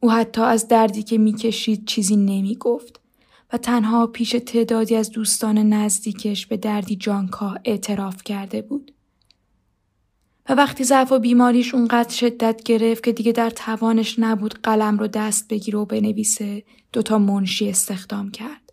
او 0.00 0.10
حتی 0.12 0.42
از 0.42 0.68
دردی 0.68 1.02
که 1.02 1.18
می 1.18 1.32
کشید 1.32 1.86
چیزی 1.86 2.16
نمی 2.16 2.56
گفت 2.60 3.00
و 3.52 3.58
تنها 3.58 4.06
پیش 4.06 4.30
تعدادی 4.46 4.96
از 4.96 5.10
دوستان 5.10 5.58
نزدیکش 5.58 6.46
به 6.46 6.56
دردی 6.56 6.96
جانکاه 6.96 7.58
اعتراف 7.64 8.22
کرده 8.22 8.62
بود. 8.62 8.92
و 10.48 10.52
وقتی 10.52 10.84
ضعف 10.84 11.12
و 11.12 11.18
بیماریش 11.18 11.74
اونقدر 11.74 12.14
شدت 12.14 12.62
گرفت 12.62 13.04
که 13.04 13.12
دیگه 13.12 13.32
در 13.32 13.50
توانش 13.50 14.18
نبود 14.18 14.54
قلم 14.62 14.98
رو 14.98 15.06
دست 15.06 15.48
بگیره 15.48 15.78
و 15.78 15.84
بنویسه 15.84 16.62
دوتا 16.92 17.18
منشی 17.18 17.68
استخدام 17.68 18.30
کرد. 18.30 18.72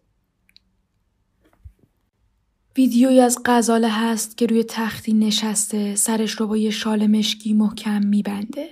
ویدیویی 2.78 3.20
از 3.20 3.38
غزاله 3.46 3.90
هست 3.90 4.38
که 4.38 4.46
روی 4.46 4.64
تختی 4.64 5.14
نشسته 5.14 5.96
سرش 5.96 6.32
رو 6.32 6.48
با 6.48 6.58
یه 6.58 6.70
شال 6.70 7.08
مشکی 7.08 7.54
محکم 7.54 8.06
میبنده. 8.06 8.70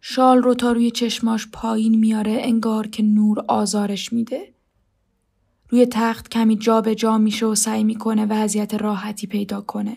شال 0.00 0.42
رو 0.42 0.54
تا 0.54 0.72
روی 0.72 0.90
چشماش 0.90 1.48
پایین 1.52 1.98
میاره 1.98 2.38
انگار 2.40 2.86
که 2.86 3.02
نور 3.02 3.44
آزارش 3.48 4.12
میده. 4.12 4.54
روی 5.68 5.86
تخت 5.86 6.28
کمی 6.28 6.56
جا 6.56 6.80
به 6.80 6.94
جا 6.94 7.18
میشه 7.18 7.46
و 7.46 7.54
سعی 7.54 7.84
می‌کنه 7.84 8.26
وضعیت 8.26 8.74
راحتی 8.74 9.26
پیدا 9.26 9.60
کنه. 9.60 9.96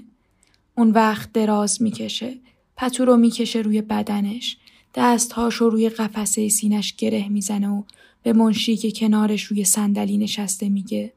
اون 0.76 0.91
وقت 0.91 1.34
دراز 1.34 1.82
می‌کشه. 1.82 2.39
پتو 2.78 3.05
رو 3.05 3.17
می‌کشه 3.17 3.59
روی 3.59 3.82
بدنش. 3.82 4.57
دستهاش 4.95 5.55
رو 5.55 5.69
روی 5.69 5.89
قفسه 5.89 6.49
سینش 6.49 6.95
گره 6.95 7.30
می‌زنه 7.30 7.69
و 7.69 7.84
به 8.24 8.34
منشی 8.34 8.78
که 8.78 8.91
کنارش 8.91 9.43
روی 9.43 9.65
صندلی 9.65 10.17
نشسته 10.17 10.69
میگه 10.69 11.13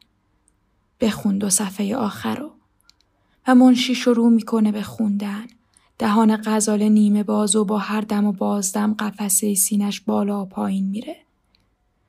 بخون 1.01 1.39
دو 1.39 1.51
صفحه 1.51 1.97
آخر 1.97 2.35
رو. 2.35 2.51
و 3.49 3.55
منشی 3.55 3.95
شروع 3.95 4.31
می‌کنه 4.31 4.73
به 4.73 4.83
خوندن. 4.83 5.47
دهان 5.99 6.37
غزال 6.45 6.83
نیمه 6.83 7.23
باز 7.23 7.57
و 7.57 7.65
با 7.65 7.79
هر 7.79 8.01
دم 8.01 8.25
و 8.25 8.33
بازدم 8.33 8.95
قفسه 8.95 9.55
سینش 9.55 10.01
بالا 10.01 10.43
و 10.43 10.47
پایین 10.47 10.85
میره. 10.85 11.17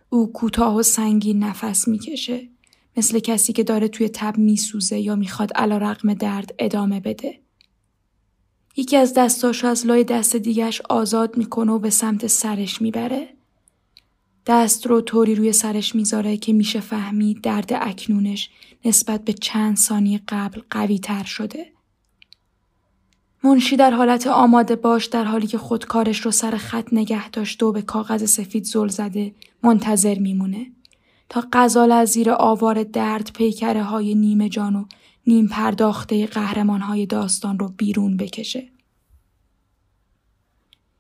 او 0.09 0.31
کوتاه 0.31 0.75
و 0.75 0.83
سنگین 0.83 1.43
نفس 1.43 1.87
می‌کشه. 1.87 2.47
مثل 2.97 3.19
کسی 3.19 3.53
که 3.53 3.63
داره 3.63 3.87
توی 3.87 4.09
تب 4.09 4.37
میسوزه 4.37 4.99
یا 4.99 5.15
می‌خواد 5.15 5.53
علا 5.53 5.77
رقم 5.77 6.13
درد 6.13 6.53
ادامه 6.59 6.99
بده. 6.99 7.39
یکی 8.77 8.97
از 8.97 9.13
دستاشو 9.13 9.67
از 9.67 9.85
لای 9.85 10.03
دست 10.03 10.35
دیگش 10.35 10.81
آزاد 10.81 11.37
می‌کنه 11.37 11.71
و 11.71 11.79
به 11.79 11.89
سمت 11.89 12.27
سرش 12.27 12.81
می‌بره. 12.81 13.29
دست 14.45 14.87
رو 14.87 15.01
طوری 15.01 15.35
روی 15.35 15.53
سرش 15.53 15.95
می‌ذاره 15.95 16.37
که 16.37 16.53
میشه 16.53 16.79
فهمید 16.79 17.41
درد 17.41 17.73
اکنونش 17.73 18.49
نسبت 18.85 19.25
به 19.25 19.33
چند 19.33 19.77
ثانیه 19.77 20.21
قبل 20.27 20.61
قوی 20.69 20.99
تر 20.99 21.23
شده. 21.23 21.65
منشی 23.43 23.75
در 23.75 23.91
حالت 23.91 24.27
آماده 24.27 24.75
باش 24.75 25.05
در 25.05 25.23
حالی 25.23 25.47
که 25.47 25.57
خودکارش 25.57 26.19
رو 26.19 26.31
سر 26.31 26.51
خط 26.51 26.87
نگه 26.91 27.29
داشته 27.29 27.65
و 27.65 27.71
به 27.71 27.81
کاغذ 27.81 28.25
سفید 28.25 28.63
زل 28.63 28.87
زده 28.87 29.35
منتظر 29.63 30.19
میمونه 30.19 30.71
تا 31.29 31.43
غزال 31.53 31.91
از 31.91 32.09
زیر 32.09 32.31
آوار 32.31 32.83
درد 32.83 33.31
پیکره 33.33 33.83
های 33.83 34.15
نیمه 34.15 34.49
جان 34.49 34.75
و 34.75 34.85
نیم 35.27 35.47
پرداخته 35.47 36.27
قهرمان 36.27 36.81
های 36.81 37.05
داستان 37.05 37.59
رو 37.59 37.67
بیرون 37.67 38.17
بکشه. 38.17 38.69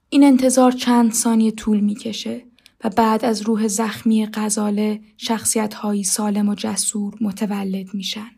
این 0.09 0.23
انتظار 0.23 0.71
چند 0.71 1.13
ثانیه 1.13 1.51
طول 1.51 1.79
می‌کشه 1.79 2.41
و 2.83 2.89
بعد 2.89 3.25
از 3.25 3.41
روح 3.41 3.67
زخمی 3.67 4.27
غزاله 4.33 5.01
شخصیت 5.17 5.73
هایی 5.73 6.03
سالم 6.03 6.49
و 6.49 6.55
جسور 6.55 7.13
متولد 7.21 7.93
میشن. 7.93 8.31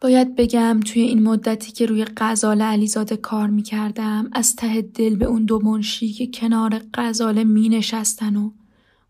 باید 0.00 0.36
بگم 0.36 0.80
توی 0.80 1.02
این 1.02 1.22
مدتی 1.22 1.72
که 1.72 1.86
روی 1.86 2.06
غزاله 2.16 2.64
علیزاده 2.64 3.16
کار 3.16 3.46
می‌کردم 3.46 4.28
از 4.32 4.56
ته 4.56 4.82
دل 4.82 5.16
به 5.16 5.24
اون 5.24 5.44
دو 5.44 5.60
منشی 5.60 6.12
که 6.12 6.26
کنار 6.26 6.80
غزاله 6.94 7.44
می 7.44 7.68
نشستن 7.68 8.36
و 8.36 8.50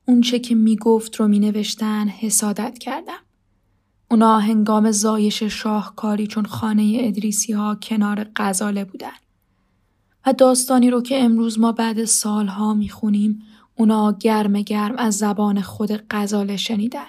اونچه 0.06 0.38
که 0.38 0.54
می‌گفت 0.54 1.16
رو 1.16 1.28
می 1.28 1.38
نوشتن 1.38 2.08
حسادت 2.08 2.78
کردم. 2.78 3.20
اونا 4.10 4.38
هنگام 4.38 4.90
زایش 4.90 5.42
شاهکاری 5.42 6.26
چون 6.26 6.44
خانه 6.44 6.98
ادریسی 7.00 7.52
ها 7.52 7.74
کنار 7.74 8.26
غزاله 8.36 8.84
بودن. 8.84 9.16
و 10.26 10.32
داستانی 10.32 10.90
رو 10.90 11.02
که 11.02 11.24
امروز 11.24 11.58
ما 11.58 11.72
بعد 11.72 12.04
سالها 12.04 12.74
می‌خونیم 12.74 13.42
اونا 13.74 14.16
گرم 14.20 14.52
گرم 14.52 14.96
از 14.98 15.18
زبان 15.18 15.60
خود 15.60 16.02
غزاله 16.10 16.56
شنیدن. 16.56 17.06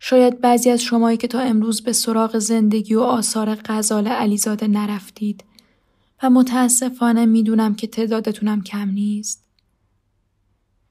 شاید 0.00 0.40
بعضی 0.40 0.70
از 0.70 0.82
شمایی 0.82 1.16
که 1.16 1.28
تا 1.28 1.40
امروز 1.40 1.80
به 1.80 1.92
سراغ 1.92 2.38
زندگی 2.38 2.94
و 2.94 3.00
آثار 3.00 3.54
غزال 3.64 4.08
علیزاده 4.08 4.66
نرفتید 4.66 5.44
و 6.22 6.30
متاسفانه 6.30 7.26
می‌دونم 7.26 7.74
که 7.74 7.86
تعدادتونم 7.86 8.62
کم 8.62 8.90
نیست. 8.90 9.47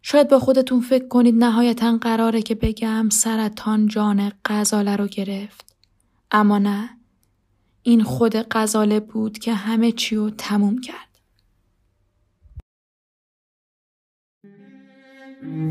شاید 0.10 0.30
با 0.30 0.40
خودتون 0.40 0.82
فکر 0.82 1.08
کنید 1.08 1.36
نهایتا 1.38 1.98
قراره 2.02 2.42
که 2.42 2.56
بگم 2.56 3.10
سرطان 3.10 3.88
جان 3.88 4.32
غزاله 4.46 4.96
رو 4.96 5.08
گرفت. 5.08 5.66
اما 6.32 6.58
نه. 6.58 6.90
این 7.84 8.04
خود 8.04 8.36
غزاله 8.52 9.00
بود 9.00 9.40
که 9.40 9.54
همه 9.54 9.92
چی 9.92 10.16
رو 10.16 10.30
تموم 10.30 10.82
کرد. 10.82 11.08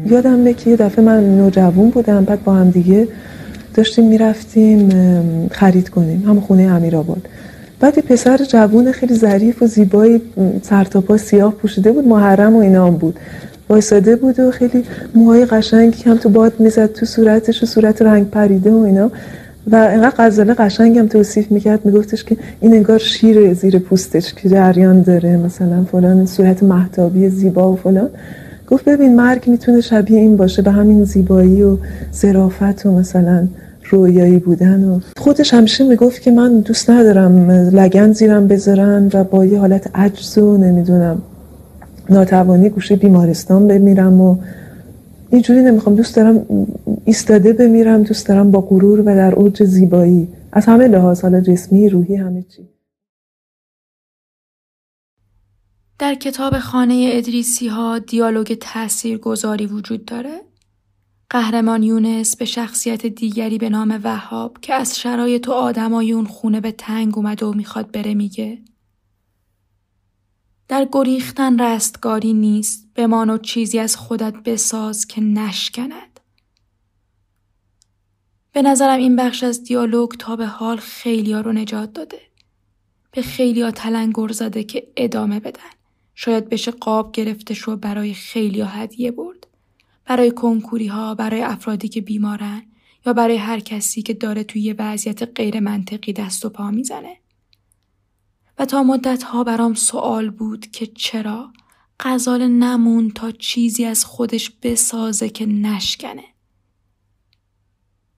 یادم 0.06 0.52
که 0.52 0.70
یه 0.70 0.76
دفعه 0.76 1.04
من 1.04 1.36
نوجوان 1.38 1.90
بودم 1.90 2.24
بعد 2.24 2.44
با 2.44 2.54
هم 2.54 2.70
دیگه 2.70 3.08
داشتیم 3.74 4.08
می‌رفتیم 4.08 4.88
خرید 5.48 5.88
کنیم 5.88 6.22
هم 6.28 6.40
خونه 6.40 6.62
امیر 6.62 6.96
آباد 6.96 7.28
بعد 7.80 7.96
یه 7.96 8.02
پسر 8.02 8.36
جوون 8.36 8.92
خیلی 8.92 9.14
ظریف 9.14 9.62
و 9.62 9.66
زیبایی 9.66 10.22
سرتاپا 10.62 11.16
سیاه 11.16 11.52
پوشیده 11.52 11.92
بود 11.92 12.04
محرم 12.04 12.56
و 12.56 12.58
اینا 12.58 12.90
بود 12.90 13.18
وایساده 13.68 14.16
بود 14.16 14.40
و 14.40 14.50
خیلی 14.50 14.84
موهای 15.14 15.44
قشنگی 15.44 16.02
هم 16.02 16.16
تو 16.16 16.28
باد 16.28 16.52
می‌زد 16.58 16.92
تو 16.92 17.06
صورتش 17.06 17.62
و 17.62 17.66
صورت 17.66 18.02
رنگ 18.02 18.30
پریده 18.30 18.70
و 18.70 18.76
اینا. 18.76 19.10
و 19.70 19.76
اینقدر 19.76 20.14
غزاله 20.18 20.54
قشنگ 20.54 20.98
هم 20.98 21.06
توصیف 21.06 21.52
می‌کرد 21.52 21.86
میگفتش 21.86 22.24
که 22.24 22.36
این 22.60 22.74
انگار 22.74 22.98
شیر 22.98 23.54
زیر 23.54 23.78
پوستش 23.78 24.34
که 24.34 24.48
جریان 24.48 25.02
داره 25.02 25.36
مثلا 25.36 25.84
فلان 25.92 26.26
صورت 26.26 26.62
محتابی 26.62 27.28
زیبا 27.28 27.72
و 27.72 27.76
فلان. 27.76 28.08
گفت 28.68 28.84
ببین 28.84 29.16
مرگ 29.16 29.44
می‌تونه 29.46 29.80
شبیه 29.80 30.18
این 30.18 30.36
باشه 30.36 30.62
به 30.62 30.70
همین 30.70 31.04
زیبایی 31.04 31.62
و 31.62 31.76
ظرافت 32.14 32.86
و 32.86 32.92
مثلا 32.92 33.48
رویایی 33.90 34.38
بودن 34.38 34.84
و 34.84 35.00
خودش 35.16 35.54
همیشه 35.54 35.88
می‌گفت 35.88 36.22
که 36.22 36.30
من 36.30 36.60
دوست 36.60 36.90
ندارم 36.90 37.50
لگن 37.50 38.12
زیرم 38.12 38.48
بذارن 38.48 39.10
و 39.14 39.24
با 39.24 39.44
یه 39.44 39.58
حالت 39.58 39.90
عجز 39.94 40.38
و 40.38 40.56
نمی‌دونم. 40.56 41.22
ناتوانی 42.10 42.68
گوشه 42.68 42.96
بیمارستان 42.96 43.68
بمیرم 43.68 44.20
و 44.20 44.38
اینجوری 45.30 45.62
نمی‌خوام 45.62 45.96
دوست 45.96 46.16
دارم 46.16 46.46
ایستاده 47.04 47.52
بمیرم 47.52 48.02
دوست 48.02 48.26
دارم 48.28 48.50
با 48.50 48.60
غرور 48.60 49.00
و 49.00 49.04
در 49.04 49.34
اوج 49.34 49.64
زیبایی 49.64 50.28
از 50.52 50.66
همه 50.66 50.88
لحاظ 50.88 51.20
حالا 51.22 51.40
جسمی 51.40 51.88
روحی 51.88 52.16
همه 52.16 52.42
چی 52.42 52.68
در 55.98 56.14
کتاب 56.14 56.58
خانه 56.58 57.10
ادریسی 57.12 57.68
ها 57.68 57.98
دیالوگ 57.98 58.58
تأثیر 58.60 59.18
گذاری 59.18 59.66
وجود 59.66 60.04
داره. 60.04 60.40
قهرمان 61.30 61.82
یونس 61.82 62.36
به 62.36 62.44
شخصیت 62.44 63.06
دیگری 63.06 63.58
به 63.58 63.68
نام 63.68 64.00
وهاب 64.04 64.58
که 64.60 64.74
از 64.74 64.98
شرایط 64.98 65.48
و 65.48 65.52
آدمای 65.52 66.12
اون 66.12 66.24
خونه 66.26 66.60
به 66.60 66.72
تنگ 66.72 67.18
اومده 67.18 67.46
و 67.46 67.52
می‌خواد 67.52 67.90
بره 67.92 68.14
میگه. 68.14 68.58
در 70.68 70.88
گریختن 70.92 71.60
رستگاری 71.60 72.32
نیست 72.32 72.88
بمان 72.94 73.30
و 73.30 73.38
چیزی 73.38 73.78
از 73.78 73.96
خودت 73.96 74.34
بساز 74.34 75.06
که 75.06 75.20
نشکند. 75.20 76.20
به 78.52 78.62
نظرم 78.62 78.98
این 78.98 79.16
بخش 79.16 79.42
از 79.42 79.64
دیالوگ 79.64 80.10
تا 80.10 80.36
به 80.36 80.46
حال 80.46 80.76
خیلیا 80.76 81.40
رو 81.40 81.52
نجات 81.52 81.92
داده. 81.92 82.20
به 83.10 83.22
خیلیا 83.22 83.70
تلنگر 83.70 84.28
زده 84.28 84.64
که 84.64 84.86
ادامه 84.96 85.40
بدن. 85.40 85.70
شاید 86.14 86.48
بشه 86.48 86.70
قاب 86.70 87.12
گرفته 87.12 87.54
شو 87.54 87.76
برای 87.76 88.14
خیلی 88.14 88.60
هدیه 88.60 89.10
برد. 89.10 89.46
برای 90.06 90.30
کنکوری 90.30 90.86
ها، 90.86 91.14
برای 91.14 91.42
افرادی 91.42 91.88
که 91.88 92.00
بیمارن 92.00 92.62
یا 93.06 93.12
برای 93.12 93.36
هر 93.36 93.60
کسی 93.60 94.02
که 94.02 94.14
داره 94.14 94.44
توی 94.44 94.62
یه 94.62 94.74
وضعیت 94.78 95.22
غیر 95.22 95.60
منطقی 95.60 96.12
دست 96.12 96.44
و 96.44 96.48
پا 96.48 96.70
می‌زنه. 96.70 97.16
و 98.58 98.64
تا 98.64 98.82
مدت 98.82 99.22
ها 99.22 99.44
برام 99.44 99.74
سوال 99.74 100.30
بود 100.30 100.66
که 100.66 100.86
چرا 100.86 101.52
غزال 102.00 102.46
نمون 102.46 103.10
تا 103.10 103.30
چیزی 103.30 103.84
از 103.84 104.04
خودش 104.04 104.50
بسازه 104.62 105.28
که 105.28 105.46
نشکنه. 105.46 106.24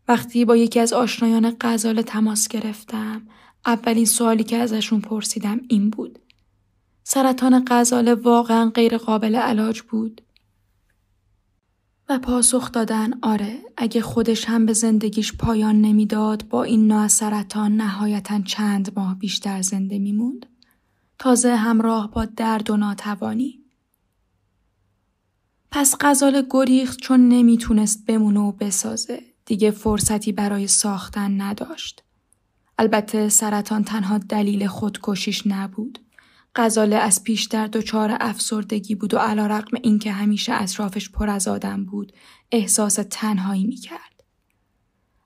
وقتی 0.08 0.44
با 0.44 0.56
یکی 0.56 0.80
از 0.80 0.92
آشنایان 0.92 1.56
غزال 1.60 2.02
تماس 2.02 2.48
گرفتم 2.48 3.22
اولین 3.66 4.04
سوالی 4.04 4.44
که 4.44 4.56
ازشون 4.56 5.00
پرسیدم 5.00 5.60
این 5.68 5.90
بود. 5.90 6.18
سرطان 7.04 7.64
غزاله 7.68 8.14
واقعا 8.14 8.70
غیر 8.70 8.98
قابل 8.98 9.36
علاج 9.36 9.82
بود. 9.82 10.20
و 12.08 12.18
پاسخ 12.18 12.72
دادن 12.72 13.18
آره 13.22 13.58
اگه 13.76 14.00
خودش 14.00 14.44
هم 14.44 14.66
به 14.66 14.72
زندگیش 14.72 15.32
پایان 15.32 15.80
نمی‌داد 15.80 16.48
با 16.48 16.64
این 16.64 16.86
نوع 16.86 17.08
سرطان 17.08 17.76
نهایتا 17.76 18.40
چند 18.40 18.92
ماه 18.96 19.18
بیشتر 19.18 19.62
زنده 19.62 19.98
میموند. 19.98 20.46
تازه 21.18 21.56
همراه 21.56 22.10
با 22.10 22.24
درد 22.24 22.70
و 22.70 22.76
ناتوانی. 22.76 23.58
پس 25.70 25.94
غزال 26.00 26.46
گریخت 26.50 26.98
چون 27.00 27.28
نمی‌تونست 27.28 28.06
بمونه 28.06 28.40
و 28.40 28.52
بسازه. 28.52 29.22
دیگه 29.46 29.70
فرصتی 29.70 30.32
برای 30.32 30.66
ساختن 30.66 31.40
نداشت. 31.40 32.02
البته 32.78 33.28
سرطان 33.28 33.84
تنها 33.84 34.18
دلیل 34.18 34.66
خودکشیش 34.66 35.46
نبود. 35.46 35.98
غزاله 36.54 36.96
از 36.96 37.24
پیشتر 37.24 37.66
دچار 37.66 38.16
افسردگی 38.20 38.94
بود 38.94 39.14
و 39.14 39.18
علا 39.18 39.46
رقم 39.46 39.78
این 39.82 39.98
که 39.98 40.12
همیشه 40.12 40.52
اطرافش 40.62 41.10
پر 41.10 41.30
از 41.30 41.48
آدم 41.48 41.84
بود 41.84 42.12
احساس 42.52 42.98
تنهایی 43.10 43.66
می 43.66 43.76
کرد. 43.76 44.24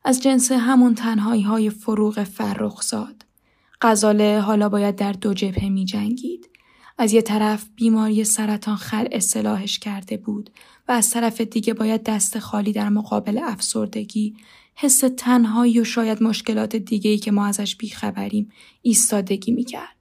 از 0.05 0.23
جنس 0.23 0.53
همون 0.53 0.95
تنهایی 0.95 1.43
های 1.43 1.71
فروغ 1.71 2.25
فرخزاد. 2.25 3.25
غزاله 3.81 4.41
حالا 4.41 4.69
باید 4.69 4.97
در 4.97 5.13
دو 5.13 5.35
جبهه 5.35 5.69
می 5.69 5.85
جنگید. 5.85 6.49
از 6.99 7.13
یه 7.13 7.23
طرف 7.23 7.67
بیماری 7.77 8.25
سرطان 8.25 8.77
خل 8.77 9.09
اصلاحش 9.13 9.79
کرده 9.79 10.17
بود 10.17 10.51
و 10.89 10.93
از 10.93 11.11
طرف 11.11 11.41
دیگه 11.41 11.75
باید 11.75 12.03
دست 12.03 12.39
خالی 12.39 12.73
در 12.73 12.89
مقابل 12.89 13.41
افسردگی 13.45 14.37
حس 14.75 15.05
تنهایی 15.17 15.81
و 15.81 15.85
شاید 15.85 16.23
مشکلات 16.23 16.77
دیگهی 16.77 17.19
که 17.19 17.31
ما 17.31 17.47
ازش 17.47 17.77
بیخبریم 17.77 18.53
ایستادگی 18.83 19.53
می 19.53 19.65
کرد. 19.65 19.92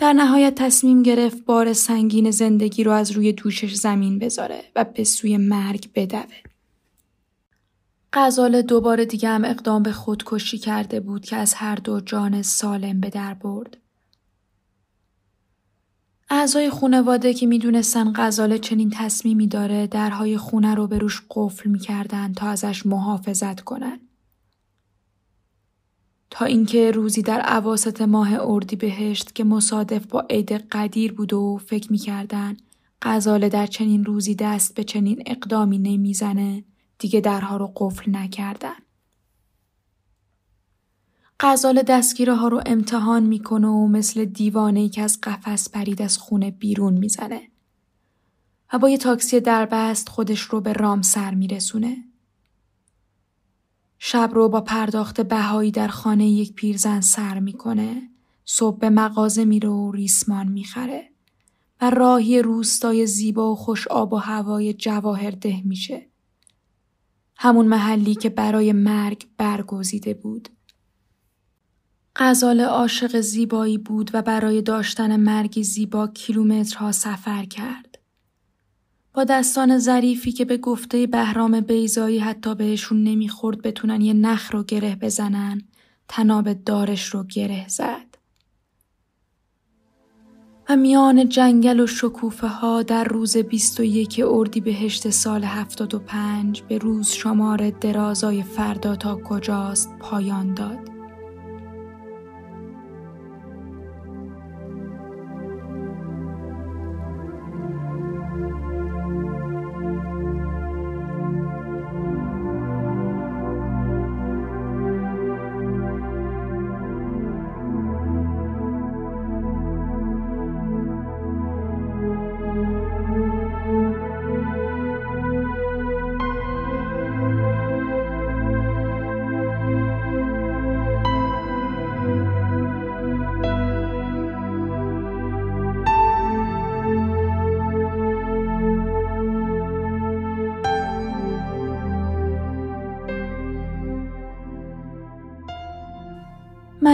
در 0.00 0.12
نهایت 0.12 0.54
تصمیم 0.54 1.02
گرفت 1.02 1.44
بار 1.44 1.72
سنگین 1.72 2.30
زندگی 2.30 2.84
رو 2.84 2.92
از 2.92 3.10
روی 3.10 3.32
دوشش 3.32 3.74
زمین 3.74 4.18
بذاره 4.18 4.62
و 4.76 4.84
به 4.84 5.04
سوی 5.04 5.36
مرگ 5.36 5.88
بدوه. 5.94 6.36
غزال 8.12 8.62
دوباره 8.62 9.04
دیگه 9.04 9.28
هم 9.28 9.44
اقدام 9.44 9.82
به 9.82 9.92
خودکشی 9.92 10.58
کرده 10.58 11.00
بود 11.00 11.24
که 11.24 11.36
از 11.36 11.54
هر 11.54 11.74
دو 11.74 12.00
جان 12.00 12.42
سالم 12.42 13.00
به 13.00 13.10
در 13.10 13.34
برد. 13.34 13.76
اعضای 16.30 16.70
خونواده 16.70 17.34
که 17.34 17.46
می‌دونستن 17.46 18.12
غزاله 18.16 18.58
چنین 18.58 18.90
تصمیمی 18.94 19.46
داره 19.46 19.86
درهای 19.86 20.36
خونه 20.36 20.74
رو 20.74 20.86
به 20.86 20.98
روش 20.98 21.22
قفل 21.30 21.70
می‌کردن 21.70 22.32
تا 22.32 22.48
ازش 22.48 22.86
محافظت 22.86 23.60
کنن. 23.60 24.00
تا 26.30 26.44
اینکه 26.44 26.90
روزی 26.90 27.22
در 27.22 27.40
عواست 27.40 28.02
ماه 28.02 28.32
اردی 28.40 28.76
بهشت 28.76 29.34
که 29.34 29.44
مصادف 29.44 30.06
با 30.06 30.20
عید 30.30 30.52
قدیر 30.52 31.12
بود 31.12 31.32
و 31.32 31.60
فکر 31.66 31.92
می‌کردن 31.92 32.56
غزاله 33.02 33.48
در 33.48 33.66
چنین 33.66 34.04
روزی 34.04 34.34
دست 34.34 34.74
به 34.74 34.84
چنین 34.84 35.22
اقدامی 35.26 35.78
نمی‌زنه 35.78 36.64
دیگه 36.98 37.20
درها 37.20 37.56
رو 37.56 37.72
قفل 37.76 38.16
نکردن. 38.16 38.76
غزال 41.40 41.82
دستگیره 41.82 42.34
ها 42.34 42.48
رو 42.48 42.62
امتحان 42.66 43.22
می‌کنه 43.22 43.68
و 43.68 43.86
مثل 43.86 44.24
دیوانه 44.24 44.80
ای 44.80 44.88
که 44.88 45.02
از 45.02 45.18
قفس 45.22 45.70
پرید 45.70 46.02
از 46.02 46.18
خونه 46.18 46.50
بیرون 46.50 46.94
می‌زنه. 46.94 47.42
و 48.72 48.78
با 48.78 48.90
یه 48.90 48.98
تاکسی 48.98 49.40
دربست 49.40 50.08
خودش 50.08 50.40
رو 50.40 50.60
به 50.60 50.72
رامسر 50.72 51.34
میرسونه. 51.34 52.09
شب 54.02 54.30
رو 54.34 54.48
با 54.48 54.60
پرداخت 54.60 55.20
بهایی 55.20 55.70
در 55.70 55.88
خانه 55.88 56.28
یک 56.28 56.54
پیرزن 56.54 57.00
سر 57.00 57.38
می‌کنه. 57.38 58.02
صبح 58.44 58.78
به 58.78 58.90
مغازه 58.90 59.44
میره 59.44 59.68
و 59.68 59.92
ریسمان 59.92 60.48
می‌خره. 60.48 61.10
و 61.80 61.90
راهی 61.90 62.42
روستای 62.42 63.06
زیبا 63.06 63.52
و 63.52 63.56
خوش 63.56 63.88
آب 63.88 64.12
و 64.12 64.16
هوای 64.16 64.74
جواهر 64.74 65.30
ده 65.30 65.62
میشه. 65.64 66.06
همون 67.36 67.68
محلی 67.68 68.14
که 68.14 68.28
برای 68.28 68.72
مرگ 68.72 69.26
برگزیده 69.36 70.14
بود. 70.14 70.48
غزال 72.16 72.60
عاشق 72.60 73.20
زیبایی 73.20 73.78
بود 73.78 74.10
و 74.14 74.22
برای 74.22 74.62
داشتن 74.62 75.16
مرگی 75.16 75.64
زیبا 75.64 76.08
کیلومترها 76.08 76.92
سفر 76.92 77.44
کرد. 77.44 77.89
با 79.14 79.24
دستان 79.24 79.78
ظریفی 79.78 80.32
که 80.32 80.44
به 80.44 80.56
گفته 80.56 81.06
بهرام 81.06 81.60
بیزایی 81.60 82.18
حتی 82.18 82.54
بهشون 82.54 83.04
نمی‌خورد 83.04 83.62
بتونن 83.62 84.00
یه 84.00 84.12
نخ 84.12 84.54
رو 84.54 84.62
گره 84.62 84.96
بزنن 84.96 85.62
تناب 86.08 86.52
دارش 86.52 87.06
رو 87.06 87.24
گره 87.24 87.68
زد. 87.68 88.10
و 90.68 90.76
میان 90.76 91.28
جنگل 91.28 91.80
و 91.80 91.86
شکوفه 91.86 92.46
ها 92.46 92.82
در 92.82 93.04
روز 93.04 93.36
21 93.36 94.22
اردی 94.24 94.60
بهشت 94.60 95.10
سال 95.10 95.44
75 95.44 96.62
به 96.62 96.78
روز 96.78 97.08
شمار 97.08 97.70
درازای 97.70 98.42
فردا 98.42 98.96
تا 98.96 99.16
کجاست 99.24 99.98
پایان 100.00 100.54
داد. 100.54 100.99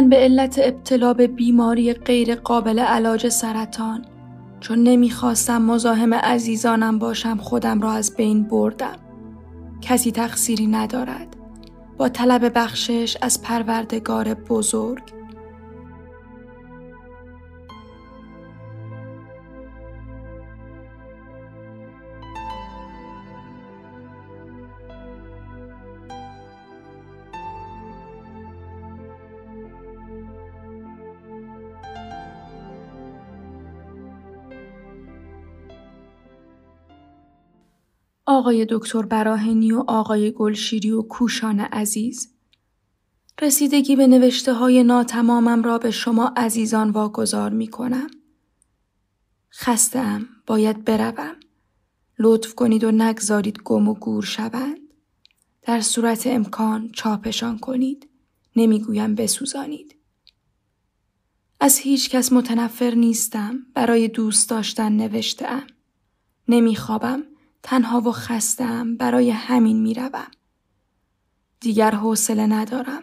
به 0.08 0.16
علت 0.16 0.60
ابتلا 0.62 1.14
به 1.14 1.26
بیماری 1.26 1.92
غیر 1.92 2.34
قابل 2.34 2.78
علاج 2.78 3.28
سرطان 3.28 4.04
چون 4.60 4.82
نمی‌خواستم 4.82 5.62
مزاحم 5.62 6.14
عزیزانم 6.14 6.98
باشم 6.98 7.36
خودم 7.36 7.80
را 7.80 7.92
از 7.92 8.16
بین 8.16 8.42
بردم. 8.42 8.96
کسی 9.80 10.12
تقصیری 10.12 10.66
ندارد. 10.66 11.36
با 11.96 12.08
طلب 12.08 12.58
بخشش 12.58 13.16
از 13.22 13.42
پروردگار 13.42 14.34
بزرگ 14.34 15.02
آقای 38.46 38.66
دکتر 38.70 39.02
براهنی 39.02 39.72
و 39.72 39.84
آقای 39.88 40.30
گلشیری 40.30 40.90
و 40.90 41.02
کوشان 41.02 41.60
عزیز 41.60 42.34
رسیدگی 43.42 43.96
به 43.96 44.06
نوشته 44.06 44.52
های 44.52 44.82
ناتمامم 44.82 45.62
را 45.62 45.78
به 45.78 45.90
شما 45.90 46.32
عزیزان 46.36 46.90
واگذار 46.90 47.50
می 47.50 47.68
کنم. 47.68 48.06
خستم 49.52 50.26
باید 50.46 50.84
بروم. 50.84 51.36
لطف 52.18 52.54
کنید 52.54 52.84
و 52.84 52.90
نگذارید 52.90 53.62
گم 53.64 53.88
و 53.88 53.94
گور 53.94 54.24
شوند. 54.24 54.78
در 55.62 55.80
صورت 55.80 56.26
امکان 56.26 56.90
چاپشان 56.92 57.58
کنید. 57.58 58.08
نمی‌گویم 58.56 59.14
بسوزانید. 59.14 59.96
از 61.60 61.78
هیچ 61.78 62.10
کس 62.10 62.32
متنفر 62.32 62.94
نیستم. 62.94 63.58
برای 63.74 64.08
دوست 64.08 64.50
داشتن 64.50 64.92
نوشتم. 64.92 65.66
نمیخوابم. 66.48 67.22
تنها 67.68 68.00
و 68.00 68.12
خستم 68.12 68.96
برای 68.96 69.30
همین 69.30 69.80
می‌روم. 69.80 70.30
دیگر 71.60 71.90
حوصله 71.90 72.46
ندارم. 72.46 73.02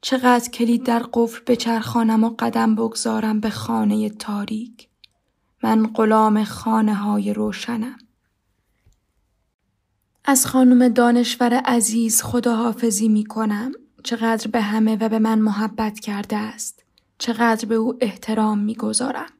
چقدر 0.00 0.50
کلید 0.50 0.82
در 0.82 1.02
قفل 1.12 1.40
بچرخانم 1.46 2.24
و 2.24 2.34
قدم 2.38 2.74
بگذارم 2.74 3.40
به 3.40 3.50
خانه 3.50 4.08
تاریک. 4.08 4.88
من 5.62 5.86
غلام 5.86 6.44
خانه 6.44 6.94
های 6.94 7.32
روشنم. 7.32 7.98
از 10.24 10.46
خانم 10.46 10.88
دانشور 10.88 11.54
عزیز 11.54 12.22
خداحافظی 12.22 13.08
می 13.08 13.24
کنم. 13.24 13.72
چقدر 14.04 14.50
به 14.50 14.60
همه 14.60 14.96
و 14.96 15.08
به 15.08 15.18
من 15.18 15.38
محبت 15.38 16.00
کرده 16.00 16.36
است. 16.36 16.84
چقدر 17.18 17.68
به 17.68 17.74
او 17.74 17.94
احترام 18.00 18.58
می 18.58 18.74
گذارم. 18.74 19.35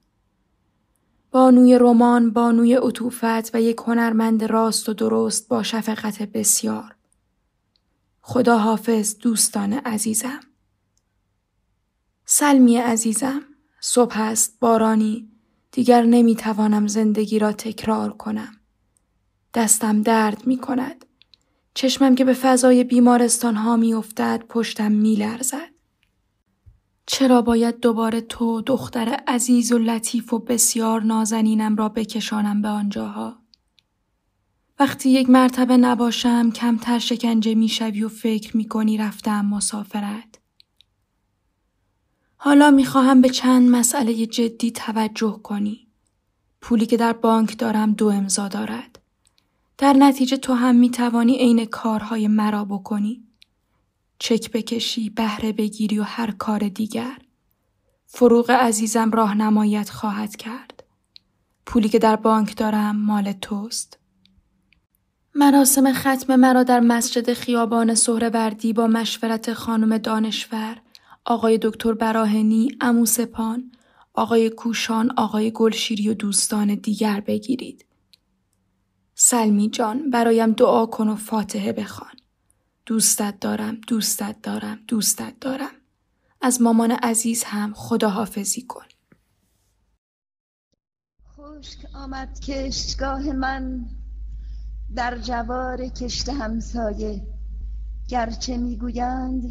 بانوی 1.31 1.79
رمان، 1.79 2.31
بانوی 2.31 2.74
عطوفت 2.74 3.55
و 3.55 3.61
یک 3.61 3.77
هنرمند 3.87 4.45
راست 4.45 4.89
و 4.89 4.95
درست 4.95 5.49
با 5.49 5.62
شفقت 5.62 6.22
بسیار. 6.22 6.95
خدا 8.20 8.59
حافظ 8.59 9.18
دوستان 9.18 9.72
عزیزم. 9.72 10.41
سلمی 12.24 12.77
عزیزم، 12.77 13.43
صبح 13.81 14.20
است 14.20 14.57
بارانی، 14.61 15.29
دیگر 15.72 16.03
نمی‌توانم 16.03 16.87
زندگی 16.87 17.39
را 17.39 17.53
تکرار 17.53 18.12
کنم. 18.12 18.57
دستم 19.55 20.03
درد 20.03 20.47
می 20.47 20.59
کند. 20.59 21.05
چشمم 21.74 22.14
که 22.14 22.24
به 22.24 22.35
فضای 22.35 22.85
بیمارستان 22.85 23.55
ها 23.55 23.77
می 23.77 23.95
افتد 23.95 24.45
پشتم 24.49 24.93
می 24.93 25.16
لرزد. 25.16 25.76
چرا 27.07 27.42
باید 27.42 27.80
دوباره 27.80 28.20
تو 28.20 28.61
دختر 28.61 29.09
عزیز 29.09 29.72
و 29.72 29.78
لطیف 29.78 30.32
و 30.32 30.38
بسیار 30.38 31.02
نازنینم 31.02 31.76
را 31.76 31.88
بکشانم 31.88 32.62
به 32.62 32.68
آنجاها؟ 32.68 33.36
وقتی 34.78 35.11
یک 35.11 35.30
مرتبه 35.30 35.76
نباشم 35.76 36.50
کمتر 36.50 36.98
شکنجه 36.98 37.54
می‌شوی 37.54 38.02
و 38.02 38.09
فکر 38.09 38.57
می‌کنی 38.57 38.98
رفتم 38.98 39.46
مسافرت. 39.46 40.38
حالا 42.36 42.70
می‌خواهم 42.70 43.20
به 43.20 43.28
چند 43.28 43.70
مسئله 43.70 44.26
جدی 44.26 44.70
توجه 44.70 45.40
کنی. 45.42 45.86
پولی 46.61 46.86
که 46.86 46.96
در 46.96 47.12
بانک 47.12 47.59
دارم 47.59 47.92
دو 47.92 48.09
امضا 48.09 48.48
دارد. 48.48 48.98
در 49.78 49.92
نتیجه 49.92 50.36
تو 50.36 50.52
هم 50.54 50.74
می‌توانی 50.74 51.36
عین 51.36 51.64
کارهای 51.64 52.28
مرا 52.28 52.64
بکنی. 52.64 53.26
چک 54.19 54.51
بکشی، 54.53 55.11
بهره 55.11 55.53
بگیری 55.53 55.99
و 55.99 56.03
هر 56.03 56.31
کار 56.31 56.69
دیگر. 56.69 57.19
فروغ 58.07 58.51
عزیزم 58.51 59.11
راهنماییت 59.11 59.91
خواهد 59.91 60.37
کرد. 60.37 60.83
پولی 61.67 61.89
که 61.89 61.99
در 61.99 62.17
بانک 62.17 62.57
دارم 62.57 62.97
مال 62.97 63.33
توست. 63.33 63.99
مراسم 65.35 65.93
ختم 65.93 66.37
مرا 66.37 66.62
در 66.62 66.81
مسجد 66.81 67.33
خیابان 67.33 67.95
سهروردی 67.95 68.73
با 68.73 68.87
مشورت 68.87 69.53
خانم 69.53 69.99
دانشور، 69.99 70.81
آقای 71.25 71.59
دکتر 71.62 71.93
براهنی، 71.93 72.69
امو 72.81 73.07
سپان، 73.07 73.73
آقای 74.14 74.51
کوشان، 74.51 75.12
آقای 75.17 75.51
گلشیری 75.51 76.09
و 76.09 76.14
دوستان 76.14 76.75
دیگر 76.75 77.21
بگیرید. 77.21 77.85
سلمی 79.14 79.71
جان 79.71 80.11
برایم 80.11 80.53
دعا 80.53 80.87
کن 80.87 81.09
و 81.09 81.14
فاتحه 81.14 81.73
بخوان. 81.73 82.16
دوستت 82.87 83.41
دارم 83.41 83.74
دوستت 83.89 84.37
دارم 84.43 84.78
دوستت 84.89 85.34
دارم. 85.41 85.72
از 86.41 86.62
مامان 86.62 86.91
عزیز 86.91 87.45
هم 87.47 87.72
خداحافظی 87.74 88.62
کن. 88.62 88.84
خشک 91.37 91.78
آمد 91.95 92.41
کشتگاه 92.41 93.32
من 93.32 93.87
در 94.95 95.18
جوار 95.18 95.89
کشت 95.89 96.28
همسایه. 96.28 97.26
گرچه 98.09 98.57
می‌گویند 98.57 99.43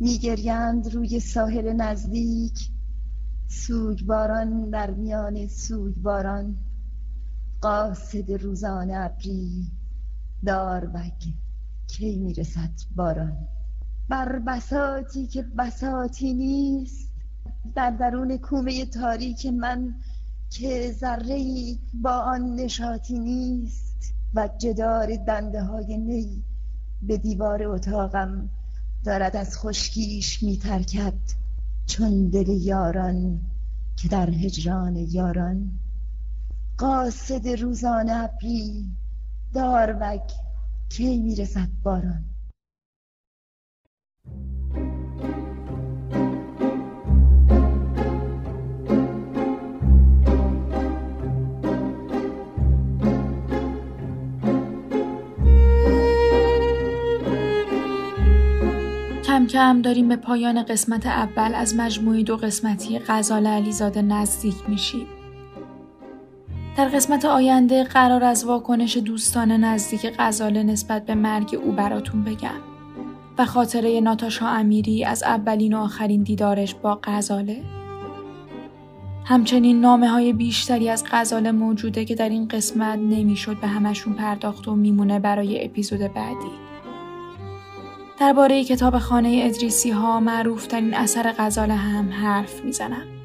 میگریند 0.00 0.94
روی 0.94 1.20
ساحل 1.20 1.72
نزدیک 1.72 2.70
سوگباران 3.48 4.70
در 4.70 4.90
میان 4.90 5.48
سوگباران 5.48 6.56
قاصد 7.60 8.32
روزان 8.32 8.90
ابری 8.90 9.70
داربگ 10.46 11.22
کی 11.92 12.18
می‌رسد 12.18 12.70
باران؟ 12.96 13.48
بر 14.08 14.38
بساتی 14.38 15.26
که 15.26 15.42
بساتی 15.42 16.34
نیست. 16.34 17.12
در 17.74 17.90
درون 17.90 18.36
کومه 18.36 18.86
تاریک 18.86 19.46
من 19.46 19.94
که 20.50 20.92
ذره 20.92 21.44
با 21.94 22.10
آن 22.10 22.54
نشاتی 22.54 23.18
نیست. 23.18 24.14
و 24.34 24.48
جدار 24.58 25.16
دنده 25.16 25.62
های 25.62 25.96
نی 25.96 26.44
به 27.02 27.18
دیوار 27.18 27.62
اتاقم 27.62 28.48
دارد 29.04 29.36
از 29.36 29.58
خشکیش 29.58 30.42
میترکد 30.42 31.20
چون 31.86 32.28
دل 32.28 32.48
یاران 32.48 33.40
که 33.96 34.08
در 34.08 34.30
هجران 34.30 34.96
یاران. 34.96 35.70
قاصد 36.78 37.48
روزان 37.48 38.10
ابری 38.10 38.90
داروگ 39.54 40.20
کی 40.96 41.18
می‌رسد 41.18 41.68
باران 41.82 42.24
کم 59.24 59.46
کم 59.46 59.82
داریم 59.82 60.08
به 60.08 60.16
پایان 60.16 60.62
قسمت 60.62 61.06
اول 61.06 61.54
از 61.54 61.74
مجموعه 61.76 62.22
دو 62.22 62.36
قسمتی 62.36 62.98
غزال 62.98 63.46
علیزاده 63.46 64.02
نزدیک 64.02 64.54
میشیم. 64.68 65.21
در 66.76 66.88
قسمت 66.88 67.24
آینده 67.24 67.84
قرار 67.84 68.24
از 68.24 68.44
واکنش 68.44 68.96
دوستان 68.96 69.52
نزدیک 69.52 70.14
غزاله 70.18 70.62
نسبت 70.62 71.06
به 71.06 71.14
مرگ 71.14 71.60
او 71.64 71.72
براتون 71.72 72.24
بگم 72.24 72.60
و 73.38 73.44
خاطره 73.44 74.00
ناتاشا 74.00 74.46
امیری 74.46 75.04
از 75.04 75.22
اولین 75.22 75.74
و 75.74 75.78
آخرین 75.78 76.22
دیدارش 76.22 76.74
با 76.74 77.00
غزاله. 77.04 77.62
همچنین 79.24 79.80
نامه 79.80 80.08
های 80.08 80.32
بیشتری 80.32 80.88
از 80.88 81.04
غزاله 81.10 81.52
موجوده 81.52 82.04
که 82.04 82.14
در 82.14 82.28
این 82.28 82.48
قسمت 82.48 82.98
نمی‌شد 82.98 83.60
به 83.60 83.66
همشون 83.66 84.12
پرداخت 84.12 84.68
و 84.68 84.76
میمونه 84.76 85.18
برای 85.18 85.64
اپیزود 85.64 86.00
بعدی. 86.00 86.52
درباره 88.20 88.64
کتاب 88.64 88.98
خانه 88.98 89.40
ادریسی 89.44 89.90
ها 89.90 90.20
معروف 90.20 90.66
ترین 90.66 90.94
اثر 90.94 91.34
غزال 91.38 91.70
هم 91.70 92.12
حرف 92.12 92.64
می‌زنم. 92.64 93.21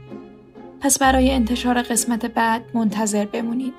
پس 0.79 0.99
برای 0.99 1.31
انتشار 1.31 1.81
قسمت 1.81 2.25
بعد 2.25 2.61
منتظر 2.73 3.25
بمونید. 3.25 3.73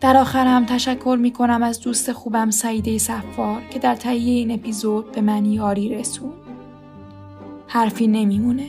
در 0.00 0.16
آخر 0.16 0.46
هم 0.46 0.66
تشکر 0.66 1.18
می 1.20 1.32
کنم 1.32 1.62
از 1.62 1.80
دوست 1.80 2.12
خوبم 2.12 2.50
سعیده 2.50 2.98
صفار 2.98 3.62
که 3.70 3.78
در 3.78 3.94
تهیه 3.94 4.38
این 4.38 4.50
اپیزود 4.50 5.12
به 5.12 5.20
من 5.20 5.44
یاری 5.44 5.88
رسون. 5.88 6.32
حرفی 7.66 8.06
نمیمونه. 8.06 8.68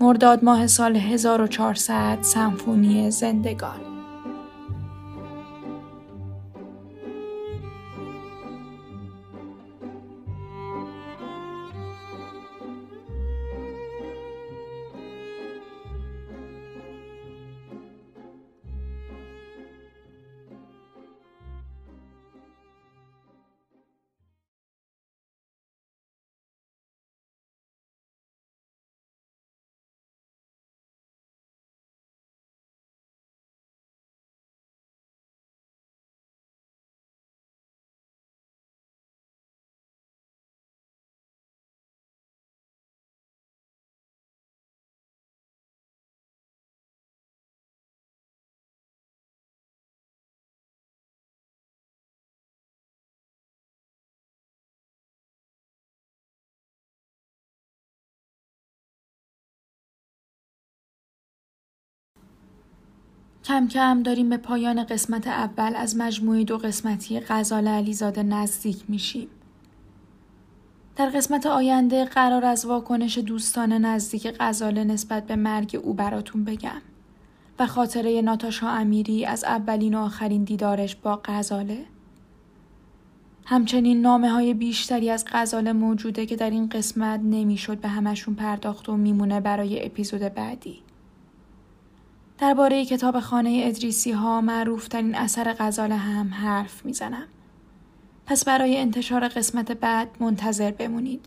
مرداد 0.00 0.44
ماه 0.44 0.66
سال 0.66 0.96
1400 0.96 2.18
سمفونی 2.22 3.10
زندگان 3.10 3.87
کم 63.48 63.68
کم 63.68 64.02
داریم 64.02 64.28
به 64.28 64.36
پایان 64.36 64.84
قسمت 64.84 65.26
اول 65.26 65.76
از 65.76 65.96
مجموعه 65.96 66.44
دو 66.44 66.58
قسمتی 66.58 67.20
غزال 67.20 67.68
علیزاده 67.68 68.22
نزدیک 68.22 68.84
میشیم. 68.88 69.28
در 70.96 71.08
قسمت 71.08 71.46
آینده 71.46 72.04
قرار 72.04 72.44
از 72.44 72.64
واکنش 72.64 73.18
دوستان 73.18 73.72
نزدیک 73.72 74.34
غزاله 74.40 74.84
نسبت 74.84 75.26
به 75.26 75.36
مرگ 75.36 75.80
او 75.82 75.94
براتون 75.94 76.44
بگم 76.44 76.82
و 77.58 77.66
خاطره 77.66 78.22
ناتاشا 78.22 78.68
امیری 78.68 79.26
از 79.26 79.44
اولین 79.44 79.94
و 79.94 79.98
آخرین 79.98 80.44
دیدارش 80.44 80.96
با 80.96 81.20
غزاله. 81.24 81.84
همچنین 83.44 84.00
نامه 84.00 84.30
های 84.30 84.54
بیشتری 84.54 85.10
از 85.10 85.24
غزاله 85.32 85.72
موجوده 85.72 86.26
که 86.26 86.36
در 86.36 86.50
این 86.50 86.68
قسمت 86.68 87.20
نمی‌شد 87.20 87.78
به 87.78 87.88
همشون 87.88 88.34
پرداخت 88.34 88.88
و 88.88 88.96
میمونه 88.96 89.40
برای 89.40 89.86
اپیزود 89.86 90.20
بعدی. 90.20 90.87
درباره 92.38 92.84
کتاب 92.84 93.20
خانه 93.20 93.62
ادریسی 93.64 94.12
ها 94.12 94.40
معروف 94.40 94.88
ترین 94.88 95.14
اثر 95.14 95.54
غزال 95.58 95.92
هم 95.92 96.34
حرف 96.34 96.84
می‌زنم. 96.86 97.26
پس 98.26 98.44
برای 98.44 98.76
انتشار 98.76 99.28
قسمت 99.28 99.72
بعد 99.72 100.08
منتظر 100.20 100.70
بمونید. 100.70 101.26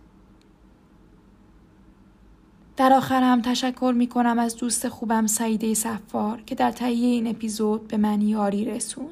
در 2.77 2.93
آخر 2.93 3.21
هم 3.23 3.41
تشکر 3.41 3.93
می 3.97 4.07
کنم 4.07 4.39
از 4.39 4.55
دوست 4.55 4.87
خوبم 4.87 5.27
سعیده 5.27 5.73
صفار 5.73 6.41
که 6.41 6.55
در 6.55 6.71
تهیه 6.71 7.07
این 7.07 7.27
اپیزود 7.27 7.87
به 7.87 7.97
من 7.97 8.21
یاری 8.21 8.65
رسون. 8.65 9.11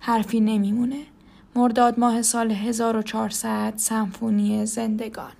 حرفی 0.00 0.40
نمیمونه. 0.40 1.02
مرداد 1.56 2.00
ماه 2.00 2.22
سال 2.22 2.50
1400 2.50 3.72
سمفونی 3.76 4.66
زندگان 4.66 5.32